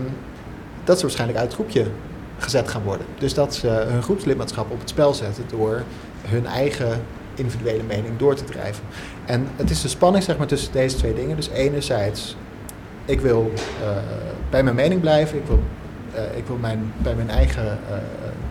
dat 0.90 0.98
ze 0.98 1.04
waarschijnlijk 1.04 1.40
uit 1.40 1.52
het 1.52 1.60
groepje 1.60 1.86
gezet 2.38 2.68
gaan 2.68 2.84
worden. 2.84 3.06
Dus 3.18 3.34
dat 3.34 3.56
ze 3.56 3.68
hun 3.68 4.04
groepslidmaatschap 4.04 4.72
op 4.72 4.80
het 4.80 4.90
spel 4.90 5.14
zetten 5.14 5.44
door 5.50 5.84
hun 6.28 6.46
eigen 6.46 7.02
individuele 7.36 7.84
mening 7.84 8.18
door 8.18 8.36
te 8.36 8.44
drijven. 8.44 8.84
En 9.26 9.48
het 9.56 9.70
is 9.70 9.82
de 9.82 9.88
spanning 9.88 10.24
zeg 10.24 10.38
maar, 10.38 10.48
tussen 10.48 10.72
deze 10.72 10.98
twee 10.98 11.14
dingen. 11.14 11.36
Dus 11.36 11.50
enerzijds, 11.50 12.36
ik 13.06 13.22
wil 13.22 13.52
eh, 13.82 13.90
bij 14.50 14.64
mijn 14.64 14.76
mening 14.76 15.02
blijven, 15.02 15.38
ik 15.38 15.46
wil, 15.46 15.60
eh, 16.14 16.38
ik 16.38 16.48
wil 16.48 16.58
mijn, 16.58 16.94
bij 16.98 17.16
mijn 17.16 17.30
eigen, 17.30 17.66
eh, 17.66 17.96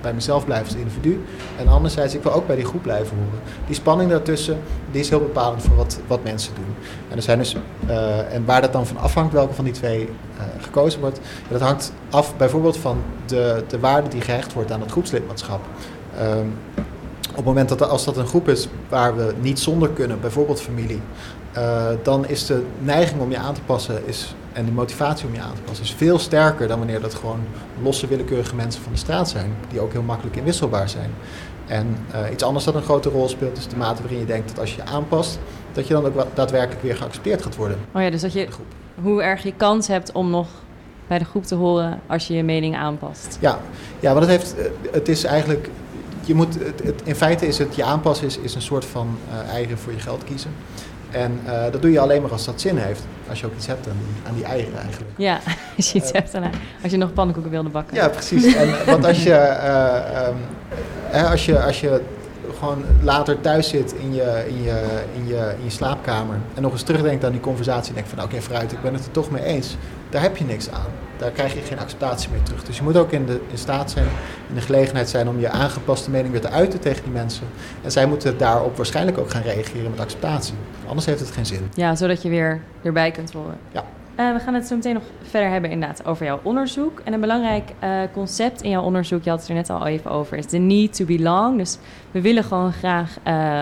bij 0.01 0.14
mezelf 0.14 0.44
blijven 0.44 0.66
als 0.66 0.76
individu. 0.76 1.24
En 1.59 1.68
anderzijds, 1.68 2.14
ik 2.14 2.22
wil 2.22 2.32
ook 2.32 2.46
bij 2.46 2.57
die 2.57 2.64
groep 2.64 2.82
blijven 2.82 3.16
horen. 3.16 3.40
Die 3.66 3.74
spanning 3.74 4.11
daartussen, 4.11 4.59
die 4.90 5.01
is 5.01 5.09
heel 5.09 5.18
bepalend 5.18 5.62
voor 5.62 5.76
wat, 5.76 5.99
wat 6.07 6.22
mensen 6.22 6.55
doen. 6.55 6.74
En, 7.09 7.16
er 7.16 7.22
zijn 7.22 7.38
dus, 7.38 7.57
en 8.30 8.44
waar 8.44 8.61
dat 8.61 8.72
dan 8.72 8.86
van 8.86 8.96
afhangt, 8.96 9.32
welke 9.32 9.55
van 9.55 9.64
die 9.64 9.74
twee 9.74 10.09
gekozen 10.61 11.01
wordt, 11.01 11.20
dat 11.49 11.61
hangt 11.61 11.92
af 12.11 12.36
bijvoorbeeld 12.36 12.76
van 12.76 13.03
de, 13.26 13.64
de 13.68 13.80
waarde 13.80 14.09
die 14.09 14.20
gehecht 14.20 14.53
wordt 14.53 14.72
aan 14.72 14.80
het 14.80 14.90
groepslidmaatschap. 14.90 15.61
Ehm, 16.18 16.46
op 17.30 17.44
het 17.44 17.55
moment 17.55 17.68
dat 17.68 17.88
als 17.88 18.05
dat 18.05 18.16
een 18.16 18.26
groep 18.26 18.49
is 18.49 18.68
waar 18.88 19.16
we 19.16 19.34
niet 19.40 19.59
zonder 19.59 19.88
kunnen, 19.88 20.20
bijvoorbeeld 20.20 20.61
familie, 20.61 21.01
uh, 21.57 21.86
dan 22.03 22.28
is 22.28 22.46
de 22.46 22.62
neiging 22.78 23.20
om 23.20 23.30
je 23.30 23.38
aan 23.38 23.55
te 23.55 23.61
passen 23.66 24.07
is, 24.07 24.34
en 24.53 24.64
de 24.64 24.72
motivatie 24.72 25.26
om 25.26 25.34
je 25.34 25.40
aan 25.40 25.55
te 25.55 25.61
passen 25.61 25.84
is 25.84 25.92
veel 25.92 26.18
sterker 26.18 26.68
dan 26.68 26.78
wanneer 26.78 27.01
dat 27.01 27.14
gewoon 27.14 27.40
losse 27.82 28.07
willekeurige 28.07 28.55
mensen 28.55 28.82
van 28.82 28.92
de 28.92 28.99
straat 28.99 29.28
zijn, 29.28 29.55
die 29.70 29.80
ook 29.80 29.92
heel 29.92 30.03
makkelijk 30.03 30.36
inwisselbaar 30.36 30.88
zijn. 30.88 31.11
En 31.66 31.96
uh, 32.14 32.32
iets 32.32 32.42
anders 32.42 32.64
dat 32.64 32.74
een 32.74 32.82
grote 32.82 33.09
rol 33.09 33.28
speelt 33.28 33.57
is 33.57 33.68
de 33.68 33.76
mate 33.76 34.03
waarin 34.03 34.20
je 34.20 34.26
denkt 34.26 34.49
dat 34.49 34.59
als 34.59 34.70
je 34.70 34.76
je 34.76 34.88
aanpast, 34.88 35.38
dat 35.72 35.86
je 35.86 35.94
dan 35.94 36.05
ook 36.05 36.26
daadwerkelijk 36.34 36.82
weer 36.82 36.96
geaccepteerd 36.96 37.42
gaat 37.42 37.57
worden. 37.57 37.78
Oh 37.94 38.03
ja, 38.03 38.11
dus 38.11 38.20
dat 38.20 38.32
je 38.32 38.49
hoe 39.03 39.22
erg 39.22 39.42
je 39.42 39.53
kans 39.57 39.86
hebt 39.86 40.12
om 40.12 40.30
nog 40.30 40.49
bij 41.07 41.18
de 41.18 41.24
groep 41.24 41.44
te 41.44 41.55
horen 41.55 42.01
als 42.07 42.26
je 42.26 42.34
je 42.34 42.42
mening 42.42 42.76
aanpast. 42.76 43.38
Ja, 43.40 43.59
ja 44.01 44.14
want 44.14 44.26
het, 44.26 44.36
heeft, 44.36 44.57
eh, 44.57 44.64
het 44.92 45.09
is 45.09 45.24
eigenlijk 45.24 45.70
je 46.28 46.34
moet, 46.34 46.55
het, 46.55 47.03
in 47.05 47.14
feite 47.14 47.46
is 47.46 47.59
het 47.59 47.74
je 47.74 47.84
aanpassen 47.84 48.26
is, 48.26 48.38
is 48.38 48.55
een 48.55 48.62
soort 48.62 48.84
van 48.84 49.18
uh, 49.28 49.53
eieren 49.53 49.78
voor 49.78 49.92
je 49.92 49.99
geld 49.99 50.24
kiezen. 50.24 50.51
En 51.11 51.41
uh, 51.47 51.63
dat 51.73 51.83
doe 51.83 51.93
je 51.93 52.01
alleen 52.01 52.23
maar 52.23 52.31
als 52.31 52.45
dat 52.45 52.61
zin 52.61 52.77
heeft. 52.77 53.03
Als 53.29 53.41
je 53.41 53.47
ook 53.47 53.55
iets 53.57 53.67
hebt 53.67 53.89
aan 53.89 53.97
die, 53.99 54.29
aan 54.29 54.35
die 54.35 54.45
eieren 54.45 54.79
eigenlijk. 54.79 55.11
Ja, 55.17 55.41
als 55.77 55.93
je 55.93 55.99
iets 55.99 56.13
hebt 56.13 56.35
aan 56.35 56.51
Als 56.83 56.93
je 56.93 56.99
nog 56.99 57.13
pannenkoeken 57.13 57.53
wilde 57.53 57.69
bakken. 57.69 57.97
Ja, 57.97 58.09
precies. 58.09 58.55
En, 58.55 58.69
want 58.87 59.05
als 59.05 59.23
je, 59.23 59.31
uh, 59.31 60.29
um, 60.29 61.25
als 61.25 61.47
je, 61.47 61.63
als 61.63 61.81
je 61.81 62.01
gewoon 62.59 62.85
later 63.03 63.41
thuis 63.41 63.69
zit 63.69 63.93
in 63.93 64.15
je, 64.15 64.45
in 64.49 64.63
je, 64.63 64.83
in 65.15 65.27
je, 65.27 65.55
in 65.59 65.65
je 65.65 65.71
slaapkamer... 65.71 66.37
en 66.55 66.63
nog 66.63 66.73
eens 66.73 66.83
terugdenkt 66.83 67.25
aan 67.25 67.33
die 67.33 67.41
conversatie 67.41 67.89
en 67.89 67.95
denkt 67.95 68.09
van... 68.09 68.19
oké, 68.19 68.29
okay, 68.29 68.41
vooruit, 68.41 68.73
ik 68.73 68.83
ben 68.83 68.95
het 68.95 69.05
er 69.05 69.11
toch 69.11 69.31
mee 69.31 69.43
eens. 69.43 69.77
Daar 70.11 70.23
heb 70.23 70.37
je 70.37 70.45
niks 70.45 70.71
aan 70.71 71.08
daar 71.19 71.31
krijg 71.31 71.55
je 71.55 71.61
geen 71.61 71.79
acceptatie 71.79 72.31
meer 72.31 72.43
terug. 72.43 72.64
Dus 72.64 72.77
je 72.77 72.83
moet 72.83 72.97
ook 72.97 73.12
in, 73.12 73.27
de, 73.27 73.41
in 73.51 73.59
staat 73.59 73.91
zijn, 73.91 74.07
in 74.49 74.55
de 74.55 74.61
gelegenheid 74.61 75.09
zijn 75.09 75.29
om 75.29 75.41
je 75.41 75.49
aangepaste 75.49 76.11
mening 76.11 76.33
weer 76.33 76.41
te 76.41 76.51
uiten 76.51 76.81
tegen 76.81 77.03
die 77.03 77.12
mensen. 77.12 77.47
En 77.83 77.93
zij 77.93 78.07
moeten 78.07 78.39
daarop 78.39 78.77
waarschijnlijk 78.77 79.19
ook 79.19 79.31
gaan 79.31 79.43
reageren 79.43 79.91
met 79.91 80.01
acceptatie. 80.01 80.55
Anders 80.87 81.07
heeft 81.07 81.21
het 81.21 81.31
geen 81.31 81.47
zin. 81.47 81.71
Ja, 81.75 81.95
zodat 81.95 82.23
je 82.23 82.29
weer 82.29 82.61
erbij 82.83 83.11
kunt 83.11 83.33
horen. 83.33 83.59
Ja. 83.73 83.85
Uh, 84.21 84.33
we 84.33 84.41
gaan 84.41 84.55
het 84.55 84.66
zo 84.66 84.75
meteen 84.75 84.95
nog 84.95 85.03
verder 85.23 85.51
hebben 85.51 85.71
inderdaad 85.71 86.07
over 86.07 86.25
jouw 86.25 86.41
onderzoek. 86.43 87.01
En 87.05 87.12
een 87.12 87.21
belangrijk 87.21 87.71
uh, 87.85 88.01
concept 88.12 88.62
in 88.62 88.71
jouw 88.71 88.83
onderzoek, 88.83 89.25
je 89.25 89.31
had 89.31 89.41
het 89.41 89.49
er 89.49 89.55
net 89.55 89.71
al 89.71 89.87
even 89.87 90.11
over, 90.11 90.37
is 90.37 90.47
de 90.47 90.59
need 90.59 90.97
to 90.97 91.05
belong. 91.05 91.59
Dus 91.59 91.79
we 92.11 92.21
willen 92.21 92.45
gewoon 92.45 92.73
graag 92.73 93.16
uh, 93.27 93.61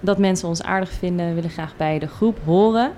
dat 0.00 0.18
mensen 0.18 0.48
ons 0.48 0.62
aardig 0.62 0.90
vinden, 0.90 1.28
we 1.28 1.34
willen 1.34 1.50
graag 1.50 1.76
bij 1.76 1.98
de 1.98 2.06
groep 2.06 2.38
horen. 2.44 2.92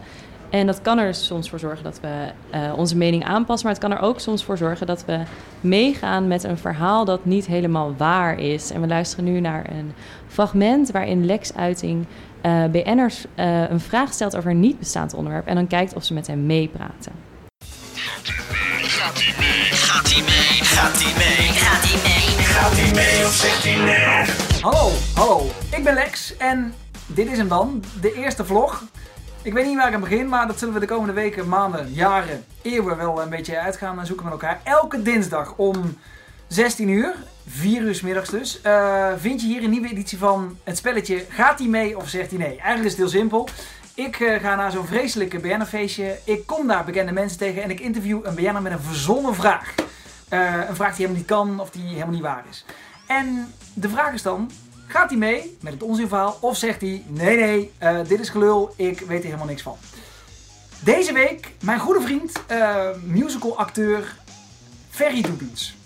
En 0.51 0.67
dat 0.67 0.83
kan 0.83 0.99
er 0.99 1.15
soms 1.15 1.51
voor 1.51 1.59
zorgen 1.59 1.85
dat 1.85 2.01
we 2.01 2.33
uh, 2.55 2.79
onze 2.79 2.97
mening 2.97 3.25
aanpassen, 3.25 3.67
maar 3.67 3.77
het 3.77 3.85
kan 3.89 3.97
er 3.99 4.05
ook 4.05 4.21
soms 4.21 4.45
voor 4.45 4.59
zorgen 4.59 4.87
dat 4.87 5.05
we 5.05 5.23
meegaan 5.61 6.27
met 6.27 6.45
een 6.45 6.59
verhaal 6.59 7.05
dat 7.05 7.25
niet 7.25 7.47
helemaal 7.47 7.95
waar 7.97 8.39
is. 8.39 8.71
En 8.71 8.81
we 8.81 8.87
luisteren 8.87 9.25
nu 9.25 9.41
naar 9.41 9.71
een 9.71 9.93
fragment 10.29 10.91
waarin 10.91 11.27
Lex 11.27 11.55
Uiting 11.55 12.07
uh, 12.43 12.65
BN'ers 12.65 13.25
uh, 13.37 13.71
een 13.71 13.81
vraag 13.81 14.13
stelt 14.13 14.37
over 14.37 14.51
een 14.51 14.61
niet 14.61 14.79
bestaand 14.79 15.15
onderwerp 15.15 15.47
en 15.47 15.55
dan 15.55 15.67
kijkt 15.67 15.95
of 15.95 16.05
ze 16.05 16.15
met 16.15 16.27
hem 16.27 16.47
meepraten. 16.47 17.13
Gaat 18.97 19.19
hij 19.19 19.35
mee? 19.39 19.71
Gaat 19.71 20.13
hij 20.13 20.23
mee? 20.23 20.65
Gaat 20.65 21.03
hij 21.03 21.13
mee? 21.17 21.53
Gaat 21.53 21.83
hij 21.83 22.01
mee? 22.03 22.45
Gaat 22.45 22.77
hij 22.77 22.93
mee 22.95 23.25
of 23.25 23.63
hij 23.63 23.85
nee? 23.85 24.63
Hallo, 24.63 24.91
hallo. 25.15 25.51
Ik 25.77 25.85
ben 25.85 25.95
Lex 25.95 26.37
en 26.37 26.75
dit 27.07 27.31
is 27.31 27.39
hem 27.39 27.49
dan, 27.49 27.85
de 28.01 28.13
eerste 28.13 28.45
vlog. 28.45 28.83
Ik 29.47 29.53
weet 29.53 29.67
niet 29.67 29.77
waar 29.77 29.89
ik 29.89 29.95
aan 29.95 30.01
begin, 30.01 30.29
maar 30.29 30.47
dat 30.47 30.59
zullen 30.59 30.75
we 30.75 30.81
de 30.81 30.87
komende 30.87 31.13
weken, 31.13 31.49
maanden, 31.49 31.93
jaren, 31.93 32.45
eeuwen 32.63 32.97
wel 32.97 33.23
een 33.23 33.29
beetje 33.29 33.59
uitgaan 33.59 33.99
en 33.99 34.07
zoeken 34.07 34.25
met 34.25 34.35
elkaar. 34.35 34.61
Elke 34.65 35.03
dinsdag 35.03 35.55
om 35.57 35.99
16 36.47 36.89
uur, 36.89 37.15
4 37.49 37.83
uur 37.83 38.01
middags 38.03 38.31
dus, 38.31 38.61
uh, 38.67 39.09
vind 39.17 39.41
je 39.41 39.47
hier 39.47 39.65
een 39.65 39.71
nieuwe 39.71 39.89
editie 39.89 40.19
van 40.19 40.59
het 40.65 40.77
spelletje 40.77 41.25
Gaat 41.29 41.59
hij 41.59 41.69
mee 41.69 41.97
of 41.97 42.09
zegt 42.09 42.31
hij 42.31 42.39
nee? 42.39 42.49
Eigenlijk 42.49 42.85
is 42.85 42.91
het 42.91 43.01
heel 43.01 43.21
simpel. 43.21 43.49
Ik 43.95 44.19
uh, 44.19 44.41
ga 44.41 44.55
naar 44.55 44.71
zo'n 44.71 44.87
vreselijke 44.87 45.39
BN'er-feestje. 45.39 46.19
Ik 46.25 46.47
kom 46.47 46.67
daar 46.67 46.85
bekende 46.85 47.13
mensen 47.13 47.39
tegen 47.39 47.63
en 47.63 47.71
ik 47.71 47.81
interview 47.81 48.21
een 48.23 48.35
BN'er 48.35 48.63
met 48.63 48.73
een 48.73 48.81
verzonnen 48.81 49.35
vraag. 49.35 49.75
Uh, 50.31 50.69
een 50.69 50.77
vraag 50.77 50.97
die 50.97 51.07
helemaal 51.07 51.17
niet 51.17 51.27
kan 51.27 51.61
of 51.61 51.71
die 51.71 51.87
helemaal 51.87 52.15
niet 52.15 52.23
waar 52.23 52.45
is. 52.51 52.65
En 53.07 53.53
de 53.75 53.89
vraag 53.89 54.13
is 54.13 54.23
dan, 54.23 54.51
Gaat 54.87 55.11
hij 55.11 55.19
mee 55.19 55.57
met 55.61 55.73
het 55.73 55.83
onzinverhaal 55.83 56.39
of 56.41 56.57
zegt 56.57 56.81
hij: 56.81 57.05
nee, 57.07 57.37
nee, 57.37 57.73
uh, 57.83 57.99
dit 58.09 58.21
is 58.21 58.29
gelul, 58.29 58.75
ik 58.77 59.01
weet 59.01 59.19
er 59.19 59.25
helemaal 59.25 59.47
niks 59.47 59.63
van. 59.63 59.77
Deze 60.85 61.13
week 61.13 61.53
mijn 61.63 61.79
goede 61.79 62.01
vriend, 62.01 62.33
uh, 62.51 62.89
musicalacteur 63.05 64.17
Ferry 64.91 65.21
Doedens. 65.21 65.77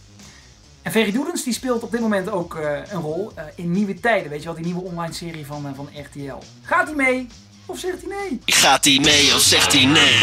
En 0.82 0.92
Ferry 0.92 1.12
Doedens 1.12 1.44
die 1.44 1.52
speelt 1.52 1.82
op 1.82 1.90
dit 1.90 2.00
moment 2.00 2.30
ook 2.30 2.54
uh, 2.54 2.78
een 2.90 3.00
rol 3.00 3.32
in 3.54 3.70
Nieuwe 3.70 4.00
Tijden. 4.00 4.30
Weet 4.30 4.38
je 4.38 4.44
wel, 4.44 4.54
die 4.54 4.64
nieuwe 4.64 4.82
online 4.82 5.12
serie 5.12 5.46
van, 5.46 5.74
van 5.74 5.88
RTL. 5.94 6.38
Gaat 6.62 6.86
hij 6.86 6.96
mee 6.96 7.26
of 7.70 7.78
zegt 7.78 8.00
hij 8.00 8.10
nee? 8.10 8.40
Gaat 8.46 8.84
hij 8.84 8.98
mee 9.02 9.34
of 9.34 9.40
zegt 9.40 9.72
hij 9.72 9.84
nee? 9.84 10.18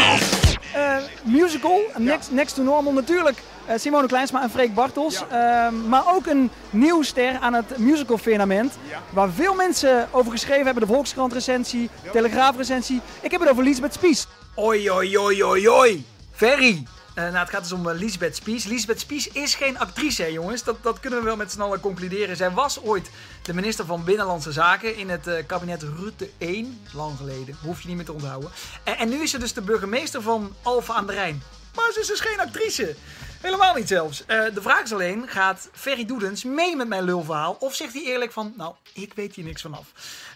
musical, 1.22 1.80
next, 1.96 2.30
next 2.30 2.54
to 2.54 2.62
normal 2.62 2.92
natuurlijk. 2.92 3.42
Uh, 3.68 3.74
Simone 3.76 4.06
Kleinsma 4.06 4.42
en 4.42 4.50
Freek 4.50 4.74
Bartels. 4.74 5.22
Ja. 5.30 5.66
Uh, 5.66 5.72
maar 5.88 6.14
ook 6.14 6.26
een 6.26 6.50
nieuw 6.70 7.02
ster 7.02 7.38
aan 7.38 7.52
het 7.52 7.78
musical 7.78 8.18
firmament. 8.18 8.78
Ja. 8.90 9.02
Waar 9.10 9.30
veel 9.30 9.54
mensen 9.54 10.08
over 10.10 10.32
geschreven 10.32 10.64
hebben. 10.64 10.86
De 10.86 10.92
Volkskrant 10.92 11.32
recensie, 11.32 11.90
ja. 12.02 12.10
Telegraaf 12.10 12.56
recensie. 12.56 13.00
Ik 13.20 13.30
heb 13.30 13.40
het 13.40 13.50
over 13.50 13.62
Lisbeth 13.62 13.92
Spies. 13.92 14.26
Oi, 14.54 14.90
oi, 14.90 15.18
oi, 15.18 15.44
oi, 15.44 15.68
oi. 15.68 16.04
Ferry. 16.32 16.82
Uh, 17.18 17.24
nou, 17.24 17.36
het 17.36 17.50
gaat 17.50 17.62
dus 17.62 17.72
om 17.72 17.88
uh, 17.88 17.94
Lisbeth 17.94 18.36
Spies. 18.36 18.64
Lisbeth 18.64 19.00
Spies 19.00 19.28
is 19.28 19.54
geen 19.54 19.78
actrice, 19.78 20.22
hè, 20.22 20.28
jongens. 20.28 20.62
Dat, 20.62 20.82
dat 20.82 21.00
kunnen 21.00 21.18
we 21.18 21.24
wel 21.24 21.36
met 21.36 21.52
z'n 21.52 21.60
allen 21.60 21.80
concluderen. 21.80 22.36
Zij 22.36 22.50
was 22.50 22.82
ooit 22.82 23.10
de 23.42 23.54
minister 23.54 23.84
van 23.84 24.04
Binnenlandse 24.04 24.52
Zaken 24.52 24.96
in 24.96 25.08
het 25.08 25.26
uh, 25.26 25.34
kabinet 25.46 25.82
Rutte 25.82 26.30
1. 26.38 26.80
Lang 26.92 27.16
geleden, 27.16 27.56
hoef 27.62 27.80
je 27.80 27.88
niet 27.88 27.96
meer 27.96 28.04
te 28.04 28.12
onthouden. 28.12 28.50
En, 28.84 28.98
en 28.98 29.08
nu 29.08 29.22
is 29.22 29.30
ze 29.30 29.38
dus 29.38 29.52
de 29.52 29.60
burgemeester 29.60 30.22
van 30.22 30.54
Alphen 30.62 30.94
aan 30.94 31.06
de 31.06 31.12
Rijn. 31.12 31.42
Maar 31.78 31.92
ze 31.92 32.00
is 32.00 32.06
dus 32.06 32.20
geen 32.20 32.40
actrice. 32.40 32.96
Helemaal 33.40 33.74
niet 33.74 33.88
zelfs. 33.88 34.20
Uh, 34.20 34.44
de 34.54 34.62
vraag 34.62 34.82
is 34.82 34.92
alleen, 34.92 35.28
gaat 35.28 35.68
Ferry 35.72 36.04
Doedens 36.04 36.44
mee 36.44 36.76
met 36.76 36.88
mijn 36.88 37.02
lulverhaal? 37.02 37.56
Of 37.60 37.74
zegt 37.74 37.92
hij 37.92 38.02
eerlijk 38.02 38.32
van, 38.32 38.52
nou, 38.56 38.74
ik 38.92 39.12
weet 39.14 39.34
hier 39.34 39.44
niks 39.44 39.62
vanaf. 39.62 39.86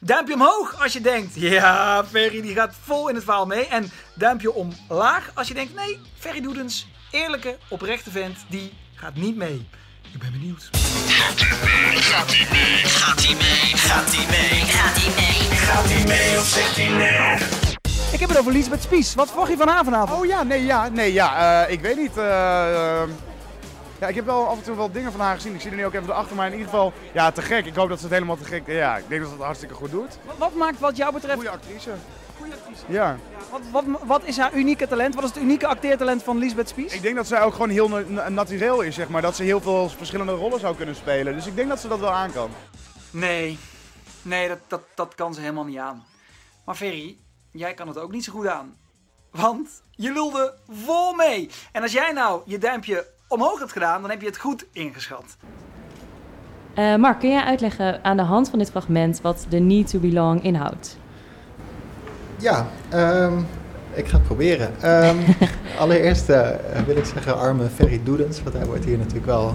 Duimpje 0.01 0.35
omhoog 0.35 0.83
als 0.83 0.93
je 0.93 1.01
denkt, 1.01 1.35
ja, 1.35 2.05
Ferry 2.11 2.41
die 2.41 2.55
gaat 2.55 2.75
vol 2.85 3.09
in 3.09 3.15
het 3.15 3.25
verhaal 3.25 3.47
mee. 3.47 3.67
En 3.67 3.91
duimpje 4.15 4.53
omlaag 4.53 5.31
als 5.35 5.49
je 5.49 5.55
denkt, 5.55 5.75
nee, 5.75 5.99
Ferry 6.19 6.41
Doedens, 6.41 6.87
eerlijke, 7.11 7.59
oprechte 7.69 8.11
vent, 8.11 8.39
die 8.49 8.73
gaat 8.95 9.15
niet 9.15 9.37
mee. 9.37 9.69
Ik 10.13 10.19
ben 10.19 10.33
benieuwd. 10.33 10.71
Gaat 11.07 11.41
hij 11.41 11.59
mee? 11.65 12.01
Gaat 12.03 12.31
hij 12.35 12.47
mee? 12.51 12.85
Gaat 12.85 13.25
hij 13.25 13.35
mee? 13.35 13.77
Gaat 13.77 14.15
hij 14.15 14.27
mee? 14.27 14.67
Gaat 14.67 14.97
hij 14.97 15.15
mee? 15.15 15.57
Gaat 15.57 15.85
hij 15.85 16.05
mee 16.07 16.39
of 16.39 16.47
zegt 16.47 16.77
hij 16.77 16.89
nee? 16.89 17.72
Ik 18.13 18.21
heb 18.21 18.29
het 18.29 18.39
over 18.39 18.53
Lisbeth 18.53 18.83
Spies. 18.83 19.15
Wat 19.15 19.29
verwacht 19.29 19.51
je 19.51 19.57
van 19.57 19.69
haar 19.69 19.85
vanavond? 19.85 20.21
Oh 20.21 20.27
ja, 20.27 20.43
nee, 20.43 20.65
ja, 20.65 20.89
nee, 20.89 21.13
ja. 21.13 21.63
Uh, 21.65 21.73
ik 21.73 21.81
weet 21.81 21.97
niet. 21.97 22.17
Uh, 22.17 22.25
uh, 22.25 23.03
ja, 24.01 24.09
ik 24.09 24.15
heb 24.15 24.25
wel 24.25 24.47
af 24.47 24.57
en 24.57 24.63
toe 24.63 24.77
wel 24.77 24.93
dingen 24.93 25.13
van 25.13 25.21
haar 25.21 25.35
gezien. 25.35 25.55
Ik 25.55 25.61
zie 25.61 25.71
er 25.71 25.77
nu 25.77 25.87
ook 25.87 25.95
even 25.95 26.09
erachter, 26.09 26.37
maar 26.37 26.47
in 26.47 26.53
ieder 26.53 26.69
geval, 26.69 26.93
ja, 27.13 27.31
te 27.31 27.43
gek. 27.43 27.67
Ik 27.67 27.75
hoop 27.75 27.89
dat 27.89 27.99
ze 27.99 28.05
het 28.05 28.15
helemaal 28.15 28.37
te 28.37 28.45
gek. 28.45 28.63
Ja, 28.67 28.97
ik 28.97 29.09
denk 29.09 29.21
dat 29.21 29.31
ze 29.31 29.37
het 29.37 29.45
hartstikke 29.45 29.75
goed 29.75 29.91
doet. 29.91 30.19
Wat, 30.25 30.39
wat 30.39 30.55
maakt 30.55 30.81
wat 30.81 30.97
jou 30.97 31.13
betreft. 31.13 31.35
Goede 31.35 31.51
actrice. 31.51 31.91
Goede 32.39 32.53
actrice. 32.55 32.83
Ja. 32.89 33.05
ja 33.05 33.17
wat, 33.51 33.61
wat, 33.71 33.85
wat, 34.05 34.23
is 34.25 34.37
haar 34.37 34.53
unieke 34.53 34.89
talent? 34.89 35.15
Wat 35.15 35.25
is 35.25 35.31
het 35.31 35.39
unieke 35.43 35.67
acteertalent 35.67 36.23
van 36.23 36.39
Lisbeth 36.39 36.69
Spies? 36.69 36.93
Ik 36.95 37.03
denk 37.03 37.17
dat 37.17 37.27
zij 37.27 37.43
ook 37.43 37.53
gewoon 37.53 37.71
heel 37.71 37.89
natuurlijk 38.29 38.83
is, 38.83 38.95
zeg 38.95 39.09
maar. 39.09 39.23
Dat 39.23 39.37
ze 39.37 39.43
heel 39.43 39.61
veel 39.61 39.89
verschillende 39.89 40.33
rollen 40.33 40.61
zou 40.61 40.77
kunnen 40.77 40.95
spelen. 40.95 41.35
Dus 41.35 41.47
ik 41.47 41.57
denk 41.57 41.69
dat 41.69 41.81
ze 41.81 41.89
dat 41.89 42.01
wel 42.01 42.13
aan 42.13 42.33
kan. 42.33 42.51
Nee, 43.11 43.59
nee, 44.23 44.49
dat, 44.49 44.59
dat, 44.67 44.83
dat 44.95 45.15
kan 45.15 45.35
ze 45.35 45.41
helemaal 45.41 45.65
niet 45.65 45.79
aan. 45.79 46.05
Maar 46.65 46.75
Ferry, 46.75 47.17
jij 47.53 47.75
kan 47.75 47.89
het 47.89 47.99
ook 47.99 48.13
niet 48.13 48.25
zo 48.25 48.33
goed 48.33 48.47
aan. 48.47 48.75
Want 49.31 49.83
je 49.91 50.13
lulde 50.13 50.55
vol 50.69 51.13
mee. 51.13 51.51
En 51.73 51.83
als 51.83 51.93
jij 51.93 52.13
nou 52.13 52.43
je 52.45 52.59
duimpje 52.59 53.07
omhoog 53.29 53.59
hebt 53.59 53.73
gedaan, 53.73 54.01
dan 54.01 54.11
heb 54.11 54.21
je 54.21 54.27
het 54.27 54.39
goed 54.39 54.67
ingeschat. 54.73 55.37
Eh, 56.75 56.97
Mark, 56.97 57.19
kun 57.19 57.31
jij 57.31 57.43
uitleggen 57.43 58.05
aan 58.05 58.17
de 58.17 58.23
hand 58.23 58.51
van 58.51 58.59
dit 58.59 58.71
fragment 58.71 59.21
wat 59.21 59.47
de 59.49 59.59
Need 59.59 59.91
to 59.91 59.99
Belong 59.99 60.43
inhoudt? 60.43 60.99
Ja, 62.39 62.67
ehm, 62.89 63.39
ik 63.95 64.07
ga 64.07 64.17
het 64.17 64.27
proberen. 64.27 64.83
Ehm, 64.83 65.17
allereerst 65.83 66.29
eh, 66.29 66.51
wil 66.87 66.97
ik 66.97 67.05
zeggen 67.05 67.39
arme 67.39 67.69
Ferry 67.69 68.01
Doedens, 68.05 68.43
want 68.43 68.57
hij 68.57 68.67
wordt 68.67 68.85
hier 68.85 68.99
natuurlijk 68.99 69.27
wel 69.27 69.55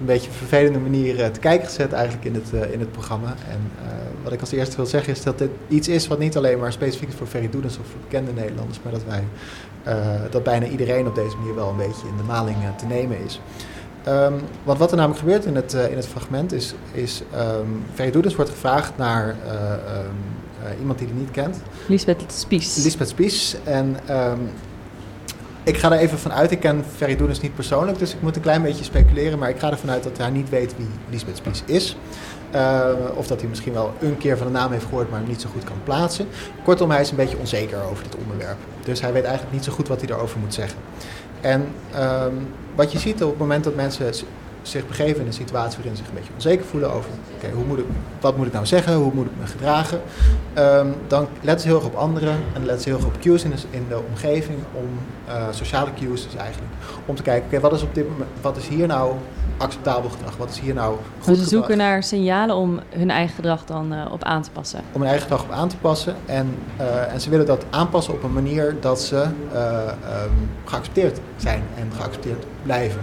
een 0.00 0.06
beetje 0.06 0.30
vervelende 0.30 0.78
manier 0.78 1.22
eh, 1.22 1.30
te 1.30 1.40
kijken 1.40 1.66
gezet 1.66 1.92
eigenlijk 1.92 2.24
in 2.24 2.34
het, 2.34 2.52
eh, 2.52 2.72
in 2.72 2.80
het 2.80 2.92
programma. 2.92 3.28
En 3.28 3.70
eh, 3.82 3.92
wat 4.22 4.32
ik 4.32 4.40
als 4.40 4.52
eerste 4.52 4.76
wil 4.76 4.86
zeggen 4.86 5.12
is 5.12 5.22
dat 5.22 5.38
dit 5.38 5.50
iets 5.68 5.88
is 5.88 6.06
wat 6.06 6.18
niet 6.18 6.36
alleen 6.36 6.58
maar 6.58 6.72
specifiek 6.72 7.08
is 7.08 7.14
voor 7.14 7.26
Ferry 7.26 7.50
Doedens 7.50 7.78
of 7.78 7.86
voor 7.86 8.00
bekende 8.00 8.32
Nederlanders, 8.32 8.78
maar 8.82 8.92
dat 8.92 9.04
wij, 9.04 9.24
dat 10.30 10.42
bijna 10.42 10.66
iedereen 10.66 11.06
op 11.06 11.14
deze 11.14 11.36
manier 11.36 11.54
wel 11.54 11.68
een 11.68 11.76
beetje 11.76 12.08
in 12.08 12.16
de 12.16 12.22
maling 12.22 12.56
te 12.76 12.86
nemen 12.86 13.24
is. 13.24 13.40
Ehm, 14.04 14.34
want 14.64 14.78
wat 14.78 14.90
er 14.90 14.96
namelijk 14.96 15.20
gebeurt 15.20 15.44
in 15.44 15.54
het, 15.54 15.72
in 15.72 15.96
het 15.96 16.06
fragment 16.06 16.52
is, 16.52 16.74
is 16.92 17.22
Ferry 17.94 18.10
Doedens 18.10 18.36
wordt 18.36 18.50
gevraagd 18.50 18.96
naar 18.96 19.28
eh, 19.28 19.72
ehm, 19.72 20.14
eh, 20.62 20.80
iemand 20.80 20.98
die 20.98 21.08
hij 21.08 21.16
niet 21.16 21.30
kent. 21.30 21.56
Lisbeth 21.86 22.32
Spies. 22.32 22.84
Lisbeth 22.84 23.08
Spies. 23.08 23.56
En 23.64 23.96
ik 25.68 25.76
ga 25.76 25.92
er 25.92 25.98
even 25.98 26.18
vanuit, 26.18 26.50
ik 26.50 26.60
ken 26.60 26.84
Ferry 26.96 27.16
Doedens 27.16 27.40
niet 27.40 27.54
persoonlijk, 27.54 27.98
dus 27.98 28.14
ik 28.14 28.22
moet 28.22 28.36
een 28.36 28.42
klein 28.42 28.62
beetje 28.62 28.84
speculeren. 28.84 29.38
Maar 29.38 29.48
ik 29.48 29.58
ga 29.58 29.70
ervan 29.70 29.90
uit 29.90 30.02
dat 30.02 30.18
hij 30.18 30.30
niet 30.30 30.48
weet 30.48 30.76
wie 30.76 30.88
Lisbeth 31.10 31.36
Spies 31.36 31.62
is. 31.66 31.96
Eh, 32.50 32.88
of 33.14 33.26
dat 33.26 33.40
hij 33.40 33.48
misschien 33.48 33.72
wel 33.72 33.92
een 34.00 34.18
keer 34.18 34.36
van 34.36 34.46
de 34.46 34.52
naam 34.52 34.72
heeft 34.72 34.84
gehoord, 34.84 35.10
maar 35.10 35.18
hem 35.18 35.28
niet 35.28 35.40
zo 35.40 35.48
goed 35.52 35.64
kan 35.64 35.76
plaatsen. 35.84 36.26
Kortom, 36.64 36.90
hij 36.90 37.00
is 37.00 37.10
een 37.10 37.16
beetje 37.16 37.38
onzeker 37.38 37.82
over 37.90 38.02
dit 38.02 38.16
onderwerp. 38.16 38.56
Dus 38.84 39.00
hij 39.00 39.12
weet 39.12 39.24
eigenlijk 39.24 39.54
niet 39.54 39.64
zo 39.64 39.72
goed 39.72 39.88
wat 39.88 40.00
hij 40.00 40.10
erover 40.10 40.38
moet 40.38 40.54
zeggen. 40.54 40.78
En 41.40 41.68
ehm, 41.92 42.34
wat 42.74 42.92
je 42.92 42.98
ziet 42.98 43.22
op 43.22 43.30
het 43.30 43.38
moment 43.38 43.64
dat 43.64 43.74
mensen 43.74 44.14
zich 44.62 44.86
begeven 44.86 45.20
in 45.20 45.26
een 45.26 45.32
situatie 45.32 45.76
waarin 45.76 45.96
ze 45.96 46.02
zich 46.02 46.08
een 46.08 46.18
beetje 46.18 46.32
onzeker 46.34 46.64
voelen 46.64 46.92
over, 46.92 47.10
oké, 47.36 47.50
hoe 47.54 47.64
moet 47.64 47.78
ik, 47.78 47.84
wat 48.20 48.36
moet 48.36 48.46
ik 48.46 48.52
nou 48.52 48.66
zeggen, 48.66 48.94
hoe 48.94 49.12
moet 49.14 49.26
ik 49.26 49.32
me 49.40 49.46
gedragen, 49.46 50.00
Ehm, 50.54 50.86
dan 51.06 51.26
letten 51.40 51.60
ze 51.60 51.66
heel 51.66 51.76
erg 51.76 51.86
op 51.86 51.94
anderen 51.94 52.36
en 52.54 52.64
letten 52.64 52.80
ze 52.80 52.88
heel 52.88 52.98
erg 52.98 53.06
op 53.06 53.20
cues 53.20 53.44
in 53.44 53.50
de, 53.50 53.56
in 53.70 53.86
de 53.88 54.00
omgeving, 54.10 54.58
om 54.74 54.88
eh, 55.26 55.42
sociale 55.50 55.90
cues 55.94 56.24
dus 56.24 56.34
eigenlijk, 56.34 56.72
om 57.06 57.14
te 57.14 57.22
kijken, 57.22 57.46
oké, 57.46 57.60
wat 57.60 57.72
is 57.72 57.82
op 57.82 57.94
dit 57.94 58.08
moment, 58.10 58.28
wat 58.40 58.56
is 58.56 58.68
hier 58.68 58.86
nou 58.86 59.14
acceptabel 59.56 60.10
gedrag, 60.10 60.36
wat 60.36 60.50
is 60.50 60.58
hier 60.60 60.74
nou 60.74 60.94
goed 60.94 61.26
Dus 61.26 61.26
ze 61.26 61.32
gedrag? 61.32 61.48
zoeken 61.48 61.76
naar 61.76 62.02
signalen 62.02 62.56
om 62.56 62.80
hun 62.88 63.10
eigen 63.10 63.34
gedrag 63.34 63.64
dan 63.64 63.92
eh, 63.92 64.12
op 64.12 64.22
aan 64.24 64.42
te 64.42 64.50
passen. 64.50 64.80
om 64.92 65.00
hun 65.00 65.10
eigen 65.10 65.22
gedrag 65.28 65.42
op 65.44 65.50
aan 65.50 65.68
te 65.68 65.76
passen. 65.76 66.16
En, 66.26 66.54
eh, 66.76 67.12
en 67.12 67.20
ze 67.20 67.30
willen 67.30 67.46
dat 67.46 67.64
aanpassen 67.70 68.14
op 68.14 68.22
een 68.22 68.32
manier 68.32 68.76
dat 68.80 69.00
ze 69.00 69.26
eh, 69.52 69.82
ehm, 69.82 70.30
geaccepteerd 70.64 71.20
zijn 71.36 71.62
en 71.76 71.90
geaccepteerd 71.96 72.44
blijven. 72.62 73.00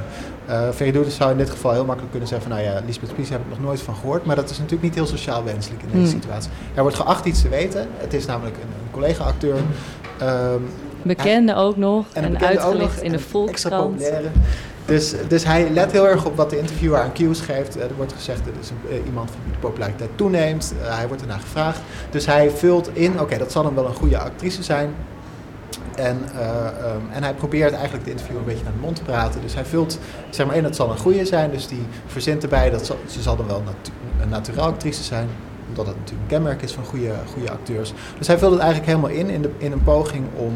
Uh, 0.49 1.07
zou 1.07 1.31
in 1.31 1.37
dit 1.37 1.49
geval 1.49 1.71
heel 1.71 1.85
makkelijk 1.85 2.11
kunnen 2.11 2.29
zeggen 2.29 2.49
van... 2.49 2.57
nou 2.57 2.69
ja, 2.71 2.81
Lisbeth 2.85 3.09
Spies 3.09 3.29
heb 3.29 3.39
ik 3.39 3.49
nog 3.49 3.59
nooit 3.59 3.81
van 3.81 3.95
gehoord... 3.95 4.25
maar 4.25 4.35
dat 4.35 4.49
is 4.49 4.57
natuurlijk 4.57 4.83
niet 4.83 4.95
heel 4.95 5.05
sociaal 5.05 5.43
wenselijk 5.43 5.81
in 5.81 5.87
deze 5.87 6.11
Hmm. 6.11 6.21
situatie. 6.21 6.49
Hij 6.73 6.81
wordt 6.81 6.97
geacht 6.97 7.25
iets 7.25 7.41
te 7.41 7.49
weten. 7.49 7.87
Het 7.97 8.13
is 8.13 8.25
namelijk 8.25 8.55
een, 8.55 8.61
een 8.61 8.91
collega-acteur. 8.91 9.57
Ehm, 10.19 10.61
Bekende 11.01 11.55
ook 11.55 11.77
nog 11.77 12.05
en, 12.13 12.39
uitgelicht 12.39 12.95
nog 12.95 13.03
in 13.03 13.11
de 13.11 13.17
en 13.17 13.23
Volkskrant. 13.23 14.11
Dus, 14.85 15.13
dus 15.27 15.43
hij 15.43 15.69
let 15.69 15.91
heel 15.91 16.07
erg 16.07 16.25
op 16.25 16.35
wat 16.35 16.49
de 16.49 16.57
interviewer 16.57 16.99
aan 16.99 17.13
cues 17.13 17.39
geeft. 17.39 17.77
Eh, 17.77 17.83
er 17.83 17.95
wordt 17.97 18.13
gezegd, 18.13 18.45
dat 18.45 18.53
is 18.61 18.69
een, 18.69 18.77
eh, 18.89 19.05
iemand 19.05 19.29
die 19.29 19.51
de 19.51 19.57
populariteit 19.59 20.09
toeneemt. 20.15 20.73
Hij 20.77 21.07
wordt 21.07 21.21
ernaar 21.21 21.39
gevraagd. 21.39 21.79
Dus 22.09 22.25
hij 22.25 22.49
vult 22.49 22.89
in, 22.93 23.19
oké, 23.19 23.37
dat 23.37 23.51
zal 23.51 23.63
dan 23.63 23.75
wel 23.75 23.85
een 23.85 23.93
goede 23.93 24.17
actrice 24.17 24.63
zijn. 24.63 24.93
En, 25.95 26.21
eh, 26.35 26.67
ehm, 26.67 27.11
en 27.11 27.23
hij 27.23 27.33
probeert 27.33 27.73
eigenlijk 27.73 28.03
de 28.03 28.11
interviewer 28.11 28.41
een 28.41 28.47
beetje 28.47 28.63
naar 28.63 28.73
de 28.73 28.79
mond 28.79 28.95
te 28.95 29.03
praten. 29.03 29.41
Dus 29.41 29.53
hij 29.53 29.65
vult, 29.65 29.99
zeg 30.29 30.45
maar, 30.45 30.55
één, 30.55 30.63
dat 30.63 30.75
zal 30.75 30.91
een 30.91 30.97
goede 30.97 31.25
zijn. 31.25 31.51
Dus 31.51 31.67
die 31.67 31.85
verzint 32.05 32.43
erbij, 32.43 32.69
dat 32.69 32.85
ze 33.07 33.21
zal 33.21 33.35
dan 33.35 33.47
wel 33.47 33.63
een 34.21 34.29
naturel 34.29 34.65
actrice 34.65 35.03
zijn. 35.03 35.27
Omdat 35.67 35.85
het 35.85 35.95
natuurlijk 35.95 36.31
een 36.31 36.37
kenmerk 36.37 36.61
is 36.61 36.71
van 36.71 36.85
goede, 36.85 37.13
goede 37.33 37.51
acteurs. 37.51 37.93
Dus 38.17 38.27
hij 38.27 38.37
vult 38.37 38.51
het 38.51 38.61
eigenlijk 38.61 38.91
helemaal 38.91 39.17
in, 39.17 39.29
in, 39.29 39.41
de, 39.41 39.49
in 39.57 39.71
een 39.71 39.83
poging 39.83 40.25
om 40.35 40.53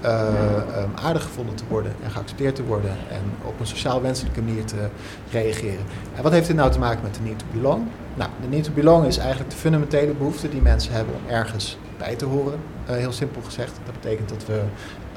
eh, 0.00 0.10
ehm, 0.10 0.88
aardig 0.94 1.22
gevonden 1.22 1.54
te 1.54 1.64
worden 1.68 1.92
en 2.04 2.10
geaccepteerd 2.10 2.54
te 2.54 2.64
worden. 2.64 2.90
En 2.90 3.22
op 3.44 3.60
een 3.60 3.66
sociaal 3.66 4.02
wenselijke 4.02 4.42
manier 4.42 4.64
te 4.64 4.88
reageren. 5.30 5.84
En 6.14 6.22
wat 6.22 6.32
heeft 6.32 6.46
dit 6.46 6.56
nou 6.56 6.70
te 6.70 6.78
maken 6.78 7.02
met 7.02 7.14
de 7.14 7.20
need 7.22 7.38
to 7.38 7.44
belong? 7.52 7.86
Nou, 8.14 8.30
de 8.40 8.48
need 8.48 8.64
to 8.64 8.72
belong 8.72 9.06
is 9.06 9.18
eigenlijk 9.18 9.50
de 9.50 9.56
fundamentele 9.56 10.12
behoefte 10.12 10.48
die 10.48 10.62
mensen 10.62 10.92
hebben 10.92 11.14
om 11.14 11.30
ergens 11.30 11.78
bij 11.98 12.14
te 12.14 12.24
horen. 12.24 12.58
Eh, 12.86 12.96
heel 12.96 13.12
simpel 13.12 13.42
gezegd. 13.42 13.72
Dat 13.84 13.94
betekent 13.94 14.28
dat 14.28 14.46
we 14.46 14.62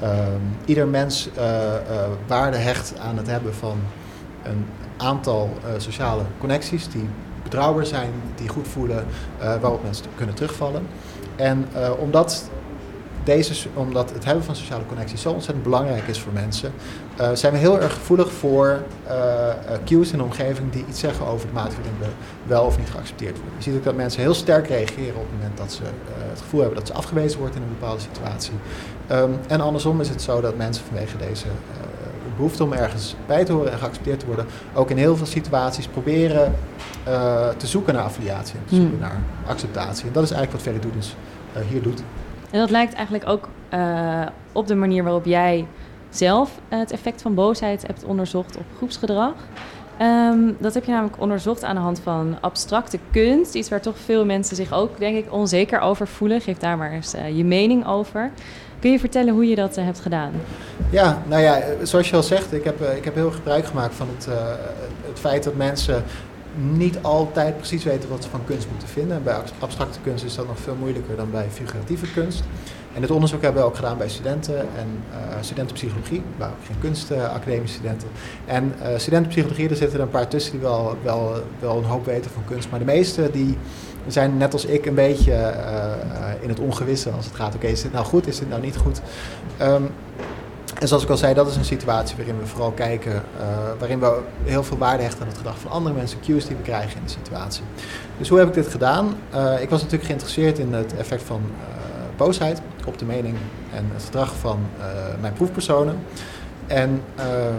ehm, 0.00 0.40
ieder 0.64 0.88
mens 0.88 1.28
eh, 1.34 1.44
waarde 2.26 2.56
hecht 2.56 2.98
aan 2.98 3.16
het 3.16 3.26
hebben 3.26 3.54
van 3.54 3.78
een 4.42 4.66
aantal 4.96 5.50
sociale 5.76 6.22
connecties 6.38 6.88
die 6.88 7.08
betrouwbaar 7.42 7.86
zijn, 7.86 8.10
die 8.34 8.48
goed 8.48 8.68
voelen, 8.68 9.04
waarop 9.38 9.82
mensen 9.82 10.06
kunnen 10.16 10.34
terugvallen. 10.34 10.86
En 11.36 11.68
omdat, 11.98 12.50
deze, 13.24 13.68
omdat 13.74 14.10
het 14.12 14.24
hebben 14.24 14.44
van 14.44 14.56
sociale 14.56 14.86
connecties 14.86 15.20
zo 15.22 15.30
ontzettend 15.30 15.64
belangrijk 15.64 16.06
is 16.06 16.20
voor 16.20 16.32
mensen, 16.32 16.72
eh, 17.16 17.30
zijn 17.32 17.52
we 17.52 17.58
heel 17.58 17.80
erg 17.80 17.92
gevoelig 17.92 18.32
voor 18.32 18.82
eh, 19.06 19.48
eh, 19.48 19.54
cues 19.84 20.12
in 20.12 20.18
de 20.18 20.24
omgeving 20.24 20.72
die 20.72 20.84
iets 20.88 21.00
zeggen 21.00 21.26
over 21.26 21.46
de 21.46 21.52
mate 21.52 21.74
waarin 21.76 21.94
we 21.98 22.06
wel 22.46 22.64
of 22.64 22.78
niet 22.78 22.90
geaccepteerd 22.90 23.36
worden. 23.36 23.54
Je 23.56 23.62
ziet 23.62 23.74
ook 23.74 23.84
dat 23.84 23.94
mensen 23.94 24.20
heel 24.20 24.34
sterk 24.34 24.68
reageren 24.68 25.14
op 25.14 25.22
het 25.22 25.32
moment 25.32 25.56
dat 25.56 25.72
ze 25.72 25.82
het 26.30 26.40
gevoel 26.40 26.60
hebben 26.60 26.78
dat 26.78 26.86
ze 26.86 26.94
afgewezen 26.94 27.38
wordt 27.38 27.54
in 27.54 27.62
een 27.62 27.76
bepaalde 27.78 28.00
situatie. 28.00 28.52
Ehm, 29.06 29.30
en 29.46 29.60
andersom 29.60 30.00
is 30.00 30.08
het 30.08 30.22
zo 30.22 30.40
dat 30.40 30.56
mensen 30.56 30.84
vanwege 30.84 31.16
deze 31.16 31.46
eh, 31.46 32.32
behoefte 32.36 32.64
om 32.64 32.72
ergens 32.72 33.16
bij 33.26 33.44
te 33.44 33.52
horen 33.52 33.72
en 33.72 33.78
geaccepteerd 33.78 34.20
te 34.20 34.26
worden, 34.26 34.46
ook 34.74 34.90
in 34.90 34.96
heel 34.96 35.16
veel 35.16 35.26
situaties 35.26 35.86
proberen 35.86 36.54
te 37.56 37.66
zoeken 37.66 37.94
naar 37.94 38.02
affiliatie 38.02 38.54
en 38.54 38.64
te 38.64 38.74
Hmm. 38.74 38.80
zoeken 38.82 39.00
naar 39.00 39.20
acceptatie. 39.46 40.06
En 40.06 40.12
dat 40.12 40.22
is 40.22 40.30
eigenlijk 40.30 40.52
wat 40.52 40.62
Ferry 40.62 40.80
Doedens 40.80 41.14
hier 41.68 41.82
doet. 41.82 42.02
En 42.50 42.58
dat 42.58 42.70
lijkt 42.70 42.94
eigenlijk 42.94 43.28
ook 43.28 43.48
eh, 43.68 44.26
op 44.52 44.66
de 44.66 44.74
manier 44.74 45.02
waarop 45.02 45.24
jij 45.24 45.66
zelf 46.10 46.60
het 46.68 46.92
effect 46.92 47.22
van 47.22 47.34
boosheid 47.34 47.86
hebt 47.86 48.04
onderzocht 48.04 48.56
op 48.56 48.64
groepsgedrag. 48.76 49.34
Ehm, 49.98 50.52
dat 50.58 50.74
heb 50.74 50.84
je 50.84 50.90
namelijk 50.90 51.20
onderzocht 51.20 51.64
aan 51.64 51.74
de 51.74 51.80
hand 51.80 52.00
van 52.00 52.38
abstracte 52.40 52.98
kunst. 53.12 53.54
Iets 53.54 53.68
waar 53.68 53.80
toch 53.80 53.98
veel 53.98 54.24
mensen 54.24 54.56
zich 54.56 54.72
ook, 54.72 54.98
denk 54.98 55.16
ik, 55.16 55.32
onzeker 55.32 55.80
over 55.80 56.06
voelen. 56.06 56.40
Geef 56.40 56.58
daar 56.58 56.76
maar 56.76 56.90
eens 56.90 57.14
eh, 57.14 57.36
je 57.36 57.44
mening 57.44 57.86
over. 57.86 58.30
Kun 58.78 58.90
je 58.90 58.98
vertellen 58.98 59.34
hoe 59.34 59.48
je 59.48 59.54
dat 59.54 59.76
eh, 59.76 59.84
hebt 59.84 60.00
gedaan? 60.00 60.32
Ja, 60.90 61.22
nou 61.28 61.42
ja, 61.42 61.58
eh, 61.58 61.72
zoals 61.82 62.10
je 62.10 62.16
al 62.16 62.22
zegt, 62.22 62.52
ik 62.52 62.64
heb, 62.64 62.80
eh, 62.80 62.96
ik 62.96 63.04
heb 63.04 63.14
heel 63.14 63.30
gebruik 63.30 63.66
gemaakt 63.66 63.94
van 63.94 64.08
het, 64.16 64.26
eh, 64.26 64.34
het 65.06 65.18
feit 65.18 65.44
dat 65.44 65.54
mensen 65.54 66.04
niet 66.54 66.98
altijd 67.02 67.56
precies 67.56 67.84
weten 67.84 68.08
wat 68.08 68.22
ze 68.24 68.30
van 68.30 68.44
kunst 68.44 68.66
moeten 68.70 68.88
vinden. 68.88 69.16
En 69.16 69.22
bij 69.22 69.34
abs- 69.34 69.52
abstracte 69.58 69.98
kunst 70.02 70.24
is 70.24 70.34
dat 70.34 70.46
nog 70.46 70.58
veel 70.58 70.74
moeilijker 70.78 71.16
dan 71.16 71.30
bij 71.30 71.46
figuratieve 71.50 72.06
kunst. 72.12 72.42
En 72.94 73.00
dit 73.00 73.10
onderzoek 73.10 73.42
hebben 73.42 73.62
we 73.62 73.68
ook 73.68 73.76
gedaan 73.76 73.98
bij 73.98 74.08
studenten 74.08 74.58
en 74.58 75.02
eh 75.12 75.36
studenten 75.40 75.74
psychologie, 75.74 76.22
maar 76.38 76.48
ook 76.48 76.66
geen 76.66 76.76
kunstacademische 76.80 77.76
studenten. 77.76 78.08
En 78.46 78.74
eh 78.82 78.98
studenten 78.98 79.28
psychologie, 79.30 79.68
er 79.68 79.76
zitten 79.76 79.98
er 79.98 80.04
een 80.04 80.10
paar 80.10 80.28
tussen 80.28 80.52
die 80.52 80.60
wel, 80.60 80.96
wel, 81.02 81.32
wel 81.60 81.76
een 81.78 81.84
hoop 81.84 82.04
weten 82.04 82.30
van 82.30 82.44
kunst. 82.44 82.70
Maar 82.70 82.78
de 82.78 82.84
meeste 82.84 83.30
die 83.32 83.56
zijn 84.06 84.36
net 84.36 84.52
als 84.52 84.64
ik 84.64 84.86
een 84.86 84.94
beetje 84.94 85.32
eh, 85.32 85.92
in 86.40 86.48
het 86.48 86.60
ongewisse 86.60 87.10
als 87.10 87.24
het 87.24 87.34
gaat. 87.34 87.54
Oké, 87.54 87.66
is 87.66 87.82
dit 87.82 87.92
nou 87.92 88.04
goed, 88.04 88.26
is 88.26 88.38
dit 88.38 88.48
nou 88.48 88.60
niet 88.62 88.76
goed? 88.76 89.00
Ehm, 89.56 89.82
en 90.78 90.88
zoals 90.88 91.02
ik 91.02 91.10
al 91.10 91.16
zei, 91.16 91.34
dat 91.34 91.48
is 91.48 91.56
een 91.56 91.64
situatie 91.64 92.16
waarin 92.16 92.38
we 92.38 92.46
vooral 92.46 92.70
kijken, 92.70 93.12
eh, 93.12 93.46
waarin 93.78 94.00
we 94.00 94.18
heel 94.42 94.62
veel 94.62 94.78
waarde 94.78 95.02
hechten 95.02 95.20
aan 95.20 95.28
het 95.28 95.36
gedrag 95.36 95.58
van 95.58 95.70
andere 95.70 95.94
mensen, 95.94 96.20
cues 96.20 96.46
die 96.46 96.56
we 96.56 96.62
krijgen 96.62 96.96
in 96.96 97.04
de 97.04 97.10
situatie. 97.10 97.62
Dus 98.18 98.28
hoe 98.28 98.38
heb 98.38 98.48
ik 98.48 98.54
dit 98.54 98.68
gedaan? 98.68 99.16
Eh, 99.30 99.62
ik 99.62 99.70
was 99.70 99.78
natuurlijk 99.80 100.04
geïnteresseerd 100.04 100.58
in 100.58 100.72
het 100.72 100.96
effect 100.96 101.22
van 101.22 101.40
eh, 101.58 101.66
boosheid 102.16 102.60
op 102.86 102.98
de 102.98 103.04
mening 103.04 103.36
en 103.74 103.90
het 103.92 104.04
gedrag 104.04 104.34
van 104.34 104.58
mijn 105.20 105.32
proefpersonen. 105.32 105.96
En 106.66 107.02
ehm, 107.16 107.54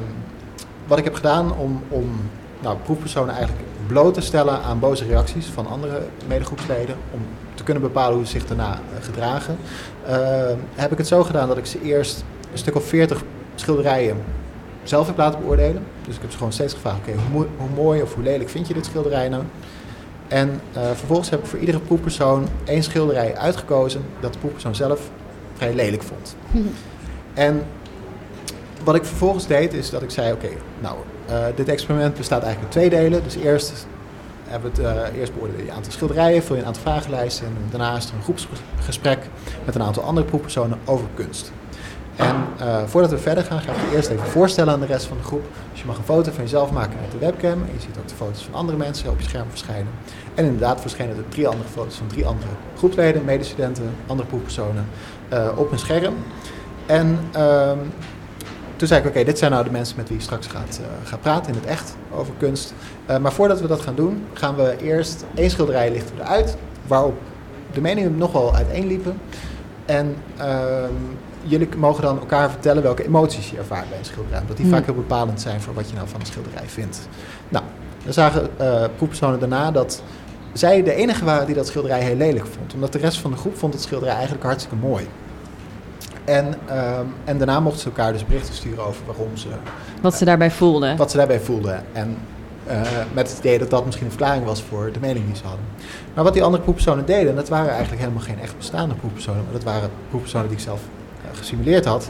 wat 0.87 0.97
ik 0.97 1.03
heb 1.03 1.15
gedaan 1.15 1.57
om, 1.57 1.83
om 1.89 2.29
nou, 2.59 2.77
proefpersonen 2.83 3.35
eigenlijk 3.35 3.65
bloot 3.87 4.13
te 4.13 4.21
stellen 4.21 4.61
aan 4.61 4.79
boze 4.79 5.05
reacties 5.05 5.45
van 5.45 5.67
andere 5.67 6.01
medegroepsleden, 6.27 6.95
om 7.13 7.19
te 7.53 7.63
kunnen 7.63 7.83
bepalen 7.83 8.15
hoe 8.15 8.25
ze 8.25 8.31
zich 8.31 8.47
daarna 8.47 8.79
gedragen, 9.01 9.57
heb 10.75 10.91
ik 10.91 10.97
het 10.97 11.07
zo 11.07 11.23
gedaan 11.23 11.47
dat 11.47 11.57
ik 11.57 11.65
ze 11.65 11.81
eerst 11.81 12.23
een 12.51 12.57
stuk 12.57 12.75
of 12.75 12.83
veertig 12.83 13.23
schilderijen 13.55 14.17
zelf 14.83 15.07
heb 15.07 15.17
laten 15.17 15.39
beoordelen. 15.39 15.83
Dus 16.05 16.15
ik 16.15 16.21
heb 16.21 16.31
ze 16.31 16.37
gewoon 16.37 16.53
steeds 16.53 16.73
gevraagd, 16.73 16.97
oké, 16.97 17.11
hoe, 17.11 17.29
mooi- 17.31 17.47
hoe 17.57 17.83
mooi 17.83 18.01
of 18.01 18.13
hoe 18.13 18.23
lelijk 18.23 18.49
vind 18.49 18.67
je 18.67 18.73
dit 18.73 18.85
schilderij 18.85 19.29
nou? 19.29 19.43
En 20.27 20.61
eh, 20.73 20.81
vervolgens 20.83 21.29
heb 21.29 21.39
ik 21.39 21.45
voor 21.45 21.59
iedere 21.59 21.79
proefpersoon 21.79 22.47
één 22.63 22.83
schilderij 22.83 23.37
uitgekozen 23.37 24.01
dat 24.19 24.33
de 24.33 24.39
proefpersoon 24.39 24.75
zelf 24.75 25.09
vrij 25.53 25.73
lelijk 25.73 26.03
vond. 26.03 26.35
En 27.33 27.63
wat 28.83 28.95
ik 28.95 29.05
vervolgens 29.05 29.47
deed 29.47 29.73
is 29.73 29.89
dat 29.89 30.01
ik 30.01 30.09
zei, 30.09 30.33
oké, 30.33 30.47
nou, 30.79 30.95
eh, 31.25 31.45
dit 31.55 31.69
experiment 31.69 32.17
bestaat 32.17 32.43
eigenlijk 32.43 32.73
uit 32.73 32.89
twee 32.89 32.99
delen. 33.01 33.23
Dus 33.23 33.35
eerst 33.35 33.87
hebben 34.45 34.71
we 34.73 34.81
het 34.81 35.11
eh, 35.13 35.19
eerst 35.19 35.33
beoordeeld 35.33 35.65
je 35.65 35.71
aantal 35.71 35.91
schilderijen, 35.91 36.43
vul 36.43 36.55
je 36.55 36.61
een 36.61 36.67
aantal 36.67 36.81
vragenlijsten 36.81 37.45
en 37.45 37.53
daarna 37.69 37.95
is 37.95 38.05
er 38.05 38.15
een 38.15 38.23
groepsgesprek 38.23 39.19
met 39.65 39.75
een 39.75 39.83
aantal 39.83 40.03
andere 40.03 40.25
proefpersonen 40.25 40.79
over 40.85 41.05
kunst. 41.13 41.51
En 42.15 42.35
eh, 42.59 42.83
voordat 42.85 43.11
we 43.11 43.17
verder 43.17 43.43
gaan, 43.43 43.59
ga 43.59 43.71
ik 43.71 43.77
je 43.89 43.95
eerst 43.95 44.09
even 44.09 44.25
voorstellen 44.25 44.73
aan 44.73 44.79
de 44.79 44.85
rest 44.85 45.05
van 45.05 45.17
de 45.17 45.23
groep. 45.23 45.43
Dus 45.71 45.81
je 45.81 45.85
mag 45.85 45.97
een 45.97 46.03
foto 46.03 46.31
van 46.31 46.43
jezelf 46.43 46.71
maken 46.71 46.97
met 47.01 47.11
de 47.11 47.17
webcam. 47.17 47.51
En 47.51 47.69
je 47.73 47.79
ziet 47.79 47.97
ook 47.99 48.07
de 48.07 48.15
foto's 48.15 48.43
van 48.43 48.53
andere 48.53 48.77
mensen 48.77 49.09
op 49.09 49.19
je 49.19 49.27
scherm 49.27 49.49
verschijnen. 49.49 49.91
En 50.35 50.45
inderdaad 50.45 50.81
verschijnen 50.81 51.17
er 51.17 51.29
drie 51.29 51.47
andere 51.47 51.69
foto's 51.69 51.95
van 51.95 52.07
drie 52.07 52.25
andere 52.25 52.49
groepsleden, 52.77 53.25
medestudenten, 53.25 53.93
andere 54.07 54.27
proefpersonen 54.27 54.87
eh, 55.29 55.47
op 55.55 55.69
hun 55.69 55.79
scherm. 55.79 56.15
En 56.85 57.19
ehm, 57.31 57.77
toen 58.75 58.87
zei 58.87 59.01
ik, 59.01 59.07
oké, 59.07 59.23
dit 59.23 59.37
zijn 59.37 59.51
nou 59.51 59.63
de 59.63 59.71
mensen 59.71 59.97
met 59.97 60.07
wie 60.07 60.17
je 60.17 60.23
straks 60.23 60.47
gaat, 60.47 60.81
eh, 60.81 61.09
gaat 61.09 61.21
praten 61.21 61.53
in 61.53 61.59
het 61.59 61.69
echt 61.69 61.95
over 62.11 62.33
kunst. 62.37 62.73
Maar 63.21 63.33
voordat 63.33 63.61
we 63.61 63.67
dat 63.67 63.81
gaan 63.81 63.95
doen, 63.95 64.23
gaan 64.33 64.55
we 64.55 64.75
eerst 64.81 65.25
één 65.35 65.49
schilderij 65.49 65.91
lichten 65.91 66.15
eruit, 66.19 66.57
waarop 66.87 67.19
de 67.73 67.81
meningen 67.81 68.17
nogal 68.17 68.55
uiteenliepen. 68.55 69.17
En 69.85 70.15
ehm, 70.37 70.93
jullie 71.43 71.69
mogen 71.77 72.03
dan 72.03 72.19
elkaar 72.19 72.49
vertellen 72.49 72.83
welke 72.83 73.05
emoties 73.05 73.49
je 73.49 73.57
ervaart 73.57 73.89
bij 73.89 73.97
een 73.97 74.05
schilderij. 74.05 74.41
Omdat 74.41 74.57
die 74.57 74.65
Hmm. 74.65 74.75
vaak 74.75 74.85
heel 74.85 74.95
bepalend 74.95 75.41
zijn 75.41 75.61
voor 75.61 75.73
wat 75.73 75.89
je 75.89 75.95
nou 75.95 76.07
van 76.07 76.19
een 76.19 76.25
schilderij 76.25 76.67
vindt. 76.67 77.07
Nou, 77.49 77.63
we 78.05 78.11
zagen 78.11 78.49
proefpersonen 78.95 79.39
daarna 79.39 79.71
dat 79.71 80.01
zij 80.53 80.83
de 80.83 80.93
enige 80.93 81.25
waren 81.25 81.45
die 81.45 81.55
dat 81.55 81.67
schilderij 81.67 82.03
heel 82.03 82.15
lelijk 82.15 82.45
vond. 82.45 82.73
Omdat 82.73 82.93
de 82.93 82.99
rest 82.99 83.17
van 83.17 83.31
de 83.31 83.37
groep 83.37 83.57
vond 83.57 83.73
het 83.73 83.83
schilderij 83.83 84.13
eigenlijk 84.13 84.43
hartstikke 84.43 84.75
mooi. 84.75 85.07
En, 86.25 86.53
ehm, 86.65 87.05
en 87.23 87.37
daarna 87.37 87.59
mochten 87.59 87.81
ze 87.81 87.87
elkaar 87.87 88.13
dus 88.13 88.25
berichten 88.25 88.53
sturen 88.53 88.85
over 88.85 89.05
waarom 89.05 89.37
ze... 89.37 89.47
Wat 90.01 90.15
ze 90.15 90.25
daarbij 90.25 90.51
voelden. 90.51 90.97
Wat 90.97 91.11
ze 91.11 91.17
daarbij 91.17 91.39
voelden. 91.39 91.83
En 91.91 92.17
eh, 92.65 92.81
met 93.13 93.29
het 93.29 93.37
idee 93.37 93.59
dat 93.59 93.69
dat 93.69 93.85
misschien 93.85 94.05
een 94.05 94.11
verklaring 94.11 94.45
was 94.45 94.61
voor 94.61 94.91
de 94.91 94.99
mening 94.99 95.25
die 95.25 95.35
ze 95.35 95.43
hadden. 95.43 95.65
Maar 96.13 96.23
wat 96.23 96.33
die 96.33 96.43
andere 96.43 96.63
proefpersonen 96.63 97.05
deden, 97.05 97.29
en 97.29 97.35
dat 97.35 97.49
waren 97.49 97.69
eigenlijk 97.71 98.01
helemaal 98.01 98.23
geen 98.23 98.39
echt 98.39 98.57
bestaande 98.57 98.95
proefpersonen, 98.95 99.43
maar 99.43 99.53
dat 99.53 99.63
waren 99.63 99.89
proefpersonen 100.09 100.47
die 100.47 100.57
ik 100.57 100.63
zelf 100.63 100.81
gesimuleerd 101.35 101.85
had. 101.85 102.09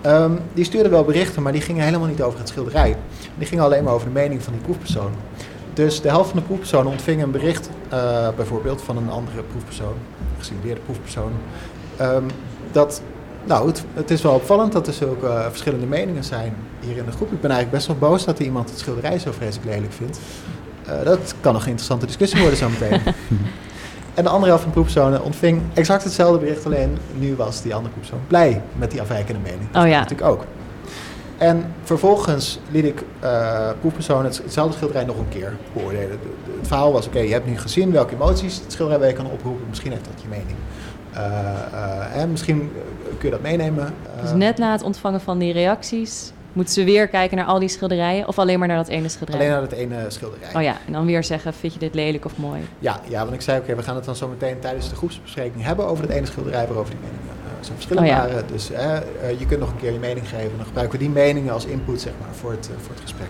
ehm, 0.00 0.32
die 0.52 0.64
stuurden 0.64 0.90
wel 0.90 1.04
berichten, 1.04 1.42
maar 1.42 1.52
die 1.52 1.60
gingen 1.60 1.84
helemaal 1.84 2.08
niet 2.08 2.22
over 2.22 2.38
het 2.38 2.48
schilderij. 2.48 2.96
Die 3.38 3.46
gingen 3.46 3.64
alleen 3.64 3.84
maar 3.84 3.92
over 3.92 4.06
de 4.06 4.12
mening 4.12 4.42
van 4.42 4.52
die 4.52 4.62
proefpersoon. 4.62 5.12
Dus 5.74 6.00
de 6.00 6.08
helft 6.08 6.30
van 6.30 6.38
de 6.38 6.44
proefpersonen 6.44 6.92
ontving 6.92 7.22
een 7.22 7.30
bericht, 7.30 7.70
eh, 7.88 8.28
bijvoorbeeld 8.36 8.82
van 8.82 8.96
een 8.96 9.10
andere 9.10 9.42
proefpersoon, 9.42 9.94
gesimuleerde 10.38 10.80
proefpersoon, 10.80 11.32
ehm, 11.96 12.24
dat 12.72 13.02
nou, 13.44 13.66
het, 13.66 13.84
het 13.94 14.10
is 14.10 14.22
wel 14.22 14.34
opvallend 14.34 14.72
dat 14.72 14.86
er 14.86 14.92
zulke 14.92 15.26
eh, 15.26 15.46
verschillende 15.48 15.86
meningen 15.86 16.24
zijn 16.24 16.54
hier 16.80 16.96
in 16.96 17.04
de 17.04 17.10
groep. 17.10 17.32
Ik 17.32 17.40
ben 17.40 17.50
eigenlijk 17.50 17.70
best 17.70 17.86
wel 17.86 18.10
boos 18.10 18.24
dat 18.24 18.38
er 18.38 18.44
iemand 18.44 18.70
het 18.70 18.78
schilderij 18.78 19.18
zo 19.18 19.32
vreselijk 19.32 19.70
lelijk 19.74 19.92
vindt. 19.92 20.18
Eh, 20.86 21.04
dat 21.04 21.34
kan 21.40 21.52
nog 21.52 21.62
een 21.62 21.68
interessante 21.68 22.06
discussie 22.06 22.40
worden 22.40 22.58
zometeen. 22.58 23.00
en 24.14 24.22
de 24.24 24.28
andere 24.30 24.46
helft 24.46 24.62
van 24.62 24.72
de 24.72 24.80
proefpersonen 24.80 25.22
ontving 25.22 25.62
exact 25.74 26.04
hetzelfde 26.04 26.38
bericht, 26.38 26.66
alleen 26.66 26.98
nu 27.18 27.34
was 27.36 27.62
die 27.62 27.74
andere 27.74 27.92
proefpersoon 27.94 28.26
blij 28.26 28.62
met 28.76 28.90
die 28.90 29.00
afwijkende 29.00 29.40
mening. 29.40 29.70
Dat 29.72 29.82
Oh 29.82 29.88
ja. 29.88 29.98
natuurlijk 30.00 30.28
ook. 30.30 30.44
En 31.38 31.64
vervolgens 31.82 32.58
liet 32.70 32.84
ik 32.84 33.02
eh 33.20 33.68
proefpersonen 33.80 34.24
het, 34.24 34.36
hetzelfde 34.42 34.74
schilderij 34.76 35.04
nog 35.04 35.18
een 35.18 35.28
keer 35.28 35.56
beoordelen. 35.72 36.10
De- 36.10 36.16
de- 36.44 36.56
het 36.58 36.66
verhaal 36.66 36.92
was, 36.92 37.06
oké, 37.06 37.18
je 37.18 37.32
hebt 37.32 37.46
nu 37.46 37.58
gezien 37.58 37.92
welke 37.92 38.14
emoties 38.14 38.60
het 38.60 38.72
schilderij 38.72 39.00
bij 39.00 39.08
je 39.08 39.14
kan 39.14 39.26
oproepen. 39.30 39.66
Misschien 39.68 39.90
heeft 39.92 40.04
dat 40.04 40.22
je 40.22 40.28
mening. 40.28 40.56
Eh, 41.12 41.22
eh, 41.72 42.20
en 42.22 42.30
misschien 42.30 42.58
eh, 42.74 43.18
kun 43.18 43.28
je 43.28 43.30
dat 43.30 43.42
meenemen. 43.42 43.94
eh, 44.16 44.22
Dus 44.22 44.32
net 44.32 44.58
na 44.58 44.72
het 44.72 44.82
ontvangen 44.82 45.20
van 45.20 45.38
die 45.38 45.52
reacties, 45.52 46.32
moeten 46.52 46.74
ze 46.74 46.84
weer 46.84 47.08
kijken 47.08 47.36
naar 47.36 47.46
al 47.46 47.58
die 47.58 47.68
schilderijen 47.68 48.28
of 48.28 48.38
alleen 48.38 48.58
maar 48.58 48.68
naar 48.68 48.76
dat 48.76 48.88
ene 48.88 49.08
schilderij? 49.08 49.40
alleen 49.40 49.52
naar 49.52 49.62
het 49.62 49.72
ene 49.72 50.04
schilderij. 50.08 50.54
Oh 50.54 50.62
ja, 50.62 50.76
en 50.86 50.92
dan 50.92 51.06
weer 51.06 51.24
zeggen, 51.24 51.54
vind 51.54 51.72
je 51.72 51.78
dit 51.78 51.94
lelijk 51.94 52.24
of 52.24 52.36
mooi? 52.36 52.60
Ja, 52.78 53.00
ja, 53.08 53.22
want 53.22 53.34
ik 53.34 53.40
zei, 53.40 53.58
oké, 53.60 53.74
we 53.74 53.82
gaan 53.82 53.94
het 53.96 54.04
dan 54.04 54.16
zo 54.16 54.28
meteen 54.28 54.58
tijdens 54.58 54.88
de 54.88 54.96
groepsbespreking 54.96 55.64
hebben 55.64 55.86
over 55.86 56.04
het 56.04 56.12
ene 56.12 56.26
schilderij 56.26 56.66
waarover 56.66 56.90
die 56.90 57.00
meningen 57.00 57.34
eh, 57.44 57.64
zo 57.66 57.72
verschillend 57.74 58.06
Oh 58.06 58.12
ja. 58.12 58.18
waren. 58.18 58.44
Dus 58.46 58.70
eh, 58.70 58.98
je 59.38 59.46
kunt 59.46 59.60
nog 59.60 59.70
een 59.70 59.76
keer 59.78 59.92
je 59.92 59.98
mening 59.98 60.28
geven. 60.28 60.56
Dan 60.56 60.66
gebruiken 60.66 60.98
we 60.98 61.04
die 61.04 61.14
meningen 61.14 61.52
als 61.52 61.64
input 61.64 62.00
zeg 62.00 62.12
maar, 62.20 62.34
voor, 62.34 62.50
het, 62.50 62.68
eh, 62.68 62.74
voor 62.80 62.90
het 62.90 63.00
gesprek. 63.00 63.28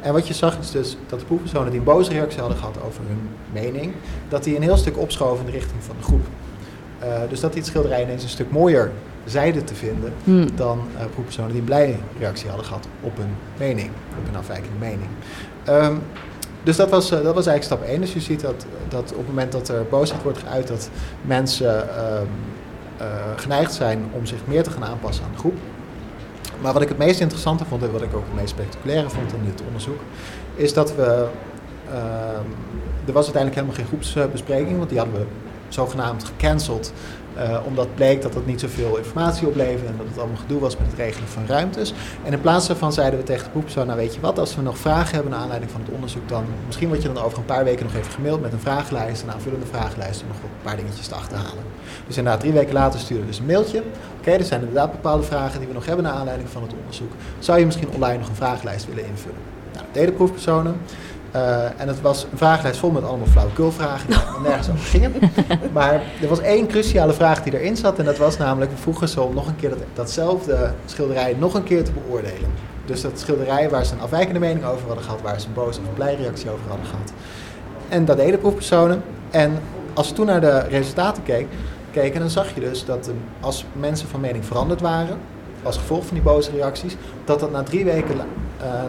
En 0.00 0.12
wat 0.12 0.28
je 0.28 0.34
zag 0.34 0.58
is 0.58 0.70
dus 0.70 0.96
dat 1.06 1.18
de 1.20 1.24
proefpersonen 1.24 1.70
die 1.70 1.78
een 1.78 1.84
boze 1.84 2.10
reactie 2.10 2.40
hadden 2.40 2.58
gehad 2.58 2.76
over 2.86 3.00
hun 3.06 3.28
mening, 3.52 3.92
dat 4.28 4.44
die 4.44 4.56
een 4.56 4.62
heel 4.62 4.76
stuk 4.76 4.98
opschoven 4.98 5.46
in 5.46 5.52
de 5.52 5.58
richting 5.58 5.82
van 5.82 5.96
de 5.98 6.02
groep. 6.02 6.26
Dus 7.28 7.40
dat 7.40 7.52
die 7.52 7.60
het 7.60 7.70
schilderij 7.70 8.02
ineens 8.02 8.22
een 8.22 8.28
stuk 8.28 8.50
mooier 8.50 8.90
zeiden 9.28 9.64
te 9.64 9.74
vinden 9.74 10.12
Hmm. 10.24 10.56
dan 10.56 10.80
eh 10.98 11.04
proefpersonen 11.12 11.50
die 11.50 11.60
een 11.60 11.66
blije 11.66 11.94
reactie 12.18 12.48
hadden 12.48 12.66
gehad 12.66 12.88
op 13.00 13.16
hun 13.16 13.30
mening, 13.58 13.90
op 14.18 14.24
hun 14.26 14.36
afwijkende 14.36 14.78
mening. 14.78 15.08
Ehm, 15.64 15.94
dus 16.62 16.76
dat 16.76 16.90
was, 16.90 17.10
eh, 17.10 17.22
dat 17.22 17.34
was 17.34 17.46
eigenlijk 17.46 17.64
stap 17.64 17.92
1. 17.94 18.00
Dus 18.00 18.12
je 18.12 18.20
ziet 18.20 18.40
dat, 18.40 18.66
dat 18.88 19.10
op 19.10 19.18
het 19.18 19.28
moment 19.28 19.52
dat 19.52 19.68
er 19.68 19.86
boosheid 19.90 20.22
wordt 20.22 20.38
geuit, 20.38 20.68
dat 20.68 20.90
mensen 21.22 21.96
ehm, 21.96 22.26
eh, 22.96 23.06
geneigd 23.36 23.72
zijn 23.72 24.04
om 24.12 24.26
zich 24.26 24.38
meer 24.44 24.62
te 24.62 24.70
gaan 24.70 24.84
aanpassen 24.84 25.24
aan 25.24 25.30
de 25.32 25.38
groep. 25.38 25.56
Maar 26.60 26.72
wat 26.72 26.82
ik 26.82 26.88
het 26.88 26.98
meest 26.98 27.20
interessante 27.20 27.64
vond 27.64 27.82
en 27.82 27.92
wat 27.92 28.02
ik 28.02 28.14
ook 28.14 28.24
het 28.24 28.34
meest 28.40 28.48
spectaculaire 28.48 29.10
vond 29.10 29.32
in 29.32 29.44
dit 29.44 29.62
onderzoek, 29.66 30.00
is 30.54 30.72
dat 30.72 30.94
we. 30.94 31.26
ehm, 31.90 32.46
er 33.06 33.12
was 33.12 33.24
uiteindelijk 33.24 33.54
helemaal 33.54 33.74
geen 33.76 33.86
groepsbespreking, 33.86 34.76
want 34.76 34.88
die 34.88 34.98
hadden 34.98 35.16
we 35.18 35.26
zogenaamd 35.68 36.24
gecanceld. 36.24 36.92
Eh, 37.38 37.58
omdat 37.66 37.94
bleek 37.94 38.22
dat 38.22 38.34
het 38.34 38.46
niet 38.46 38.60
zoveel 38.60 38.96
informatie 38.96 39.46
opleverde 39.46 39.86
en 39.86 39.96
dat 39.96 40.06
het 40.06 40.18
allemaal 40.18 40.36
gedoe 40.36 40.60
was 40.60 40.76
met 40.76 40.86
het 40.86 40.96
regelen 40.96 41.28
van 41.28 41.46
ruimtes. 41.46 41.92
En 42.24 42.32
in 42.32 42.40
plaats 42.40 42.66
daarvan 42.66 42.92
zeiden 42.92 43.18
we 43.18 43.24
tegen 43.24 43.44
de 43.44 43.50
proefpersoon, 43.50 43.86
nou 43.86 43.98
weet 43.98 44.14
je 44.14 44.20
wat, 44.20 44.38
als 44.38 44.56
we 44.56 44.62
nog 44.62 44.78
vragen 44.78 45.14
hebben 45.14 45.32
naar 45.32 45.40
aanleiding 45.40 45.70
van 45.70 45.80
het 45.80 45.90
onderzoek, 45.90 46.28
dan 46.28 46.44
misschien 46.66 46.88
word 46.88 47.02
je 47.02 47.12
dan 47.12 47.24
over 47.24 47.38
een 47.38 47.44
paar 47.44 47.64
weken 47.64 47.86
nog 47.86 47.94
even 47.94 48.12
gemaild 48.12 48.40
met 48.40 48.52
een 48.52 48.60
vragenlijst, 48.60 49.22
een 49.22 49.32
aanvullende 49.32 49.66
vragenlijst 49.66 50.22
om 50.22 50.28
nog 50.28 50.36
een 50.36 50.62
paar 50.62 50.76
dingetjes 50.76 51.06
te 51.06 51.14
achterhalen. 51.14 51.64
Dus 52.06 52.16
inderdaad, 52.16 52.40
drie 52.40 52.52
weken 52.52 52.72
later 52.72 53.00
sturen 53.00 53.22
we 53.22 53.28
dus 53.28 53.38
een 53.38 53.46
mailtje. 53.46 53.82
Oké, 54.18 54.30
er 54.30 54.44
zijn 54.44 54.60
inderdaad 54.60 54.92
bepaalde 54.92 55.22
vragen 55.22 55.58
die 55.58 55.68
we 55.68 55.74
nog 55.74 55.86
hebben 55.86 56.04
naar 56.04 56.14
aanleiding 56.14 56.48
van 56.48 56.62
het 56.62 56.72
onderzoek. 56.80 57.12
Zou 57.38 57.58
je 57.58 57.66
misschien 57.66 57.90
online 57.90 58.18
nog 58.18 58.28
een 58.28 58.34
vragenlijst 58.34 58.86
willen 58.86 59.06
invullen? 59.06 59.40
Nou, 59.72 59.84
dat 59.84 59.94
deden 59.94 60.14
proefpersonen. 60.14 60.76
Eh, 61.30 61.80
en 61.80 61.88
het 61.88 62.00
was 62.00 62.26
een 62.30 62.38
vragenlijst 62.38 62.78
vol 62.80 62.90
met 62.90 63.04
allemaal 63.04 63.26
flauwekulvragen 63.26 64.06
die 64.06 64.18
nergens 64.48 64.70
over 64.70 64.84
gingen. 64.84 65.12
Maar 65.72 66.02
er 66.22 66.28
was 66.28 66.40
één 66.40 66.66
cruciale 66.66 67.12
vraag 67.12 67.42
die 67.42 67.58
erin 67.58 67.76
zat. 67.76 67.98
En 67.98 68.04
dat 68.04 68.18
was 68.18 68.36
namelijk, 68.36 68.70
we 68.70 68.76
vroegen 68.76 69.08
ze 69.08 69.20
om 69.20 69.34
nog 69.34 69.46
een 69.46 69.56
keer 69.56 69.68
dat, 69.68 69.78
datzelfde 69.94 70.72
schilderij 70.84 71.36
nog 71.38 71.54
een 71.54 71.64
keer 71.64 71.84
te 71.84 71.92
beoordelen. 71.92 72.50
Dus 72.84 73.00
dat 73.00 73.18
schilderij 73.20 73.70
waar 73.70 73.84
ze 73.84 73.94
een 73.94 74.00
afwijkende 74.00 74.40
mening 74.40 74.64
over 74.64 74.86
hadden 74.86 75.04
gehad, 75.04 75.20
waar 75.22 75.40
ze 75.40 75.46
een 75.46 75.52
boze 75.52 75.80
of 75.80 75.86
een 75.86 75.94
blij 75.94 76.14
reactie 76.14 76.50
over 76.50 76.68
hadden 76.68 76.86
gehad. 76.86 77.12
En 77.88 78.04
dat 78.04 78.16
deden 78.16 78.40
proefpersonen. 78.40 79.02
En 79.30 79.58
als 79.94 80.08
we 80.08 80.14
toen 80.14 80.26
naar 80.26 80.40
de 80.40 80.58
resultaten 80.58 81.22
keek, 81.22 81.46
keken, 81.90 82.20
dan 82.20 82.30
zag 82.30 82.54
je 82.54 82.60
dus 82.60 82.84
dat 82.84 83.08
eh, 83.08 83.14
als 83.40 83.64
mensen 83.72 84.08
van 84.08 84.20
mening 84.20 84.44
veranderd 84.44 84.80
waren, 84.80 85.18
als 85.62 85.76
gevolg 85.76 86.06
van 86.06 86.14
die 86.14 86.24
boze 86.24 86.50
reacties, 86.50 86.96
dat 87.24 87.40
dat 87.40 87.50
na 87.50 87.62
drie 87.62 87.84
weken, 87.84 88.16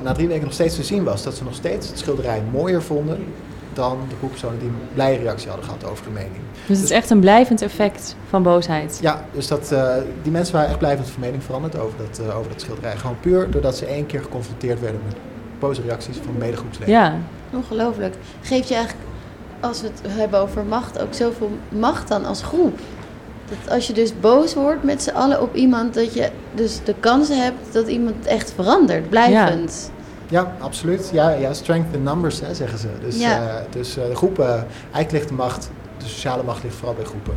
na 0.03 0.13
drie 0.13 0.27
weken 0.27 0.43
nog 0.43 0.53
steeds 0.53 0.75
te 0.75 0.83
zien 0.83 1.03
was. 1.03 1.23
Dat 1.23 1.35
ze 1.35 1.43
nog 1.43 1.55
steeds 1.55 1.87
het 1.87 1.99
schilderij 1.99 2.41
mooier 2.51 2.81
vonden 2.81 3.25
dan 3.73 3.97
de 4.09 4.15
proefpersonen 4.15 4.59
die 4.59 4.67
een 4.67 4.75
blije 4.93 5.17
reactie 5.17 5.47
hadden 5.47 5.65
gehad 5.65 5.85
over 5.89 6.03
de 6.03 6.09
mening. 6.09 6.41
Dus 6.67 6.77
het 6.77 6.85
is 6.85 6.91
echt 6.91 7.09
een 7.09 7.19
blijvend 7.19 7.61
effect 7.61 8.15
van 8.29 8.43
boosheid. 8.43 8.97
Ja, 9.01 9.25
dus 9.33 9.47
dat, 9.47 9.71
eh, 9.71 9.95
die 10.23 10.31
mensen 10.31 10.53
waren 10.53 10.69
echt 10.69 10.79
blijvend 10.79 11.09
van 11.09 11.21
mening 11.21 11.43
veranderd 11.43 11.79
over 11.79 11.97
dat, 11.97 12.19
eh, 12.19 12.37
over 12.37 12.51
dat 12.51 12.61
schilderij. 12.61 12.97
Gewoon 12.97 13.19
puur 13.19 13.51
doordat 13.51 13.77
ze 13.77 13.85
één 13.85 14.05
keer 14.05 14.21
geconfronteerd 14.21 14.79
werden 14.79 15.01
met 15.05 15.15
boze 15.59 15.81
reacties 15.81 16.17
van 16.17 16.37
medegroepsleden. 16.37 16.93
Ja. 16.93 17.15
Ongelooflijk. 17.53 18.15
Geeft 18.41 18.67
je 18.67 18.75
eigenlijk, 18.75 19.05
als 19.59 19.81
we 19.81 19.87
het 19.87 20.01
hebben 20.07 20.39
over 20.39 20.65
macht, 20.65 21.01
ook 21.01 21.13
zoveel 21.13 21.51
macht 21.69 22.07
dan 22.07 22.25
als 22.25 22.43
groep. 22.43 22.79
Dat 23.49 23.73
als 23.73 23.87
je 23.87 23.93
dus 23.93 24.19
boos 24.19 24.53
wordt 24.53 24.83
met 24.83 25.03
z'n 25.03 25.09
allen 25.09 25.41
op 25.41 25.55
iemand, 25.55 25.93
dat 25.93 26.13
je 26.13 26.29
dus 26.53 26.79
de 26.83 26.95
kans 26.99 27.27
hebt 27.29 27.73
dat 27.73 27.87
iemand 27.87 28.25
echt 28.25 28.51
verandert, 28.55 29.09
blijvend. 29.09 29.91
Ja, 30.27 30.55
absoluut. 30.59 31.09
Ja, 31.13 31.29
ja 31.29 31.53
strength 31.53 31.95
in 31.95 32.03
numbers, 32.03 32.39
hè, 32.41 32.53
zeggen 32.53 32.79
ze. 32.79 32.87
Dus, 33.01 33.19
Ja. 33.19 33.47
eh, 33.47 33.53
dus 33.69 33.97
eh, 33.97 34.07
de 34.07 34.15
groepen, 34.15 34.47
eigenlijk 34.81 35.11
ligt 35.11 35.27
de 35.27 35.33
macht, 35.33 35.69
de 35.97 36.05
sociale 36.05 36.43
macht 36.43 36.63
ligt 36.63 36.75
vooral 36.75 36.95
bij 36.95 37.05
groepen. 37.05 37.33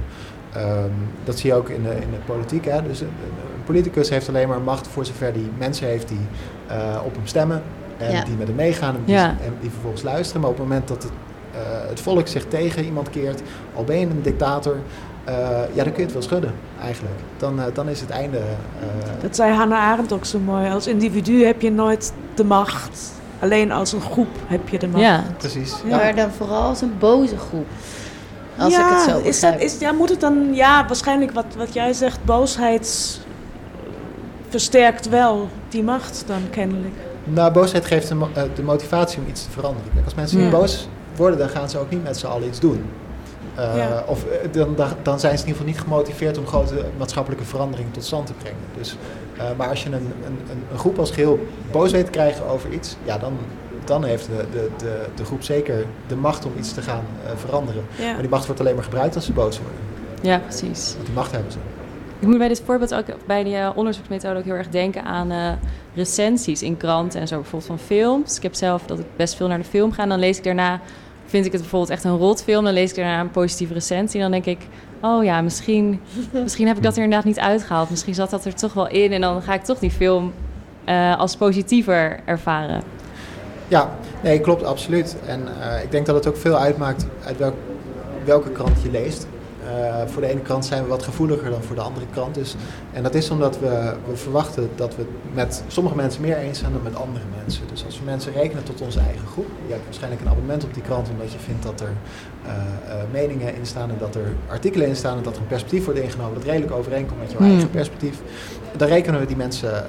Ehm, 0.52 0.90
dat 1.24 1.38
zie 1.38 1.50
je 1.50 1.56
ook 1.56 1.68
in 1.68 1.82
de, 1.82 1.90
in 1.90 2.10
de 2.10 2.16
politiek. 2.26 2.64
Hè. 2.64 2.82
Dus 2.82 3.00
een, 3.00 3.06
een 3.06 3.64
politicus 3.64 4.08
heeft 4.08 4.28
alleen 4.28 4.48
maar 4.48 4.60
macht 4.60 4.86
voor 4.88 5.04
zover 5.04 5.32
die 5.32 5.50
mensen 5.58 5.86
heeft 5.86 6.08
die 6.08 6.26
eh, 6.66 7.00
op 7.04 7.14
hem 7.14 7.26
stemmen. 7.26 7.62
En 7.98 8.12
Ja. 8.12 8.24
die 8.24 8.34
met 8.36 8.46
hem 8.46 8.56
meegaan 8.56 8.94
en 8.94 9.02
die, 9.04 9.14
Ja. 9.14 9.28
en 9.28 9.54
die 9.60 9.70
vervolgens 9.70 10.02
luisteren. 10.02 10.40
Maar 10.40 10.50
op 10.50 10.56
het 10.56 10.66
moment 10.68 10.88
dat 10.88 11.02
het, 11.02 11.12
eh, 11.52 11.60
het 11.88 12.00
volk 12.00 12.28
zich 12.28 12.44
tegen 12.48 12.84
iemand 12.84 13.10
keert, 13.10 13.40
al 13.74 13.84
ben 13.84 13.98
je 13.98 14.06
een 14.06 14.22
dictator, 14.22 14.76
eh, 15.24 15.34
ja, 15.72 15.82
dan 15.84 15.92
kun 15.92 15.96
je 15.96 16.02
het 16.02 16.12
wel 16.12 16.22
schudden 16.22 16.52
eigenlijk. 16.82 17.14
Dan, 17.36 17.60
eh, 17.60 17.64
dan 17.74 17.88
is 17.88 18.00
het 18.00 18.10
einde. 18.10 18.38
eh, 18.38 18.44
Dat 19.22 19.36
zei 19.36 19.52
Hannah 19.52 19.78
Arendt 19.78 20.12
ook 20.12 20.24
zo 20.24 20.38
mooi. 20.38 20.70
Als 20.70 20.86
individu 20.86 21.44
heb 21.44 21.60
je 21.60 21.70
nooit 21.70 22.12
de 22.34 22.44
macht. 22.44 23.12
Alleen 23.40 23.72
als 23.72 23.92
een 23.92 24.00
groep 24.00 24.28
heb 24.46 24.68
je 24.68 24.78
de 24.78 24.88
macht. 24.88 25.04
Ja. 25.04 25.24
precies. 25.36 25.74
Maar 25.90 26.14
dan 26.14 26.30
vooral 26.30 26.62
als 26.62 26.80
een 26.80 26.92
boze 26.98 27.38
groep. 27.38 27.66
Als 28.58 28.72
ja, 28.74 28.80
ik 28.90 28.96
het 28.96 29.10
zo 29.10 29.28
is 29.28 29.40
dat, 29.40 29.60
is, 29.60 29.78
ja, 29.78 29.92
moet 29.92 30.08
het 30.08 30.20
dan... 30.20 30.48
Ja, 30.54 30.86
waarschijnlijk 30.86 31.32
wat, 31.32 31.44
wat 31.56 31.72
jij 31.74 31.92
zegt, 31.92 32.24
boosheid 32.24 33.20
versterkt 34.48 35.08
wel 35.08 35.48
die 35.68 35.82
macht 35.82 36.24
dan 36.26 36.40
kennelijk. 36.50 36.94
Nou, 37.24 37.52
boosheid 37.52 37.86
geeft 37.86 38.08
de, 38.08 38.16
de 38.54 38.62
motivatie 38.62 39.18
om 39.18 39.28
iets 39.28 39.44
te 39.44 39.50
veranderen. 39.50 39.90
Kijk, 39.92 40.04
als 40.04 40.14
mensen 40.14 40.40
Ja. 40.40 40.50
boos 40.50 40.88
worden, 41.16 41.38
dan 41.38 41.48
gaan 41.48 41.70
ze 41.70 41.78
ook 41.78 41.90
niet 41.90 42.02
met 42.02 42.16
z'n 42.16 42.26
allen 42.26 42.48
iets 42.48 42.60
doen. 42.60 42.84
Uh, 43.58 43.76
Ja. 43.76 44.04
Of 44.06 44.24
eh, 44.24 44.52
dan, 44.52 44.76
dan, 45.02 45.20
zijn 45.20 45.38
ze 45.38 45.44
in 45.44 45.48
ieder 45.48 45.62
geval 45.62 45.66
niet 45.66 45.80
gemotiveerd 45.80 46.38
om 46.38 46.46
grote 46.46 46.84
maatschappelijke 46.98 47.44
veranderingen 47.44 47.92
tot 47.92 48.04
stand 48.04 48.26
te 48.26 48.32
brengen. 48.32 48.60
Dus, 48.76 48.96
uh, 49.36 49.42
maar 49.56 49.68
als 49.68 49.82
je 49.82 49.88
een, 49.88 49.94
een, 49.94 50.04
een, 50.24 50.62
een 50.72 50.78
groep 50.78 50.98
als 50.98 51.10
geheel 51.10 51.46
boos 51.70 51.92
weet 51.92 52.04
te 52.04 52.10
krijgen 52.10 52.46
over 52.46 52.72
iets, 52.72 52.96
ja, 53.04 53.18
dan, 53.18 53.32
dan 53.84 54.04
heeft 54.04 54.26
de, 54.26 54.44
de, 54.52 54.70
de, 54.76 55.06
de 55.14 55.24
groep 55.24 55.42
zeker 55.42 55.84
de 56.06 56.16
macht 56.16 56.44
om 56.44 56.52
iets 56.58 56.72
te 56.74 56.82
gaan 56.82 57.04
uh, 57.24 57.30
veranderen. 57.36 57.84
Ja. 57.98 58.12
Maar 58.12 58.20
die 58.20 58.30
macht 58.30 58.46
wordt 58.46 58.60
alleen 58.60 58.74
maar 58.74 58.84
gebruikt 58.84 59.14
als 59.14 59.24
ze 59.24 59.32
boos 59.32 59.58
worden. 59.58 59.80
Ja, 60.22 60.38
precies. 60.38 60.92
Want 60.94 61.06
die 61.06 61.14
macht 61.14 61.32
hebben 61.32 61.52
ze. 61.52 61.58
Ik 62.18 62.28
moet 62.28 62.38
bij 62.38 62.48
dit 62.48 62.62
voorbeeld 62.64 62.94
ook 62.94 63.06
bij 63.26 63.44
die 63.44 63.74
onderzoeksmethode 63.74 64.38
ook 64.38 64.44
heel 64.44 64.54
erg 64.54 64.68
denken 64.68 65.04
aan 65.04 65.58
recensies 65.94 66.62
in 66.62 66.76
kranten 66.76 67.20
en 67.20 67.28
zo, 67.28 67.34
bijvoorbeeld 67.34 67.70
van 67.70 67.78
films. 67.78 68.36
Ik 68.36 68.42
heb 68.42 68.54
zelf 68.54 68.82
dat 68.86 68.98
ik 68.98 69.06
best 69.16 69.34
veel 69.34 69.48
naar 69.48 69.58
de 69.58 69.64
film 69.64 69.92
ga 69.92 70.02
en 70.02 70.08
dan 70.08 70.18
lees 70.18 70.36
ik 70.36 70.44
daarna, 70.44 70.80
vind 71.32 71.46
ik 71.46 71.52
het 71.52 71.60
bijvoorbeeld 71.60 71.90
echt 71.90 72.04
een 72.04 72.16
rotfilm, 72.16 72.64
dan 72.64 72.72
lees 72.72 72.90
ik 72.90 72.96
daarna 72.96 73.20
een 73.20 73.30
positieve 73.30 73.72
recensie 73.72 74.20
en 74.20 74.30
dan 74.30 74.42
denk 74.42 74.58
ik, 74.58 74.66
oh 75.00 75.24
ja, 75.24 75.40
misschien, 75.40 76.00
misschien 76.32 76.66
heb 76.66 76.76
ik 76.76 76.82
dat 76.82 76.96
er 76.96 77.02
inderdaad 77.02 77.26
niet 77.26 77.40
uitgehaald. 77.40 77.90
Misschien 77.90 78.14
zat 78.14 78.30
dat 78.30 78.44
er 78.44 78.54
toch 78.54 78.72
wel 78.72 78.88
in 78.88 79.12
en 79.12 79.20
dan 79.20 79.42
ga 79.42 79.54
ik 79.54 79.62
toch 79.62 79.78
die 79.78 79.90
film 79.90 80.32
uh, 80.88 81.18
als 81.18 81.36
positiever 81.36 82.20
ervaren. 82.24 82.82
Ja, 83.68 83.90
nee, 84.22 84.40
klopt, 84.40 84.64
absoluut. 84.64 85.16
En 85.26 85.40
uh, 85.40 85.82
ik 85.82 85.90
denk 85.90 86.06
dat 86.06 86.14
het 86.14 86.26
ook 86.26 86.36
veel 86.36 86.56
uitmaakt 86.56 87.06
uit 87.24 87.38
welk, 87.38 87.54
welke 88.24 88.50
krant 88.50 88.82
je 88.82 88.90
leest. 88.90 89.26
Uh, 89.64 90.06
voor 90.06 90.22
de 90.22 90.28
ene 90.28 90.40
krant 90.40 90.64
zijn 90.64 90.82
we 90.82 90.88
wat 90.88 91.02
gevoeliger 91.02 91.50
dan 91.50 91.62
voor 91.62 91.76
de 91.76 91.82
andere 91.82 92.06
krant. 92.10 92.34
Dus, 92.34 92.54
en 92.92 93.02
dat 93.02 93.14
is 93.14 93.30
omdat 93.30 93.58
we, 93.58 93.94
we 94.08 94.16
verwachten 94.16 94.70
dat 94.74 94.96
we 94.96 95.02
het 95.02 95.34
met 95.34 95.62
sommige 95.66 95.96
mensen 95.96 96.22
meer 96.22 96.36
eens 96.36 96.58
zijn 96.58 96.72
dan 96.72 96.82
met 96.82 96.96
andere 96.96 97.24
mensen. 97.36 97.62
Dus 97.70 97.84
als 97.84 97.98
we 97.98 98.04
mensen 98.04 98.32
rekenen 98.32 98.64
tot 98.64 98.80
onze 98.80 99.00
eigen 99.00 99.26
groep. 99.26 99.46
Je 99.66 99.72
hebt 99.72 99.84
waarschijnlijk 99.84 100.22
een 100.22 100.28
abonnement 100.28 100.64
op 100.64 100.74
die 100.74 100.82
krant 100.82 101.08
omdat 101.10 101.32
je 101.32 101.38
vindt 101.38 101.62
dat 101.62 101.80
er 101.80 101.92
uh, 102.46 102.52
uh, 102.52 102.94
meningen 103.12 103.54
in 103.54 103.66
staan 103.66 103.90
en 103.90 103.96
dat 103.98 104.14
er 104.14 104.34
artikelen 104.48 104.86
in 104.86 104.96
staan 104.96 105.16
en 105.16 105.22
dat 105.22 105.34
er 105.34 105.40
een 105.40 105.46
perspectief 105.46 105.84
wordt 105.84 106.00
ingenomen 106.00 106.34
dat 106.34 106.44
redelijk 106.44 106.72
overeenkomt 106.72 107.20
met 107.20 107.30
jouw 107.30 107.40
Hmm. 107.40 107.50
eigen 107.50 107.70
perspectief. 107.70 108.18
Dan 108.76 108.88
rekenen 108.88 109.20
we 109.20 109.26
die 109.26 109.36
mensen 109.36 109.84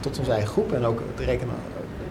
tot 0.00 0.18
onze 0.18 0.30
eigen 0.30 0.48
groep 0.48 0.72
en 0.72 0.84
ook 0.84 1.00
rekenen 1.16 1.54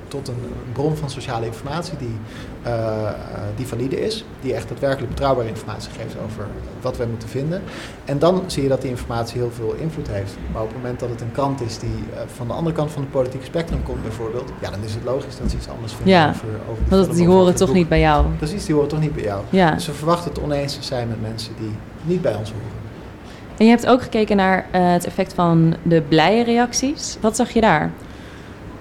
tot 0.07 0.27
een 0.27 0.43
bron 0.73 0.95
van 0.95 1.09
sociale 1.09 1.45
informatie 1.45 1.97
die, 1.97 2.17
uh, 2.65 2.71
uh, 2.71 3.09
die 3.55 3.67
valide 3.67 4.01
is. 4.01 4.25
Die 4.41 4.53
echt 4.53 4.69
daadwerkelijk 4.69 5.09
betrouwbare 5.09 5.47
informatie 5.47 5.91
geeft 5.91 6.15
over 6.25 6.45
wat 6.81 6.97
wij 6.97 7.07
moeten 7.07 7.29
vinden. 7.29 7.61
En 8.05 8.19
dan 8.19 8.43
zie 8.47 8.63
je 8.63 8.69
dat 8.69 8.81
die 8.81 8.89
informatie 8.89 9.41
heel 9.41 9.51
veel 9.51 9.73
invloed 9.73 10.07
heeft. 10.07 10.33
Maar 10.51 10.61
op 10.61 10.67
het 10.67 10.77
moment 10.77 10.99
dat 10.99 11.09
het 11.09 11.21
een 11.21 11.31
krant 11.31 11.61
is 11.61 11.79
die 11.79 11.89
uh, 11.89 12.19
van 12.35 12.47
de 12.47 12.53
andere 12.53 12.75
kant 12.75 12.91
van 12.91 13.01
het 13.01 13.11
politieke 13.11 13.45
spectrum 13.45 13.83
komt 13.83 14.01
bijvoorbeeld. 14.01 14.51
Ja, 14.61 14.69
dan 14.69 14.83
is 14.83 14.93
het 14.93 15.03
logisch 15.03 15.37
dat 15.37 15.49
ze 15.49 15.57
iets 15.57 15.69
anders 15.69 15.93
vinden 15.93 16.13
ja, 16.13 16.29
over, 16.29 16.47
over 16.69 16.83
de 16.83 16.95
Want 16.95 17.15
die 17.15 17.27
horen 17.27 17.55
toch 17.55 17.73
niet 17.73 17.89
bij 17.89 17.99
jou. 17.99 18.25
Precies, 18.37 18.65
die 18.65 18.73
horen 18.73 18.89
toch 18.89 18.99
niet 18.99 19.13
bij 19.15 19.23
jou. 19.23 19.41
Ja. 19.49 19.71
Dus 19.71 19.85
we 19.85 19.93
verwachten 19.93 20.31
het 20.31 20.41
oneens 20.41 20.75
te 20.75 20.83
zijn 20.83 21.07
met 21.07 21.21
mensen 21.21 21.53
die 21.59 21.71
niet 22.03 22.21
bij 22.21 22.35
ons 22.35 22.51
horen. 22.51 22.83
En 23.57 23.65
je 23.65 23.71
hebt 23.71 23.87
ook 23.87 24.01
gekeken 24.01 24.37
naar 24.37 24.65
uh, 24.75 24.91
het 24.91 25.05
effect 25.05 25.33
van 25.33 25.75
de 25.83 26.01
blije 26.01 26.43
reacties. 26.43 27.17
Wat 27.21 27.35
zag 27.35 27.49
je 27.49 27.61
daar? 27.61 27.91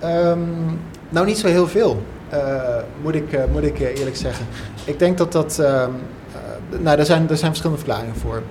Um, 0.04 0.78
nou, 1.14 1.26
niet 1.26 1.38
zo 1.38 1.46
heel 1.46 1.68
veel, 1.68 2.02
uh, 2.32 2.76
moet, 3.02 3.14
ik, 3.14 3.32
uh, 3.32 3.40
moet 3.52 3.62
ik 3.62 3.78
eerlijk 3.78 4.16
zeggen. 4.16 4.46
Ik 4.84 4.98
denk 4.98 5.18
dat 5.18 5.32
dat. 5.32 5.58
Uh, 5.60 5.86
nou, 6.80 6.98
er 6.98 7.04
zijn, 7.04 7.28
er 7.28 7.36
zijn 7.36 7.50
verschillende 7.50 7.82
verklaringen 7.82 8.16
voor. 8.16 8.42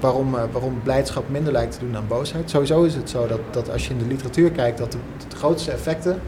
Waarom, 0.00 0.30
waarom 0.30 0.80
blijdschap 0.82 1.28
minder 1.28 1.52
lijkt 1.52 1.72
te 1.72 1.78
doen 1.78 1.92
dan 1.92 2.06
boosheid. 2.08 2.50
Sowieso 2.50 2.82
is 2.82 2.94
het 2.94 3.10
zo 3.10 3.26
dat, 3.26 3.40
dat 3.50 3.70
als 3.70 3.86
je 3.86 3.92
in 3.92 3.98
de 3.98 4.06
literatuur 4.06 4.50
kijkt, 4.50 4.78
dat 4.78 4.92
de, 4.92 5.36
grootste 5.36 5.70
effecten, 5.70 6.20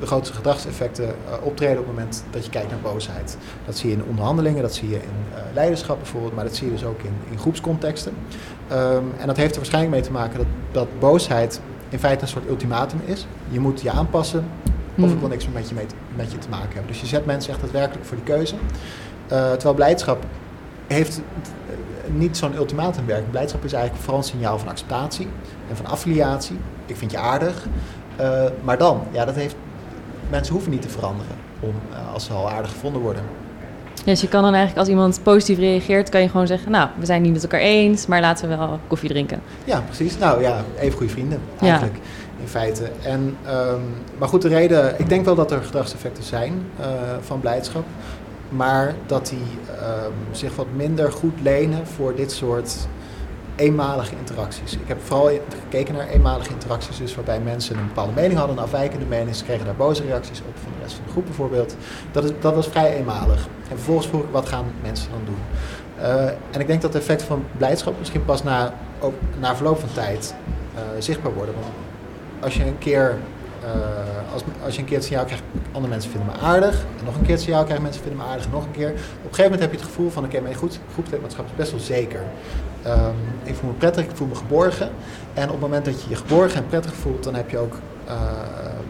de 0.00 0.06
grootste 0.06 0.34
gedragseffecten 0.34 1.14
optreden 1.42 1.78
op 1.78 1.86
het 1.86 1.94
moment 1.94 2.24
dat 2.30 2.44
je 2.44 2.50
kijkt 2.50 2.70
naar 2.70 2.92
boosheid. 2.92 3.36
Dat 3.66 3.76
zie 3.76 3.90
je 3.90 3.96
in 3.96 4.04
onderhandelingen, 4.04 4.62
dat 4.62 4.74
zie 4.74 4.88
je 4.88 4.96
in 4.96 5.42
leiderschap 5.54 5.96
bijvoorbeeld, 5.96 6.34
maar 6.34 6.44
dat 6.44 6.56
zie 6.56 6.66
je 6.66 6.72
dus 6.72 6.84
ook 6.84 7.00
in, 7.02 7.14
in 7.30 7.38
groepscontexten. 7.38 8.12
Um, 8.72 9.12
en 9.18 9.26
dat 9.26 9.36
heeft 9.36 9.50
er 9.50 9.56
waarschijnlijk 9.56 9.94
mee 9.94 10.04
te 10.04 10.12
maken 10.12 10.38
dat, 10.38 10.46
dat 10.72 10.88
boosheid 10.98 11.60
in 11.88 11.98
feite 11.98 12.22
een 12.22 12.28
soort 12.28 12.48
ultimatum 12.48 13.00
is. 13.04 13.26
Je 13.48 13.60
moet 13.60 13.80
je 13.80 13.90
aanpassen 13.90 14.44
of 14.96 15.04
Hmm. 15.04 15.12
ik 15.12 15.18
wil 15.18 15.28
niks 15.28 15.48
met 15.52 15.68
je, 15.68 15.74
mee 15.74 15.86
met 16.16 16.32
je 16.32 16.38
te 16.38 16.48
maken 16.48 16.72
hebben. 16.72 16.86
Dus 16.86 17.00
je 17.00 17.06
zet 17.06 17.26
mensen 17.26 17.52
echt 17.52 17.60
daadwerkelijk 17.60 18.06
voor 18.06 18.16
die 18.16 18.24
keuze. 18.24 18.54
Uh, 18.54 18.58
terwijl 19.28 19.74
blijdschap 19.74 20.24
heeft 20.86 21.20
niet 22.06 22.36
zo'n 22.36 22.56
ultimatumwerking. 22.56 23.30
Blijdschap 23.30 23.64
is 23.64 23.72
eigenlijk 23.72 24.02
vooral 24.04 24.22
een 24.22 24.28
signaal 24.28 24.58
van 24.58 24.68
acceptatie 24.68 25.28
en 25.68 25.76
van 25.76 25.86
affiliatie. 25.86 26.58
Ik 26.86 26.96
vind 26.96 27.10
je 27.10 27.18
aardig. 27.18 27.66
Uh, 28.20 28.44
maar 28.64 28.78
dan, 28.78 29.02
ja, 29.10 29.24
dat 29.24 29.34
heeft, 29.34 29.56
mensen 30.30 30.52
hoeven 30.52 30.70
niet 30.70 30.82
te 30.82 30.88
veranderen 30.88 31.36
om, 31.60 31.74
uh, 31.90 32.12
als 32.12 32.24
ze 32.24 32.32
al 32.32 32.50
aardig 32.50 32.70
gevonden 32.70 33.02
worden. 33.02 33.22
Dus 34.06 34.20
je 34.20 34.28
kan 34.28 34.42
dan 34.42 34.54
eigenlijk 34.54 34.78
als 34.78 34.88
iemand 34.88 35.20
positief 35.22 35.58
reageert, 35.58 36.08
kan 36.08 36.20
je 36.20 36.28
gewoon 36.28 36.46
zeggen, 36.46 36.70
nou, 36.70 36.88
we 36.98 37.06
zijn 37.06 37.18
het 37.18 37.26
niet 37.26 37.42
met 37.42 37.52
elkaar 37.52 37.66
eens, 37.66 38.06
maar 38.06 38.20
laten 38.20 38.48
we 38.48 38.56
wel 38.56 38.78
koffie 38.86 39.08
drinken. 39.08 39.40
Ja, 39.64 39.80
precies. 39.80 40.18
Nou 40.18 40.42
ja, 40.42 40.64
even 40.78 40.96
goede 40.96 41.12
vrienden 41.12 41.40
eigenlijk. 41.60 41.94
Ja. 41.94 42.42
In 42.42 42.48
feite. 42.48 42.90
En, 43.02 43.36
um, 43.48 43.82
maar 44.18 44.28
goed, 44.28 44.42
de 44.42 44.48
reden, 44.48 44.94
ik 44.98 45.08
denk 45.08 45.24
wel 45.24 45.34
dat 45.34 45.50
er 45.50 45.62
gedragseffecten 45.62 46.24
zijn 46.24 46.52
uh, 46.80 46.86
van 47.20 47.40
blijdschap. 47.40 47.84
Maar 48.48 48.94
dat 49.06 49.28
die 49.28 49.38
um, 49.38 50.12
zich 50.30 50.56
wat 50.56 50.66
minder 50.76 51.12
goed 51.12 51.40
lenen 51.42 51.86
voor 51.86 52.14
dit 52.14 52.32
soort 52.32 52.76
eenmalige 53.56 54.14
interacties. 54.18 54.72
Ik 54.72 54.88
heb 54.88 54.98
vooral 55.02 55.30
gekeken 55.62 55.94
naar 55.94 56.08
eenmalige 56.08 56.50
interacties, 56.50 56.96
dus 56.96 57.14
waarbij 57.14 57.40
mensen 57.40 57.78
een 57.78 57.86
bepaalde 57.86 58.12
mening 58.12 58.38
hadden, 58.38 58.56
een 58.56 58.62
afwijkende 58.62 59.04
mening, 59.04 59.36
ze 59.36 59.44
kregen 59.44 59.64
daar 59.64 59.76
boze 59.76 60.02
reacties 60.02 60.40
op 60.40 60.56
van 60.62 60.72
de 60.76 60.82
rest 60.82 60.94
van 60.94 61.04
de 61.04 61.10
groep 61.10 61.24
bijvoorbeeld. 61.24 61.76
Dat, 62.12 62.24
is, 62.24 62.30
dat 62.40 62.54
was 62.54 62.68
vrij 62.68 62.96
eenmalig. 62.96 63.48
En 63.70 63.76
vervolgens 63.76 64.06
vroeg 64.06 64.22
ik, 64.22 64.28
wat 64.30 64.48
gaan 64.48 64.64
mensen 64.82 65.10
dan 65.10 65.20
doen? 65.24 65.38
Uh, 65.98 66.24
en 66.50 66.60
ik 66.60 66.66
denk 66.66 66.82
dat 66.82 66.92
het 66.92 67.02
effect 67.02 67.22
van 67.22 67.44
blijdschap 67.56 67.98
misschien 67.98 68.24
pas 68.24 68.42
na, 68.42 68.74
na 69.38 69.56
verloop 69.56 69.78
van 69.78 69.88
tijd 69.92 70.34
uh, 70.74 70.80
zichtbaar 70.98 71.34
worden. 71.34 71.54
Want 71.54 71.66
als 72.40 72.56
je 72.56 72.64
een 72.64 72.78
keer 72.78 73.18
uh, 73.64 74.32
als, 74.32 74.42
als 74.64 74.74
je 74.74 74.80
een 74.80 74.86
keer 74.86 74.96
het 74.96 75.06
signaal 75.06 75.24
krijgt, 75.24 75.42
andere 75.72 75.92
mensen 75.92 76.10
vinden 76.10 76.30
me 76.32 76.46
aardig. 76.46 76.84
En 76.98 77.04
nog 77.04 77.14
een 77.14 77.22
keer 77.22 77.34
het 77.34 77.40
signaal 77.40 77.64
krijgt, 77.64 77.82
mensen 77.82 78.02
vinden 78.02 78.20
me 78.20 78.26
aardig. 78.26 78.44
En 78.44 78.50
nog 78.50 78.64
een 78.64 78.70
keer. 78.70 78.90
Op 78.90 78.96
een 78.96 79.20
gegeven 79.22 79.42
moment 79.42 79.60
heb 79.60 79.70
je 79.70 79.76
het 79.76 79.86
gevoel 79.86 80.10
van, 80.10 80.24
oké, 80.24 80.32
okay, 80.32 80.46
mijn 80.46 80.54
goed, 80.56 80.78
groepslidmaatschap 80.92 81.46
is 81.46 81.54
best 81.56 81.70
wel 81.70 81.80
zeker. 81.80 82.22
Um, 82.88 83.14
ik 83.42 83.54
voel 83.54 83.70
me 83.70 83.76
prettig, 83.76 84.04
ik 84.04 84.10
voel 84.14 84.26
me 84.26 84.34
geborgen. 84.34 84.88
En 85.34 85.44
op 85.44 85.50
het 85.50 85.60
moment 85.60 85.84
dat 85.84 86.02
je 86.02 86.08
je 86.08 86.16
geborgen 86.16 86.56
en 86.56 86.66
prettig 86.66 86.94
voelt, 86.94 87.24
dan 87.24 87.34
heb 87.34 87.50
je 87.50 87.58
ook 87.58 87.74
uh, 88.08 88.14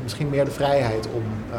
misschien 0.03 0.31
meer 0.31 0.45
de 0.45 0.51
vrijheid 0.51 1.09
om 1.15 1.23
uh, 1.51 1.59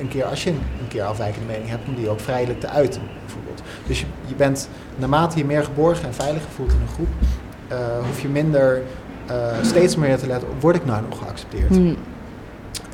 een 0.00 0.08
keer, 0.08 0.24
als 0.24 0.44
je 0.44 0.50
een 0.50 0.88
keer 0.88 1.02
afwijkende 1.02 1.46
mening 1.46 1.68
hebt, 1.68 1.88
om 1.88 1.94
die 1.94 2.08
ook 2.08 2.20
vrijelijk 2.20 2.60
te 2.60 2.68
uiten, 2.68 3.02
bijvoorbeeld. 3.24 3.62
Dus 3.86 4.00
je, 4.00 4.06
je 4.26 4.34
bent, 4.34 4.68
naarmate 4.96 5.38
je 5.38 5.44
meer 5.44 5.64
geborgen 5.64 6.06
en 6.06 6.14
veiliger 6.14 6.50
voelt 6.50 6.72
in 6.72 6.80
een 6.80 6.94
groep, 6.94 7.08
uh, 7.72 7.78
hoef 8.06 8.20
je 8.20 8.28
minder 8.28 8.82
steeds 9.62 9.96
meer 9.96 10.18
te 10.18 10.26
letten 10.26 10.48
op, 10.48 10.60
word 10.60 10.76
ik 10.76 10.84
nou 10.84 11.02
nog 11.08 11.18
geaccepteerd? 11.18 11.68
Hmm. 11.68 11.96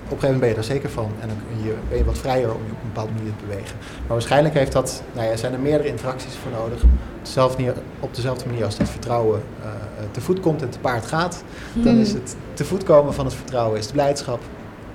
Op 0.09 0.15
een 0.15 0.21
gegeven 0.21 0.41
moment 0.41 0.41
ben 0.41 0.49
je 0.49 0.55
daar 0.55 0.77
zeker 0.77 0.91
van 0.91 1.11
en 1.21 1.29
dan 1.29 1.37
ben 1.49 1.65
je, 1.65 1.75
ben 1.89 1.99
je 1.99 2.05
wat 2.05 2.19
vrijer 2.19 2.55
om 2.55 2.63
je 2.67 2.73
op 2.73 2.83
een 2.83 2.93
bepaalde 2.93 3.13
manier 3.13 3.33
te 3.39 3.45
bewegen. 3.47 3.77
Maar 3.81 4.17
waarschijnlijk 4.17 4.55
heeft 4.55 4.73
dat, 4.73 5.03
nou 5.13 5.29
ja, 5.29 5.37
zijn 5.37 5.53
er 5.53 5.59
meerdere 5.59 5.89
interacties 5.89 6.35
voor 6.35 6.53
nodig. 6.53 6.83
Op 6.83 6.91
dezelfde 7.23 7.57
manier, 7.57 7.75
op 8.01 8.15
dezelfde 8.15 8.47
manier 8.47 8.65
als 8.65 8.77
dat 8.77 8.89
vertrouwen 8.89 9.43
uh, 9.61 9.67
te 10.11 10.21
voet 10.21 10.41
komt 10.41 10.63
en 10.63 10.71
te 10.71 10.79
paard 10.79 11.07
gaat, 11.07 11.43
hmm. 11.73 11.85
dan 11.85 11.97
is 11.97 12.13
het 12.13 12.37
te 12.55 12.65
voet 12.65 12.83
komen 12.85 13.15
van 13.15 13.25
het 13.25 13.35
vertrouwen 13.35 13.79
is 13.79 13.87
de 13.87 13.93
blijdschap 13.93 14.41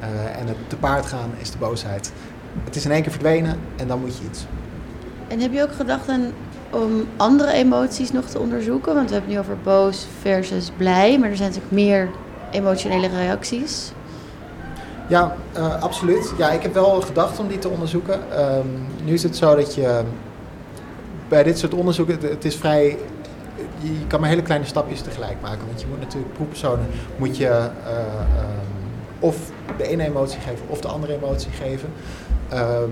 uh, 0.02 0.40
en 0.40 0.48
het 0.48 0.58
te 0.68 0.76
paard 0.76 1.06
gaan 1.06 1.32
is 1.38 1.52
de 1.52 1.58
boosheid. 1.58 2.12
Het 2.64 2.76
is 2.76 2.86
in 2.86 2.92
één 2.92 3.02
keer 3.02 3.12
verdwenen 3.12 3.60
en 3.76 3.88
dan 3.88 4.00
moet 4.00 4.18
je 4.18 4.24
iets. 4.30 4.46
En 5.28 5.40
heb 5.40 5.54
je 5.54 5.62
ook 5.62 5.74
gedacht 5.74 6.10
aan 6.10 6.32
om 6.70 7.08
andere 7.18 7.52
emoties 7.52 8.12
nog 8.12 8.26
te 8.26 8.40
onderzoeken? 8.40 8.94
Want 8.94 9.10
we 9.10 9.16
hebben 9.16 9.34
het 9.34 9.46
nu 9.48 9.52
over 9.52 9.64
boos 9.64 10.08
versus 10.22 10.72
blij, 10.78 11.20
maar 11.20 11.30
er 11.30 11.36
zijn 11.36 11.50
natuurlijk 11.50 11.76
meer 11.76 12.10
emotionele 12.52 13.08
reacties. 13.08 13.92
Ja, 15.08 15.36
uh, 15.58 15.82
absoluut. 15.82 16.34
Ja, 16.38 16.52
ik 16.52 16.62
heb 16.62 16.74
wel 16.74 17.02
gedacht 17.02 17.40
om 17.40 17.48
die 17.48 17.60
te 17.60 17.70
onderzoeken. 17.70 18.20
Um, 18.58 18.88
nu 19.04 19.14
is 19.14 19.24
het 19.24 19.38
zo 19.38 19.56
dat 19.56 19.76
je 19.76 20.02
bij 21.28 21.44
dit 21.44 21.60
soort 21.60 21.74
onderzoeken, 21.74 22.18
het, 22.30 22.46
is 22.46 22.56
vrij, 22.56 22.98
je 23.80 24.08
kan 24.08 24.20
maar 24.20 24.30
hele 24.30 24.42
kleine 24.42 24.66
stapjes 24.66 25.02
tegelijk 25.02 25.42
maken. 25.42 25.68
Want 25.68 25.82
je 25.82 25.88
moet 25.88 26.00
natuurlijk 26.00 26.34
proefpersonen, 26.34 26.86
moet 27.18 27.38
je 27.38 27.46
uh, 27.48 27.60
um, 27.60 27.70
of 29.20 29.38
de 29.78 29.88
ene 29.88 30.06
emotie 30.06 30.40
geven 30.40 30.66
of 30.68 30.82
de 30.82 30.88
andere 30.88 31.16
emotie 31.16 31.52
geven. 31.52 31.90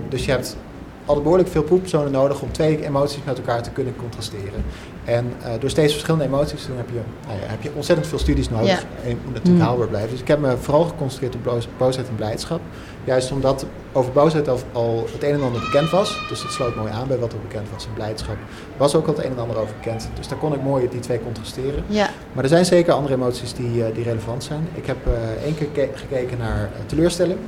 Dus 0.08 0.24
je 0.24 0.30
hebt 0.30 0.56
altijd 1.04 1.22
behoorlijk 1.22 1.50
veel 1.50 1.62
proefpersonen 1.62 2.12
nodig 2.12 2.40
om 2.40 2.52
twee 2.52 2.84
emoties 2.84 3.20
met 3.24 3.38
elkaar 3.38 3.62
te 3.62 3.70
kunnen 3.70 3.96
contrasteren. 3.96 4.64
En 5.04 5.32
uh, 5.40 5.48
door 5.60 5.70
steeds 5.70 5.92
verschillende 5.92 6.24
emoties 6.24 6.60
te 6.60 6.66
doen 6.66 6.76
heb 6.76 6.88
je, 6.88 7.00
nou 7.26 7.40
ja, 7.40 7.46
heb 7.46 7.62
je 7.62 7.70
ontzettend 7.74 8.08
veel 8.08 8.18
studies 8.18 8.50
nodig. 8.50 8.68
Ja. 8.68 8.78
En 9.02 9.08
je 9.08 9.16
moet 9.24 9.34
natuurlijk 9.34 9.62
mm. 9.62 9.68
haalbaar 9.68 9.88
blijven. 9.88 10.10
Dus 10.10 10.20
ik 10.20 10.28
heb 10.28 10.38
me 10.38 10.56
vooral 10.56 10.84
geconcentreerd 10.84 11.34
op 11.34 11.44
boos, 11.44 11.68
boosheid 11.76 12.08
en 12.08 12.14
blijdschap. 12.14 12.60
Juist 13.04 13.32
omdat 13.32 13.66
over 13.92 14.12
boosheid 14.12 14.48
al, 14.48 14.58
al, 14.72 15.06
het 15.12 15.22
een 15.22 15.32
en 15.32 15.42
ander 15.42 15.60
bekend 15.60 15.90
was. 15.90 16.26
Dus 16.28 16.42
dat 16.42 16.50
sloot 16.50 16.76
mooi 16.76 16.92
aan 16.92 17.08
bij 17.08 17.18
wat 17.18 17.32
er 17.32 17.38
bekend 17.48 17.70
was. 17.72 17.86
En 17.86 17.92
blijdschap 17.94 18.36
was 18.76 18.94
ook 18.94 19.06
al 19.06 19.14
het 19.14 19.24
een 19.24 19.30
en 19.30 19.38
ander 19.38 19.56
over 19.58 19.74
bekend. 19.80 20.08
Dus 20.14 20.28
daar 20.28 20.38
kon 20.38 20.52
ik 20.52 20.62
mooi 20.62 20.88
die 20.88 21.00
twee 21.00 21.20
contrasteren. 21.22 21.84
Ja. 21.86 22.10
Maar 22.32 22.42
er 22.42 22.50
zijn 22.50 22.64
zeker 22.64 22.92
andere 22.92 23.14
emoties 23.14 23.54
die, 23.54 23.74
uh, 23.74 23.84
die 23.94 24.04
relevant 24.04 24.44
zijn. 24.44 24.68
Ik 24.74 24.86
heb 24.86 24.96
uh, 25.06 25.44
één 25.44 25.54
keer 25.54 25.66
ke- 25.66 25.90
gekeken 25.94 26.38
naar 26.38 26.70
teleurstelling. 26.86 27.38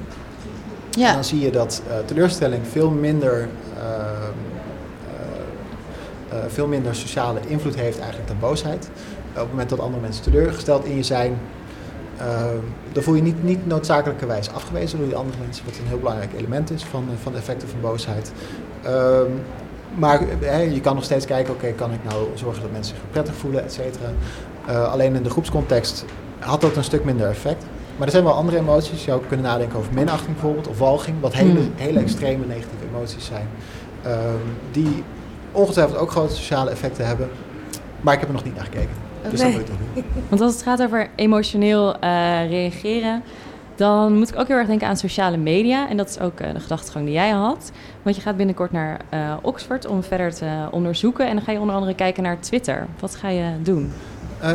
Ja. 0.97 1.13
Dan 1.13 1.25
zie 1.25 1.41
je 1.41 1.51
dat 1.51 1.83
uh, 1.89 1.95
teleurstelling 2.05 2.63
veel 2.67 2.91
minder 2.91 3.49
eh, 3.79 3.85
eh, 6.29 6.39
veel 6.49 6.67
minder 6.67 6.95
sociale 6.95 7.41
invloed 7.47 7.75
heeft 7.75 7.99
eigenlijk 7.99 8.29
dan 8.29 8.39
boosheid. 8.41 8.89
op 9.33 9.41
het 9.41 9.49
moment 9.51 9.69
dat 9.69 9.81
andere 9.81 10.03
mensen 10.03 10.23
teleurgesteld 10.23 10.85
in 10.85 10.97
je 10.97 11.03
zijn, 11.03 11.39
dan 12.93 13.03
voel 13.03 13.15
je 13.15 13.23
niet, 13.23 13.45
niet 13.45 13.67
noodzakelijkerwijs 13.67 14.51
afgewezen 14.51 14.99
door 14.99 15.07
die 15.07 15.17
andere 15.17 15.39
mensen, 15.39 15.65
wat 15.65 15.77
een 15.79 15.87
heel 15.87 15.99
belangrijk 15.99 16.33
element 16.37 16.71
is 16.71 16.85
van, 16.85 17.09
van 17.23 17.33
de 17.33 17.39
effecten 17.39 17.69
van 17.69 17.81
boosheid. 17.81 18.33
Ehm, 18.83 19.31
maar 19.95 20.21
je 20.73 20.81
kan 20.81 20.95
nog 20.95 21.05
steeds 21.05 21.27
kijken, 21.27 21.55
oké, 21.55 21.73
kan 21.73 21.93
ik 21.93 22.05
nou 22.09 22.27
zorgen 22.35 22.63
dat 22.63 22.73
mensen 22.73 22.97
zich 22.97 23.05
prettig 23.11 23.35
voelen, 23.35 23.65
et 23.65 23.73
cetera. 23.73 24.09
Eh, 24.67 24.93
alleen 24.93 25.15
in 25.15 25.23
de 25.23 25.31
groepscontext 25.31 26.05
had 26.39 26.61
dat 26.61 26.77
een 26.77 26.85
stuk 26.85 27.05
minder 27.05 27.29
effect. 27.29 27.65
Maar 27.97 28.07
er 28.07 28.13
zijn 28.13 28.25
wel 28.25 28.33
andere 28.33 28.57
emoties. 28.59 28.91
Je 29.05 29.11
zou 29.11 29.23
kunnen 29.29 29.47
nadenken 29.47 29.79
over 29.79 29.93
minachting 29.93 30.33
bijvoorbeeld, 30.33 30.69
of 30.69 30.79
walging, 30.79 31.17
wat 31.21 31.33
hele, 31.35 31.51
Hmm. 31.61 31.73
hele 31.77 32.01
extreme 32.01 32.47
negatieve 32.47 32.85
emoties 32.95 33.25
zijn. 33.27 33.49
ehm, 34.03 34.19
die 34.73 35.03
ongetwijfeld 35.53 35.99
ook 35.99 36.11
grote 36.11 36.35
sociale 36.35 36.71
effecten 36.71 37.07
hebben. 37.07 37.29
Maar 38.01 38.15
ik 38.15 38.21
heb 38.21 38.29
er 38.29 38.35
nog 38.35 38.45
niet 38.45 38.55
naar 38.55 38.65
gekeken. 38.65 38.91
Dus 39.31 39.41
dat 39.41 39.51
moet 39.51 39.61
ik 39.61 39.69
nog 39.69 39.77
doen. 39.95 40.05
Want 40.29 40.41
als 40.41 40.53
het 40.53 40.63
gaat 40.63 40.83
over 40.83 41.09
emotioneel 41.15 41.95
eh, 41.99 42.01
reageren, 42.51 43.23
dan 43.75 44.15
moet 44.19 44.29
ik 44.29 44.39
ook 44.39 44.49
heel 44.49 44.57
erg 44.57 44.67
denken 44.67 44.89
aan 44.89 44.97
sociale 44.97 45.37
media. 45.37 45.89
En 45.89 45.97
dat 45.97 46.09
is 46.09 46.21
ook 46.21 46.41
eh, 46.41 46.53
de 46.53 46.61
gedachtegang 46.61 47.05
die 47.05 47.15
jij 47.15 47.31
had. 47.31 47.71
Want 48.03 48.17
je 48.17 48.23
gaat 48.23 48.37
binnenkort 48.37 48.73
naar 48.73 49.01
eh, 49.09 49.35
Oxford 49.43 49.87
om 49.87 50.03
verder 50.03 50.35
te 50.35 50.49
onderzoeken. 50.71 51.29
En 51.29 51.35
dan 51.37 51.45
ga 51.45 51.53
je 51.53 51.59
onder 51.61 51.75
andere 51.75 51.95
kijken 51.95 52.23
naar 52.23 52.41
Twitter. 52.41 52.87
Wat 53.01 53.15
ga 53.15 53.29
je 53.29 53.51
doen? 53.63 53.93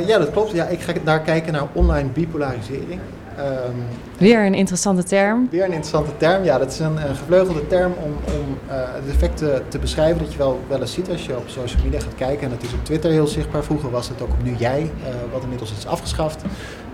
Ja, 0.08 0.18
dat 0.18 0.32
klopt. 0.32 0.52
Ja, 0.52 0.66
ik 0.66 0.80
ga 0.80 0.94
daar 1.04 1.20
kijken 1.22 1.54
naar 1.54 1.68
online 1.74 2.10
bipolarisering. 2.10 3.00
Ehm, 3.40 3.76
Weer 4.18 4.46
een 4.46 4.54
interessante 4.54 5.04
term. 5.04 5.48
Weer 5.52 5.62
een 5.64 5.72
interessante 5.72 6.18
term. 6.18 6.44
Ja, 6.44 6.58
dat 6.58 6.72
is 6.72 6.80
een, 6.80 6.98
een 7.10 7.16
gevleugelde 7.16 7.68
term 7.68 7.92
om, 8.04 8.12
om 8.12 8.58
eh, 8.68 8.76
het 8.78 9.10
effect 9.10 9.38
te, 9.38 9.62
te 9.68 9.80
beschrijven 9.80 10.18
dat 10.24 10.32
je 10.32 10.38
wel, 10.38 10.60
wel 10.68 10.80
eens 10.82 10.94
ziet 10.94 11.10
als 11.10 11.26
je 11.26 11.38
op 11.38 11.44
social 11.48 11.84
media 11.84 12.00
gaat 12.00 12.16
kijken. 12.16 12.44
En 12.44 12.50
dat 12.50 12.64
is 12.64 12.74
op 12.74 12.86
Twitter 12.86 13.12
heel 13.12 13.28
zichtbaar. 13.28 13.64
Vroeger 13.64 13.92
was 13.92 14.10
het 14.10 14.22
ook 14.22 14.30
op 14.32 14.44
Nu 14.44 14.56
Jij, 14.58 14.92
eh, 15.04 15.10
wat 15.34 15.42
inmiddels 15.44 15.72
is 15.78 15.86
afgeschaft. 15.88 16.42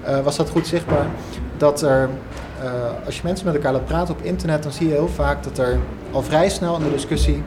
eh, 0.03 0.19
was 0.19 0.35
dat 0.35 0.49
goed 0.49 0.67
zichtbaar. 0.67 1.05
Dat 1.57 1.81
er, 1.81 2.09
als 3.05 3.15
je 3.15 3.21
mensen 3.23 3.45
met 3.45 3.55
elkaar 3.55 3.71
laat 3.71 3.85
praten 3.85 4.13
op 4.13 4.21
internet, 4.21 4.63
dan 4.63 4.71
zie 4.71 4.87
je 4.87 4.93
heel 4.93 5.07
vaak 5.07 5.43
dat 5.43 5.57
er 5.57 5.77
al 6.11 6.21
vrij 6.21 6.49
snel 6.49 6.75
in 6.75 6.83
de 6.83 6.91
discussie 6.91 7.43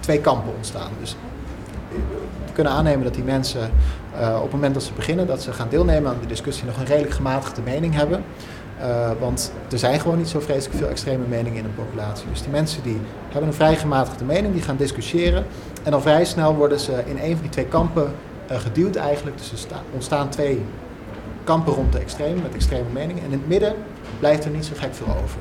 twee 0.00 0.20
kampen 0.20 0.52
ontstaan. 0.56 0.90
Dus 1.00 1.16
we 2.46 2.52
kunnen 2.52 2.72
aannemen 2.72 3.04
dat 3.04 3.14
die 3.14 3.24
mensen 3.24 3.70
eh, 4.20 4.34
op 4.36 4.42
het 4.42 4.52
moment 4.52 4.74
dat 4.74 4.82
ze 4.82 4.92
beginnen, 4.92 5.26
dat 5.26 5.42
ze 5.42 5.52
gaan 5.52 5.68
deelnemen 5.68 6.10
aan 6.10 6.20
de 6.20 6.26
discussie, 6.26 6.66
nog 6.66 6.76
een 6.78 6.86
redelijk 6.86 7.14
gematigde 7.14 7.62
mening 7.62 7.94
hebben. 7.94 8.24
Uh, 8.80 9.10
want 9.20 9.52
er 9.70 9.78
zijn 9.78 10.00
gewoon 10.00 10.18
niet 10.18 10.28
zo 10.28 10.40
vreselijk 10.40 10.78
veel 10.78 10.88
extreme 10.88 11.24
meningen 11.28 11.58
in 11.58 11.64
een 11.64 11.74
populatie. 11.74 12.26
Dus 12.30 12.42
die 12.42 12.50
mensen 12.50 12.82
die 12.82 13.00
hebben 13.28 13.48
een 13.48 13.54
vrij 13.54 13.76
gematigde 13.76 14.24
mening, 14.24 14.52
die 14.52 14.62
gaan 14.62 14.76
discussiëren. 14.76 15.44
En 15.82 15.90
dan 15.90 16.02
vrij 16.02 16.24
snel 16.24 16.54
worden 16.54 16.80
ze 16.80 16.92
in 17.06 17.18
een 17.22 17.32
van 17.32 17.40
die 17.40 17.50
twee 17.50 17.64
kampen 17.64 18.12
uh, 18.50 18.58
geduwd 18.58 18.96
eigenlijk. 18.96 19.38
Dus 19.38 19.52
er 19.52 19.58
sta- 19.58 19.82
ontstaan 19.92 20.28
twee 20.28 20.64
kampen 21.44 21.72
rond 21.72 21.92
de 21.92 21.98
extreme, 21.98 22.40
met 22.42 22.54
extreme 22.54 22.88
meningen. 22.92 23.22
En 23.24 23.32
in 23.32 23.38
het 23.38 23.48
midden 23.48 23.74
blijft 24.18 24.44
er 24.44 24.50
niet 24.50 24.64
zo 24.64 24.72
gek 24.76 24.94
veel 24.94 25.06
over. 25.22 25.38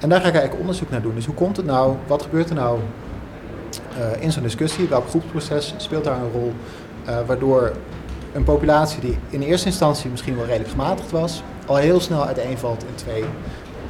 En 0.00 0.08
daar 0.08 0.20
ga 0.20 0.26
ik 0.26 0.32
eigenlijk 0.34 0.60
onderzoek 0.60 0.90
naar 0.90 1.02
doen. 1.02 1.14
Dus 1.14 1.26
hoe 1.26 1.34
komt 1.34 1.56
het 1.56 1.66
nou, 1.66 1.96
wat 2.06 2.22
gebeurt 2.22 2.48
er 2.48 2.54
nou 2.54 2.78
in 4.18 4.32
zo'n 4.32 4.42
discussie? 4.42 4.88
Welk 4.88 5.08
groepsproces 5.08 5.74
speelt 5.76 6.04
daar 6.04 6.16
een 6.16 6.32
rol? 6.32 6.52
Uh, 7.08 7.16
waardoor 7.26 7.72
een 8.32 8.44
populatie 8.44 9.00
die 9.00 9.18
in 9.30 9.42
eerste 9.42 9.66
instantie 9.66 10.10
misschien 10.10 10.36
wel 10.36 10.44
redelijk 10.44 10.70
gematigd 10.70 11.10
was, 11.10 11.42
al 11.66 11.76
heel 11.76 12.00
snel 12.00 12.26
uiteenvalt 12.26 12.82
in 12.82 12.94
twee 12.94 13.24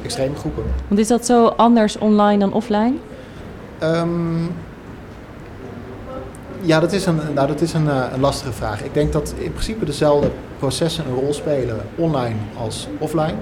extreme 0.02 0.36
groepen. 0.36 0.64
Want 0.88 1.00
is 1.00 1.08
dat 1.08 1.26
zo 1.26 1.46
anders 1.46 1.98
online 1.98 2.38
dan 2.38 2.52
offline? 2.52 2.94
Um, 3.82 4.54
ja, 6.60 6.80
dat 6.80 6.92
is, 6.92 7.06
een, 7.06 7.20
nou, 7.34 7.46
dat 7.46 7.60
is 7.60 7.72
een, 7.72 7.84
uh, 7.84 8.04
een 8.12 8.20
lastige 8.20 8.52
vraag. 8.52 8.82
Ik 8.82 8.94
denk 8.94 9.12
dat 9.12 9.34
in 9.38 9.52
principe 9.52 9.84
dezelfde 9.84 10.30
processen 10.58 11.04
een 11.06 11.14
rol 11.14 11.32
spelen 11.32 11.80
online 11.96 12.36
als 12.58 12.88
offline. 12.98 13.34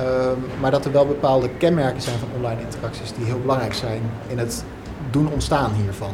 Um, 0.00 0.44
maar 0.60 0.70
dat 0.70 0.84
er 0.84 0.92
wel 0.92 1.06
bepaalde 1.06 1.48
kenmerken 1.58 2.02
zijn 2.02 2.18
van 2.18 2.28
online 2.36 2.60
interacties 2.60 3.12
die 3.12 3.24
heel 3.24 3.40
belangrijk 3.40 3.74
zijn 3.74 4.00
in 4.26 4.38
het 4.38 4.64
doen 5.10 5.28
ontstaan 5.32 5.72
hiervan. 5.72 6.12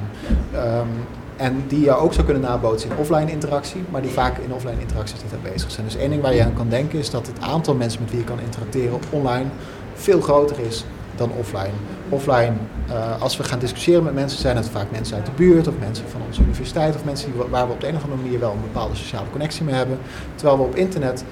Um, 0.54 0.88
en 1.36 1.64
die 1.68 1.80
je 1.80 1.96
ook 1.96 2.12
zou 2.12 2.24
kunnen 2.24 2.42
nabootsen 2.42 2.90
in 2.90 2.96
offline 2.96 3.30
interactie, 3.30 3.84
maar 3.90 4.02
die 4.02 4.10
vaak 4.10 4.38
in 4.38 4.52
offline 4.52 4.80
interacties 4.80 5.22
niet 5.22 5.32
aanwezig 5.44 5.70
zijn. 5.70 5.86
Dus 5.86 5.96
één 5.96 6.10
ding 6.10 6.22
waar 6.22 6.34
je 6.34 6.44
aan 6.44 6.54
kan 6.54 6.68
denken 6.68 6.98
is 6.98 7.10
dat 7.10 7.26
het 7.26 7.40
aantal 7.40 7.74
mensen 7.74 8.00
met 8.00 8.10
wie 8.10 8.18
je 8.18 8.24
kan 8.24 8.40
interacteren 8.40 8.98
online 9.10 9.46
veel 9.94 10.20
groter 10.20 10.56
is 10.66 10.84
dan 11.16 11.30
offline. 11.38 11.72
Offline, 12.08 12.52
uh, 12.90 13.22
als 13.22 13.36
we 13.36 13.44
gaan 13.44 13.58
discussiëren 13.58 14.02
met 14.02 14.14
mensen, 14.14 14.38
zijn 14.38 14.56
het 14.56 14.68
vaak 14.68 14.90
mensen 14.90 15.16
uit 15.16 15.26
de 15.26 15.32
buurt 15.36 15.68
of 15.68 15.74
mensen 15.78 16.08
van 16.08 16.20
onze 16.26 16.42
universiteit 16.42 16.94
of 16.94 17.04
mensen 17.04 17.32
die, 17.32 17.42
waar 17.50 17.66
we 17.66 17.72
op 17.72 17.80
de 17.80 17.88
een 17.88 17.96
of 17.96 18.02
andere 18.02 18.22
manier 18.22 18.40
wel 18.40 18.52
een 18.52 18.60
bepaalde 18.60 18.94
sociale 18.94 19.30
connectie 19.30 19.64
mee 19.64 19.74
hebben. 19.74 19.98
Terwijl 20.34 20.58
we 20.58 20.64
op 20.64 20.74
internet 20.74 21.24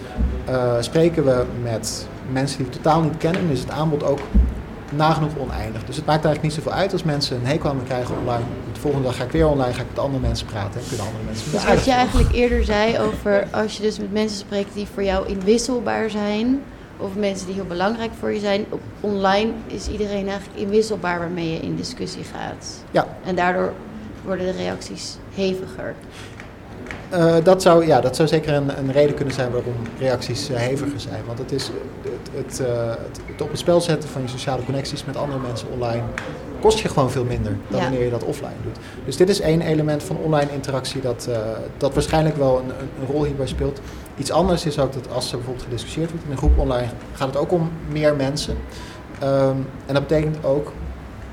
uh, 0.48 0.72
spreken 0.80 1.24
we 1.24 1.44
met 1.62 2.07
mensen 2.32 2.57
die 2.57 2.66
we 2.66 2.72
totaal 2.72 3.01
niet 3.01 3.16
kennen 3.16 3.40
en 3.40 3.51
is 3.51 3.61
het 3.61 3.70
aanbod 3.70 4.05
ook 4.05 4.20
nagenoeg 4.90 5.30
oneindig. 5.36 5.84
Dus 5.84 5.96
het 5.96 6.07
maakt 6.07 6.24
eigenlijk 6.24 6.42
niet 6.42 6.64
zoveel 6.64 6.80
uit 6.80 6.92
als 6.92 7.03
mensen 7.03 7.36
een 7.36 7.46
hekel 7.46 7.70
aan 7.70 7.76
me 7.76 7.82
krijgen 7.82 8.14
online. 8.18 8.44
De 8.80 8.86
volgende 8.86 9.08
dag 9.08 9.18
ga 9.18 9.24
ik 9.24 9.30
weer 9.30 9.48
online, 9.48 9.72
ga 9.72 9.80
ik 9.80 9.88
met 9.88 9.98
andere 9.98 10.20
mensen 10.20 10.46
praten 10.46 10.80
en 10.80 10.86
kunnen 10.88 11.06
andere 11.06 11.24
mensen 11.24 11.52
Dus 11.52 11.64
wat 11.64 11.84
je 11.84 11.90
eigenlijk 11.90 12.32
eerder 12.32 12.64
zei 12.64 12.98
over 12.98 13.48
als 13.50 13.76
je 13.76 13.82
dus 13.82 13.98
met 13.98 14.12
mensen 14.12 14.38
spreekt 14.38 14.74
die 14.74 14.86
voor 14.94 15.02
jou 15.02 15.28
inwisselbaar 15.28 16.10
zijn, 16.10 16.62
of 16.96 17.14
mensen 17.14 17.46
die 17.46 17.54
heel 17.54 17.64
belangrijk 17.64 18.10
voor 18.18 18.32
je 18.32 18.40
zijn, 18.40 18.66
op 18.68 18.80
online 19.00 19.50
is 19.66 19.88
iedereen 19.88 20.28
eigenlijk 20.28 20.60
inwisselbaar 20.60 21.18
waarmee 21.18 21.52
je 21.52 21.58
in 21.58 21.76
discussie 21.76 22.24
gaat. 22.24 22.84
Ja. 22.90 23.06
En 23.24 23.34
daardoor 23.34 23.72
worden 24.24 24.46
de 24.46 24.62
reacties 24.62 25.16
heviger. 25.34 25.94
Uh, 27.12 27.34
dat, 27.42 27.62
zou, 27.62 27.86
ja, 27.86 28.00
dat 28.00 28.16
zou 28.16 28.28
zeker 28.28 28.54
een, 28.54 28.78
een 28.78 28.92
reden 28.92 29.14
kunnen 29.14 29.34
zijn 29.34 29.50
waarom 29.50 29.74
reacties 29.98 30.50
uh, 30.50 30.56
heviger 30.56 31.00
zijn. 31.00 31.22
Want 31.26 31.38
het 31.38 31.52
is 31.52 31.70
het, 32.02 32.46
het, 32.46 32.60
uh, 32.60 32.88
het, 32.88 33.20
het, 33.26 33.40
op 33.40 33.50
het 33.50 33.58
spel 33.58 33.80
zetten 33.80 34.08
van 34.08 34.22
je 34.22 34.28
sociale 34.28 34.64
connecties 34.64 35.04
met 35.04 35.16
andere 35.16 35.38
mensen 35.38 35.68
online 35.70 36.02
kost 36.61 36.78
je 36.78 36.88
gewoon 36.88 37.11
veel 37.11 37.24
minder 37.24 37.56
dan 37.68 37.78
Ja. 37.78 37.84
wanneer 37.84 38.04
je 38.04 38.11
dat 38.11 38.24
offline 38.24 38.61
doet. 38.62 38.76
Dus 39.04 39.16
dit 39.16 39.28
is 39.28 39.40
één 39.40 39.61
element 39.61 40.02
van 40.02 40.16
online 40.16 40.52
interactie 40.52 41.00
dat, 41.00 41.26
uh, 41.28 41.36
dat 41.76 41.94
waarschijnlijk 41.94 42.36
wel 42.36 42.58
een, 42.58 42.68
een, 43.00 43.06
rol 43.06 43.24
hierbij 43.24 43.46
speelt. 43.46 43.80
Iets 44.16 44.30
anders 44.30 44.66
is 44.66 44.78
ook 44.78 44.92
dat 44.92 45.12
als 45.12 45.30
er 45.30 45.36
bijvoorbeeld 45.36 45.64
gediscussieerd 45.64 46.11
wordt 46.11 46.24
in 46.24 46.30
een 46.30 46.36
groep 46.36 46.58
online, 46.58 46.88
gaat 47.12 47.26
het 47.26 47.36
ook 47.36 47.52
om 47.52 47.70
meer 47.88 48.16
mensen. 48.16 48.56
Um, 49.22 49.66
en 49.86 49.94
dat 49.94 50.06
betekent 50.06 50.44
ook, 50.44 50.72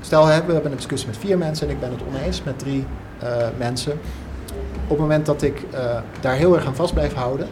stel 0.00 0.26
we 0.26 0.32
hebben 0.32 0.64
een 0.64 0.76
discussie 0.76 1.08
met 1.08 1.18
vier 1.18 1.38
mensen 1.38 1.68
en 1.68 1.72
ik 1.72 1.80
ben 1.80 1.90
het 1.90 2.00
oneens 2.08 2.42
met 2.42 2.58
drie 2.58 2.84
uh, 3.22 3.28
mensen. 3.58 3.92
Op 4.82 4.88
het 4.88 4.98
moment 4.98 5.26
dat 5.26 5.42
ik 5.42 5.62
uh, 5.74 5.78
daar 6.20 6.34
heel 6.34 6.54
erg 6.54 6.66
aan 6.66 6.74
vast 6.74 6.94
blijf 6.94 7.14
houden, 7.14 7.48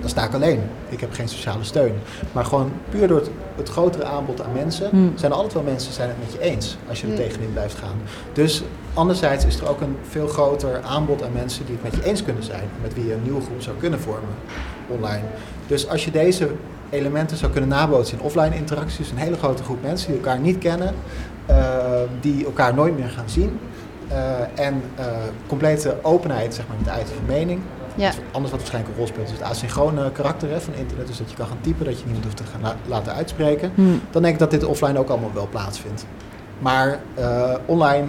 dan 0.00 0.08
sta 0.08 0.24
ik 0.24 0.34
alleen. 0.34 0.60
Ik 0.88 1.00
heb 1.00 1.12
geen 1.12 1.28
sociale 1.28 1.64
steun. 1.64 1.94
Maar 2.32 2.44
gewoon 2.44 2.72
puur 2.90 3.08
door 3.08 3.18
het, 3.18 3.30
het 3.56 3.68
grotere 3.68 4.04
aanbod 4.04 4.42
aan 4.42 4.52
mensen, 4.52 4.90
Hmm. 4.90 5.12
zijn 5.14 5.30
er 5.30 5.36
altijd 5.36 5.54
wel 5.54 5.62
mensen 5.62 5.86
die 5.88 5.96
zijn 5.96 6.08
het 6.08 6.18
met 6.18 6.32
je 6.32 6.40
eens 6.40 6.76
als 6.88 7.00
je 7.00 7.06
er 7.06 7.12
Hmm. 7.12 7.22
tegenin 7.22 7.52
blijft 7.52 7.78
gaan. 7.78 7.96
Dus 8.32 8.62
anderzijds 8.94 9.44
is 9.44 9.60
er 9.60 9.68
ook 9.68 9.80
een 9.80 9.96
veel 10.08 10.26
groter 10.26 10.80
aanbod 10.82 11.22
aan 11.22 11.32
mensen 11.32 11.66
die 11.66 11.74
het 11.82 11.92
met 11.92 12.02
je 12.02 12.10
eens 12.10 12.24
kunnen 12.24 12.42
zijn. 12.42 12.64
Met 12.82 12.94
wie 12.94 13.06
je 13.06 13.12
een 13.14 13.22
nieuwe 13.22 13.40
groep 13.40 13.62
zou 13.62 13.76
kunnen 13.76 14.00
vormen 14.00 14.34
online. 14.88 15.22
Dus 15.66 15.88
als 15.88 16.04
je 16.04 16.10
deze 16.10 16.48
elementen 16.90 17.36
zou 17.36 17.52
kunnen 17.52 17.70
nabootsen 17.70 18.18
in 18.18 18.24
offline 18.24 18.56
interacties, 18.56 19.10
een 19.10 19.16
hele 19.16 19.36
grote 19.36 19.62
groep 19.62 19.82
mensen 19.82 20.08
die 20.08 20.16
elkaar 20.16 20.38
niet 20.38 20.58
kennen, 20.58 20.94
uh, 21.50 21.56
die 22.20 22.44
elkaar 22.44 22.74
nooit 22.74 22.98
meer 22.98 23.08
gaan 23.08 23.28
zien. 23.28 23.58
Uh, 24.10 24.16
en 24.66 24.82
uh, 24.98 25.04
complete 25.46 25.94
openheid 26.02 26.54
zeg 26.54 26.66
maar, 26.68 26.76
met 26.78 26.88
uiten 26.88 27.14
van 27.14 27.24
mening. 27.26 27.60
Ja. 28.00 28.12
Anders 28.30 28.50
wat 28.50 28.60
waarschijnlijk 28.60 28.92
een 28.92 28.98
rol 28.98 29.06
speelt 29.06 29.26
is 29.26 29.32
het 29.32 29.42
asynchrone 29.42 30.12
karakter 30.12 30.50
hè, 30.50 30.60
van 30.60 30.74
internet. 30.74 31.06
Dus 31.06 31.18
dat 31.18 31.30
je 31.30 31.36
kan 31.36 31.46
gaan 31.46 31.60
typen, 31.60 31.84
dat 31.84 31.98
je 31.98 32.04
niemand 32.04 32.24
hoeft 32.24 32.36
te 32.36 32.44
gaan 32.52 32.60
la 32.60 32.76
laten 32.86 33.14
uitspreken. 33.14 33.72
Hmm. 33.74 34.00
Dan 34.10 34.22
denk 34.22 34.34
ik 34.34 34.40
dat 34.40 34.50
dit 34.50 34.64
offline 34.64 34.98
ook 34.98 35.08
allemaal 35.08 35.32
wel 35.34 35.48
plaatsvindt. 35.50 36.06
Maar 36.58 37.00
uh, 37.18 37.54
online, 37.66 38.06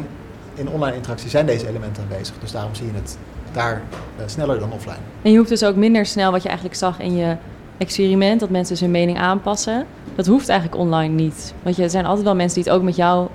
in 0.54 0.70
online 0.70 0.96
interactie 0.96 1.30
zijn 1.30 1.46
deze 1.46 1.68
elementen 1.68 2.04
aanwezig. 2.04 2.36
Dus 2.40 2.52
daarom 2.52 2.76
zie 2.76 2.86
je 2.86 2.94
het 2.94 3.18
daar 3.52 3.82
uh, 4.20 4.24
sneller 4.26 4.60
dan 4.60 4.72
offline. 4.72 4.98
En 5.22 5.32
je 5.32 5.38
hoeft 5.38 5.50
dus 5.50 5.64
ook 5.64 5.76
minder 5.76 6.06
snel 6.06 6.32
wat 6.32 6.42
je 6.42 6.48
eigenlijk 6.48 6.78
zag 6.78 7.00
in 7.00 7.16
je 7.16 7.36
experiment, 7.78 8.40
dat 8.40 8.50
mensen 8.50 8.74
dus 8.74 8.82
hun 8.82 8.92
mening 8.92 9.18
aanpassen. 9.18 9.86
Dat 10.16 10.28
hoeft 10.28 10.50
eigenlijk 10.50 10.82
online 10.82 11.14
niet. 11.14 11.54
Want 11.64 11.76
je, 11.76 11.84
er 11.84 11.90
zijn 11.90 12.06
altijd 12.06 12.26
wel 12.26 12.36
mensen 12.36 12.56
die 12.62 12.72
het 12.72 12.80
ook 12.82 12.86
met 12.86 12.96
jou 12.96 13.28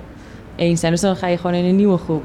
eens 0.55 0.79
zijn. 0.79 0.91
Dus 0.91 1.01
dan 1.01 1.15
ga 1.15 1.27
je 1.27 1.37
gewoon 1.37 1.55
in 1.55 1.65
een 1.65 1.75
nieuwe 1.75 1.97
groep. 1.97 2.23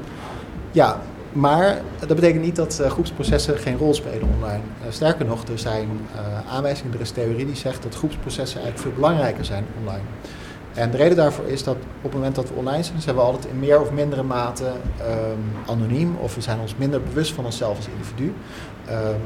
Ja, 0.71 1.01
maar 1.33 1.81
dat 1.99 2.15
betekent 2.15 2.43
niet 2.43 2.55
dat 2.55 2.79
uh, 2.81 2.89
groepsprocessen 2.89 3.57
geen 3.57 3.77
rol 3.77 3.93
spelen 3.93 4.29
online. 4.35 4.63
Uh, 4.85 4.91
sterker 4.91 5.25
nog, 5.25 5.43
er 5.43 5.59
zijn 5.59 5.89
uh, 6.15 6.51
aanwijzingen, 6.53 6.93
er 6.93 6.99
is 6.99 7.11
theorie 7.11 7.45
die 7.45 7.55
zegt 7.55 7.83
dat 7.83 7.95
groepsprocessen 7.95 8.61
eigenlijk 8.61 8.89
veel 8.89 9.01
belangrijker 9.01 9.45
zijn 9.45 9.65
online. 9.79 10.03
En 10.73 10.91
de 10.91 10.97
reden 10.97 11.17
daarvoor 11.17 11.45
is 11.45 11.63
dat 11.63 11.75
op 11.75 12.03
het 12.03 12.13
moment 12.13 12.35
dat 12.35 12.49
we 12.49 12.55
online 12.55 12.83
zijn, 12.83 13.01
zijn 13.01 13.15
we 13.15 13.21
altijd 13.21 13.45
in 13.45 13.59
meer 13.59 13.81
of 13.81 13.91
mindere 13.91 14.23
mate 14.23 14.65
um, 14.65 15.67
anoniem 15.67 16.15
of 16.21 16.35
we 16.35 16.41
zijn 16.41 16.59
ons 16.59 16.75
minder 16.77 17.01
bewust 17.01 17.33
van 17.33 17.45
onszelf 17.45 17.77
als 17.77 17.87
individu. 17.87 18.33
Um, 18.89 19.21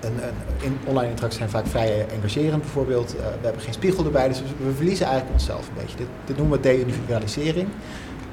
en, 0.00 0.12
en 0.22 0.34
in 0.60 0.78
online 0.84 1.08
interacties 1.08 1.38
zijn 1.38 1.50
vaak 1.50 1.66
vrij 1.66 2.06
engagerend 2.08 2.62
bijvoorbeeld. 2.62 3.12
We 3.12 3.42
hebben 3.42 3.62
geen 3.62 3.72
spiegel 3.72 4.04
erbij, 4.04 4.28
dus 4.28 4.42
we 4.58 4.72
verliezen 4.74 5.06
eigenlijk 5.06 5.34
onszelf 5.34 5.68
een 5.68 5.74
beetje. 5.80 5.96
Dit, 5.96 6.06
dit 6.24 6.36
noemen 6.36 6.56
we 6.56 6.62
de-individualisering. 6.62 7.68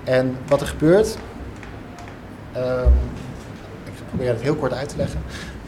En 0.03 0.35
wat 0.47 0.61
er 0.61 0.67
gebeurt, 0.67 1.17
ehm, 1.17 1.36
ik 3.83 3.93
probeer 4.07 4.29
het 4.29 4.41
heel 4.41 4.55
kort 4.55 4.73
uit 4.73 4.89
te 4.89 4.97
leggen. 4.97 5.19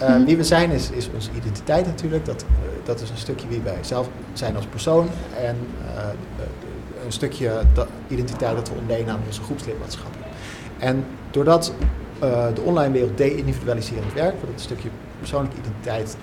Uh, 0.01 0.07
Mhm. 0.07 0.25
Wie 0.25 0.37
we 0.37 0.43
zijn 0.43 0.71
is, 0.71 0.91
is 0.91 1.09
onze 1.13 1.29
identiteit 1.37 1.85
natuurlijk. 1.85 2.25
Dat, 2.25 2.41
eh, 2.41 2.85
dat 2.85 3.01
is 3.01 3.09
een 3.09 3.17
stukje 3.17 3.47
wie 3.47 3.61
wij 3.61 3.77
zelf 3.81 4.09
zijn 4.33 4.55
als 4.55 4.65
persoon. 4.65 5.09
En 5.43 5.57
eh, 5.95 6.03
een 7.05 7.11
stukje 7.11 7.51
identiteit 8.07 8.55
dat 8.55 8.69
we 8.69 8.75
ontlenen 8.79 9.13
aan 9.13 9.19
onze 9.27 9.41
groepslidmaatschappen. 9.41 10.21
En 10.79 11.05
doordat 11.31 11.73
eh, 12.19 12.45
de 12.53 12.61
online 12.61 12.93
wereld 12.93 13.17
de-individualiserend 13.17 14.13
werkt, 14.13 14.35
wordt 14.35 14.51
het 14.51 14.61
stukje 14.61 14.89
persoonlijke 15.19 15.57
identiteit 15.57 16.17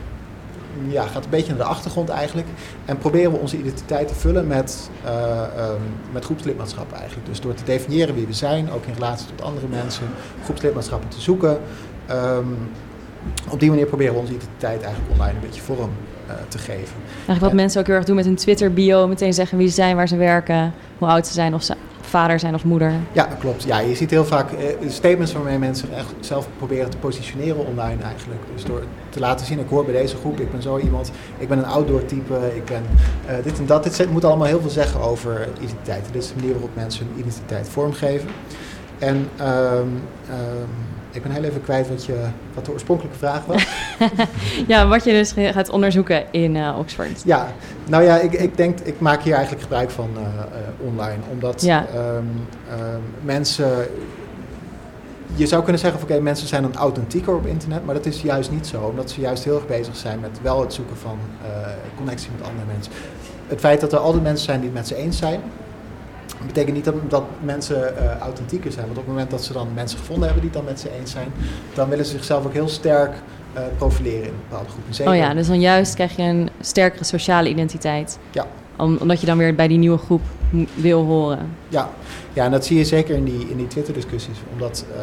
ja, 0.89 1.07
gaat 1.07 1.25
een 1.25 1.31
beetje 1.31 1.49
naar 1.49 1.59
de 1.59 1.65
achtergrond 1.65 2.09
eigenlijk. 2.09 2.47
En 2.85 2.99
proberen 2.99 3.33
we 3.33 3.39
onze 3.39 3.59
identiteit 3.59 4.09
te 4.09 4.15
vullen 4.15 4.47
met, 4.47 4.91
ehm, 5.05 5.81
met 6.13 6.25
groepslidmaatschap 6.25 6.93
eigenlijk. 6.93 7.27
Dus 7.27 7.41
door 7.41 7.55
te 7.55 7.65
definiëren 7.65 8.15
wie 8.15 8.27
we 8.27 8.33
zijn, 8.33 8.71
ook 8.71 8.85
in 8.85 8.95
relatie 8.95 9.27
tot 9.27 9.43
andere 9.43 9.67
mensen, 9.69 10.07
groepslidmaatschappen 10.45 11.09
te 11.09 11.21
zoeken. 11.21 11.59
Ehm, 12.07 12.47
op 13.51 13.61
die 13.61 13.71
manier 13.71 13.87
proberen 13.87 14.15
we 14.15 14.21
onze 14.21 14.35
identiteit 14.35 14.83
eigenlijk 14.83 15.13
online 15.13 15.35
een 15.35 15.47
beetje 15.47 15.63
vorm 15.63 15.91
eh, 16.27 16.35
te 16.49 16.59
geven. 16.59 16.95
Eigenlijk 17.15 17.41
wat 17.41 17.53
mensen 17.53 17.81
ook 17.81 17.87
heel 17.87 17.97
erg 17.97 18.05
doen 18.05 18.17
met 18.17 18.25
hun 18.25 18.35
Twitter-bio. 18.35 19.07
Meteen 19.07 19.35
zeggen 19.35 19.59
wie 19.59 19.69
ze 19.69 19.75
zijn, 19.75 19.97
waar 19.97 20.09
ze 20.09 20.17
werken, 20.17 20.73
hoe 20.99 21.09
oud 21.09 21.27
ze 21.27 21.33
zijn, 21.33 21.55
of 21.55 21.63
ze 21.63 21.75
vader 22.07 22.39
zijn 22.39 22.55
of 22.55 22.65
moeder. 22.65 22.93
Ja, 23.13 23.25
klopt. 23.39 23.63
Ja, 23.63 23.79
je 23.79 23.95
ziet 23.95 24.11
heel 24.11 24.25
vaak 24.25 24.53
eh, 24.53 24.89
statements 24.89 25.33
waarmee 25.33 25.59
mensen 25.59 25.95
echt 25.95 26.15
zelf 26.21 26.49
proberen 26.57 26.91
te 26.91 26.97
positioneren 26.97 27.67
online 27.67 28.03
eigenlijk. 28.03 28.41
Dus 28.55 28.65
door 28.65 28.83
te 29.09 29.21
laten 29.21 29.47
zien, 29.47 29.59
ik 29.59 29.69
hoor 29.69 29.85
bij 29.85 29.95
deze 29.95 30.17
groep, 30.17 30.41
ik 30.41 30.51
ben 30.51 30.63
zo 30.63 30.79
iemand, 30.79 31.11
ik 31.39 31.49
ben 31.49 31.59
een 31.59 31.67
outdoor 31.67 32.05
type, 32.05 32.53
ik 32.55 32.65
ben 32.65 32.83
eh, 33.27 33.35
dit 33.43 33.59
en 33.59 33.67
dat. 33.67 33.85
Dit 33.85 34.11
moet 34.11 34.25
allemaal 34.25 34.47
heel 34.47 34.61
veel 34.61 34.71
zeggen 34.71 35.01
over 35.01 35.49
identiteit. 35.59 36.05
Dit 36.13 36.23
is 36.23 36.29
de 36.29 36.35
manier 36.37 36.53
waarop 36.53 36.75
mensen 36.75 37.07
hun 37.07 37.19
identiteit 37.19 37.69
vormgeven. 37.69 38.29
En 38.99 39.29
ehm, 39.37 39.89
ik 41.17 41.23
ben 41.23 41.33
heel 41.33 41.43
even 41.43 41.63
kwijt 41.63 41.89
wat, 41.89 42.05
je, 42.05 42.15
wat 42.55 42.65
de 42.65 42.73
oorspronkelijke 42.73 43.19
vraag 43.19 43.45
was. 43.45 43.67
ja, 44.73 44.87
wat 44.89 45.05
je 45.05 45.11
dus 45.11 45.35
gaat 45.37 45.69
onderzoeken 45.69 46.25
in 46.31 46.57
eh, 46.57 46.79
Oxford. 46.79 47.23
Ja, 47.25 47.47
nou 47.87 48.05
ja, 48.05 48.19
ik, 48.19 48.33
ik 48.33 48.57
denk, 48.57 48.81
ik 48.81 49.01
maak 49.01 49.23
hier 49.23 49.33
eigenlijk 49.33 49.63
gebruik 49.63 49.91
van 49.91 50.11
eh, 50.17 50.87
online. 50.87 51.19
Omdat 51.31 51.63
Ja. 51.63 51.87
ehm, 51.95 52.25
ehm, 52.71 53.01
mensen. 53.23 53.71
Je 55.35 55.47
zou 55.47 55.63
kunnen 55.63 55.81
zeggen 55.81 56.01
van 56.01 56.11
oké, 56.11 56.21
mensen 56.21 56.49
zijn 56.49 56.63
dan 56.63 56.75
authentieker 56.77 57.35
op 57.35 57.47
internet, 57.47 57.85
maar 57.85 57.95
dat 57.95 58.07
is 58.07 58.23
juist 58.23 58.51
niet 58.51 58.67
zo. 58.67 58.81
Omdat 58.81 59.11
ze 59.11 59.21
juist 59.21 59.45
heel 59.45 59.55
erg 59.55 59.67
bezig 59.67 59.97
zijn 59.97 60.21
met 60.21 60.39
wel 60.43 60.61
het 60.61 60.75
zoeken 60.75 60.97
van 60.97 61.19
connectie 61.97 62.31
met 62.39 62.49
andere 62.49 62.67
mensen. 62.73 62.93
Het 63.47 63.61
feit 63.61 63.81
dat 63.81 63.93
er 63.93 63.99
altijd 63.99 64.23
mensen 64.23 64.45
zijn 64.45 64.61
die 64.61 64.69
het 64.69 64.79
met 64.79 64.89
ze 64.89 64.95
eens 64.97 65.19
zijn, 65.19 65.41
betekent 66.47 66.75
niet 66.75 66.85
dat, 66.85 66.95
dat 67.09 67.23
mensen 67.43 67.97
eh, 67.99 68.19
authentieker 68.19 68.73
zijn. 68.73 68.87
Want 68.87 68.99
op 68.99 69.05
het 69.05 69.13
moment 69.13 69.31
dat 69.31 69.45
ze 69.45 69.53
dan 69.53 69.69
mensen 69.75 69.99
gevonden 69.99 70.25
hebben 70.25 70.43
die 70.43 70.51
het 70.51 70.59
dan 70.61 70.69
met 70.73 70.81
ze 70.81 70.99
eens 71.01 71.11
zijn, 71.11 71.29
dan 71.75 71.89
willen 71.89 72.05
ze 72.05 72.11
zichzelf 72.11 72.45
ook 72.47 72.53
heel 72.53 72.69
sterk 72.69 73.13
eh, 73.53 73.63
profileren 73.77 74.23
in 74.23 74.29
een 74.29 74.41
bepaalde 74.49 74.71
groep. 74.71 74.83
En 74.89 74.95
zeker- 74.95 75.13
Oh 75.13 75.19
ja, 75.19 75.35
dus 75.35 75.47
dan 75.47 75.61
juist 75.61 75.95
krijg 75.95 76.17
je 76.17 76.23
een 76.23 76.51
sterkere 76.61 77.05
sociale 77.05 77.49
identiteit. 77.49 78.19
Ja. 78.31 78.47
Om- 78.77 78.97
omdat 79.01 79.21
je 79.21 79.27
dan 79.27 79.39
weer 79.39 79.55
bij 79.55 79.69
die 79.69 79.79
nieuwe 79.79 79.99
groep 79.99 80.23
wil 80.75 81.05
horen. 81.05 81.49
Ja, 81.69 81.91
ja 82.33 82.45
en 82.45 82.51
dat 82.51 82.65
zie 82.67 82.79
je 82.79 82.85
zeker 82.85 83.17
in 83.17 83.25
die, 83.25 83.49
in 83.51 83.57
die 83.57 83.67
Twitter-discussies. 83.67 84.37
Omdat 84.53 84.85
eh, 84.97 85.03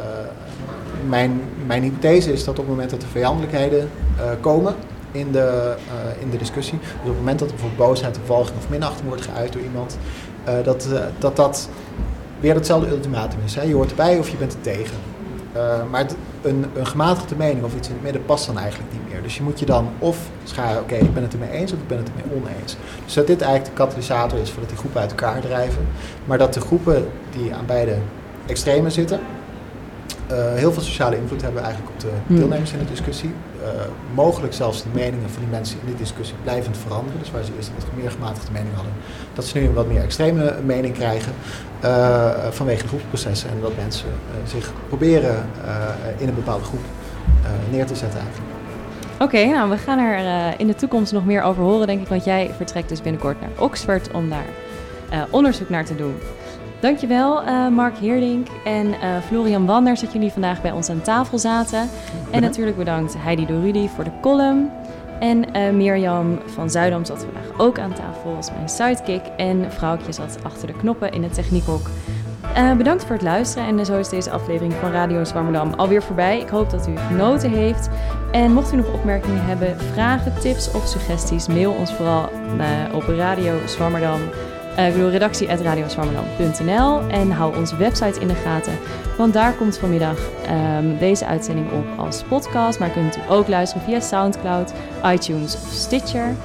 mijn, 1.10 1.42
mijn 1.66 1.84
hypothese 1.84 2.32
is 2.34 2.44
dat 2.44 2.50
op 2.60 2.66
het 2.66 2.70
moment 2.70 2.90
dat 2.90 3.02
er 3.02 3.08
vijandelijkheden 3.08 3.90
komen 4.42 4.76
in 5.12 5.32
de, 5.32 5.76
in 6.20 6.30
de 6.30 6.38
discussie, 6.38 6.80
dus 6.80 6.90
op 7.02 7.06
het 7.08 7.16
moment 7.18 7.40
dat 7.40 7.48
er 7.50 7.56
bijvoorbeeld 7.56 7.88
boosheid, 7.90 8.18
of 8.22 8.28
walging 8.28 8.58
of 8.58 8.70
minachting 8.70 9.08
wordt 9.08 9.22
geuit 9.22 9.54
door 9.54 9.62
iemand, 9.62 9.98
dat, 10.64 10.88
eh, 10.94 11.00
dat 11.20 11.36
dat 11.36 11.70
weer 12.40 12.54
hetzelfde 12.56 12.90
ultimatum 12.90 13.40
is. 13.46 13.56
Hè? 13.56 13.62
Je 13.62 13.74
hoort 13.74 13.90
erbij 13.90 14.18
of 14.20 14.30
je 14.30 14.38
bent 14.38 14.54
er 14.54 14.62
tegen. 14.62 14.96
Eh, 15.54 15.62
maar 15.92 16.00
het- 16.02 16.16
een, 16.42 16.66
een 16.76 16.86
gematigde 16.88 17.36
mening 17.36 17.64
of 17.64 17.76
iets 17.76 17.88
in 17.88 17.94
het 17.94 18.04
midden 18.04 18.26
past 18.26 18.46
dan 18.46 18.58
eigenlijk 18.58 18.92
niet 18.92 19.02
meer. 19.12 19.22
Dus 19.22 19.38
je 19.38 19.44
moet 19.44 19.60
je 19.60 19.66
dan 19.66 19.88
of 20.00 20.18
scharen, 20.44 20.82
oké, 20.82 20.96
ik 20.96 21.14
ben 21.14 21.24
het 21.24 21.34
ermee 21.34 21.50
eens 21.50 21.72
of 21.74 21.80
ik 21.80 21.88
ben 21.88 21.98
het 21.98 22.08
ermee 22.10 22.42
oneens. 22.44 22.76
Dus 23.06 23.14
dat 23.14 23.28
dit 23.28 23.42
eigenlijk 23.42 23.76
de 23.76 23.84
katalysator 23.84 24.40
is 24.40 24.50
voordat 24.50 24.70
die 24.70 24.78
groepen 24.78 25.02
uit 25.02 25.10
elkaar 25.10 25.42
drijven. 25.42 25.88
Maar 26.26 26.38
dat 26.38 26.54
de 26.54 26.60
groepen 26.62 27.06
die 27.38 27.54
aan 27.54 27.66
beide 27.66 27.96
extremen 28.46 28.92
zitten, 28.92 29.20
eh, 30.28 30.54
heel 30.54 30.74
veel 30.74 30.82
sociale 30.82 31.18
invloed 31.18 31.42
hebben 31.42 31.62
eigenlijk 31.64 31.94
op 31.94 32.00
de 32.00 32.10
Hmm. 32.28 32.36
deelnemers 32.36 32.72
in 32.72 32.80
de 32.80 32.86
discussie. 32.86 33.32
Eh, 33.64 33.70
mogelijk 34.14 34.54
zelfs 34.54 34.84
de 34.84 34.90
meningen 34.94 35.30
van 35.30 35.42
die 35.42 35.52
mensen 35.52 35.80
in 35.80 35.86
die 35.86 35.96
discussie 35.96 36.36
blijvend 36.44 36.78
veranderen. 36.78 37.20
Dus 37.20 37.32
waar 37.32 37.44
ze 37.44 37.52
eerst 37.56 37.68
een 37.68 37.76
wat 37.76 38.02
meer 38.02 38.12
gematigde 38.12 38.52
mening 38.52 38.76
hadden, 38.76 38.94
dat 39.34 39.46
ze 39.46 39.58
nu 39.58 39.66
een 39.66 39.74
wat 39.74 39.88
meer 39.88 40.02
extreme 40.02 40.56
mening 40.66 40.94
krijgen 40.94 41.34
eh, 41.80 42.30
vanwege 42.50 42.88
groepsprocessen. 42.88 43.50
En 43.50 43.62
dat 43.62 43.76
mensen 43.78 44.08
eh, 44.08 44.50
zich 44.50 44.72
proberen 44.88 45.46
in 46.18 46.28
een 46.28 46.36
bepaalde 46.36 46.64
groep 46.64 46.84
neer 47.72 47.86
te 47.86 47.96
zetten 47.96 48.20
eigenlijk. 48.20 48.52
Oké, 49.20 49.46
nou 49.46 49.70
we 49.70 49.78
gaan 49.78 50.00
er 50.00 50.54
in 50.60 50.68
de 50.68 50.76
toekomst 50.76 51.12
nog 51.12 51.26
meer 51.26 51.42
over 51.42 51.64
horen, 51.64 51.88
denk 51.88 52.02
ik. 52.02 52.08
Want 52.08 52.24
jij 52.24 52.52
vertrekt 52.58 52.90
dus 52.90 53.02
binnenkort 53.02 53.42
naar 53.42 53.50
Oxford 53.58 54.12
om 54.12 54.30
daar 54.30 54.46
onderzoek 55.30 55.70
naar 55.70 55.86
te 55.86 55.96
doen. 55.96 56.16
Dankjewel, 56.84 57.44
eh 57.44 57.68
Mark 57.68 57.98
Heerdink 57.98 58.48
en 58.64 58.94
eh, 58.94 59.18
Florian 59.28 59.66
Wanders 59.66 60.02
dat 60.02 60.14
jullie 60.14 60.32
vandaag 60.32 60.62
bij 60.62 60.72
ons 60.72 60.90
aan 60.90 61.02
tafel 61.02 61.38
zaten. 61.38 61.90
En 62.32 62.42
natuurlijk 62.42 62.78
bedankt 62.78 63.16
Heidi 63.18 63.46
Dorudi 63.46 63.90
voor 63.90 64.04
de 64.04 64.12
column. 64.22 64.70
En 65.20 65.54
eh, 65.54 65.72
Mirjam 65.72 66.40
van 66.46 66.70
Zuidam 66.70 67.06
zat 67.06 67.24
vandaag 67.24 67.60
ook 67.60 67.80
aan 67.80 67.94
tafel 67.94 68.36
als 68.36 68.52
mijn 68.52 68.70
sidekick. 68.70 69.22
En 69.38 69.72
Vrouwtje 69.72 70.12
zat 70.12 70.38
achter 70.44 70.68
de 70.68 70.74
knoppen 70.74 71.12
in 71.12 71.24
het 71.24 71.34
techniekhok. 71.34 71.90
Bedankt 72.78 73.04
voor 73.06 73.16
het 73.16 73.24
luisteren 73.24 73.80
en 73.80 73.86
zo 73.86 74.00
is 74.00 74.10
deze 74.10 74.32
aflevering 74.32 74.74
van 74.74 74.92
Radio 74.92 75.24
Zwammerdam 75.24 75.74
alweer 75.74 76.04
voorbij. 76.04 76.40
Ik 76.40 76.50
hoop 76.50 76.70
dat 76.70 76.88
u 76.88 76.98
genoten 76.98 77.50
heeft. 77.50 77.90
En 78.32 78.54
mocht 78.54 78.74
u 78.74 78.76
nog 78.76 78.94
opmerkingen 78.94 79.46
hebben, 79.46 79.80
vragen, 79.80 80.34
tips 80.40 80.72
of 80.72 80.88
suggesties, 80.88 81.48
mail 81.48 81.72
ons 81.72 81.94
vooral 81.94 82.30
eh, 82.60 82.96
op 82.96 83.04
Radio 83.04 83.54
Zwammerdam. 83.66 84.20
Eh, 84.76 84.88
ik 84.88 84.94
bedoel 84.94 85.10
redactie.radioswammerdam.nl 85.10 87.00
en 87.10 87.32
hou 87.32 87.58
onze 87.58 87.78
website 87.78 88.20
in 88.20 88.28
de 88.28 88.34
gaten. 88.34 88.74
Want 89.18 89.34
daar 89.34 89.54
komt 89.54 89.78
vanmiddag 89.78 90.18
ehm, 90.46 90.98
deze 90.98 91.26
uitzending 91.26 91.72
op 91.72 91.86
als 91.98 92.24
podcast. 92.24 92.80
Maar 92.80 92.90
kunt 92.90 93.18
u 93.18 93.20
ook 93.30 93.48
luisteren 93.48 93.86
via 93.86 94.00
Soundcloud, 94.00 94.74
iTunes 95.06 95.56
of 95.56 95.72
Stitcher. 95.72 96.36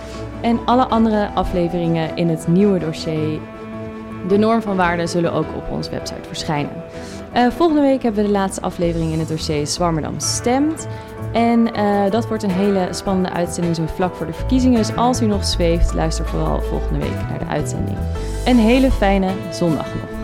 En 0.40 0.58
alle 0.64 0.84
andere 0.84 1.30
afleveringen 1.34 2.16
in 2.16 2.28
het 2.28 2.48
nieuwe 2.48 2.78
dossier 2.78 3.40
de 4.28 4.36
norm 4.36 4.62
van 4.62 4.76
waarde 4.76 5.06
zullen 5.06 5.32
ook 5.32 5.46
op 5.56 5.70
onze 5.70 5.90
website 5.90 6.26
verschijnen. 6.26 6.72
Eh, 7.32 7.46
volgende 7.50 7.82
week 7.82 8.02
hebben 8.02 8.22
we 8.22 8.26
de 8.26 8.34
laatste 8.34 8.60
aflevering 8.60 9.12
in 9.12 9.18
het 9.18 9.28
dossier 9.28 9.66
Zwammerdam 9.66 10.20
stemt. 10.20 10.86
En 11.32 11.74
eh, 11.74 12.10
dat 12.10 12.28
wordt 12.28 12.42
een 12.42 12.50
hele 12.50 12.88
spannende 12.90 13.30
uitzending 13.30 13.76
zo 13.76 13.86
vlak 13.94 14.14
voor 14.14 14.26
de 14.26 14.32
verkiezingen. 14.32 14.78
Dus 14.78 14.96
als 14.96 15.22
u 15.22 15.26
nog 15.26 15.44
zweeft, 15.44 15.94
luister 15.94 16.26
vooral 16.26 16.60
volgende 16.60 16.98
week 16.98 17.28
naar 17.28 17.38
de 17.38 17.46
uitzending. 17.46 17.96
Een 18.44 18.58
hele 18.58 18.90
fijne 18.90 19.30
zondag 19.50 19.86
nog. 19.94 20.17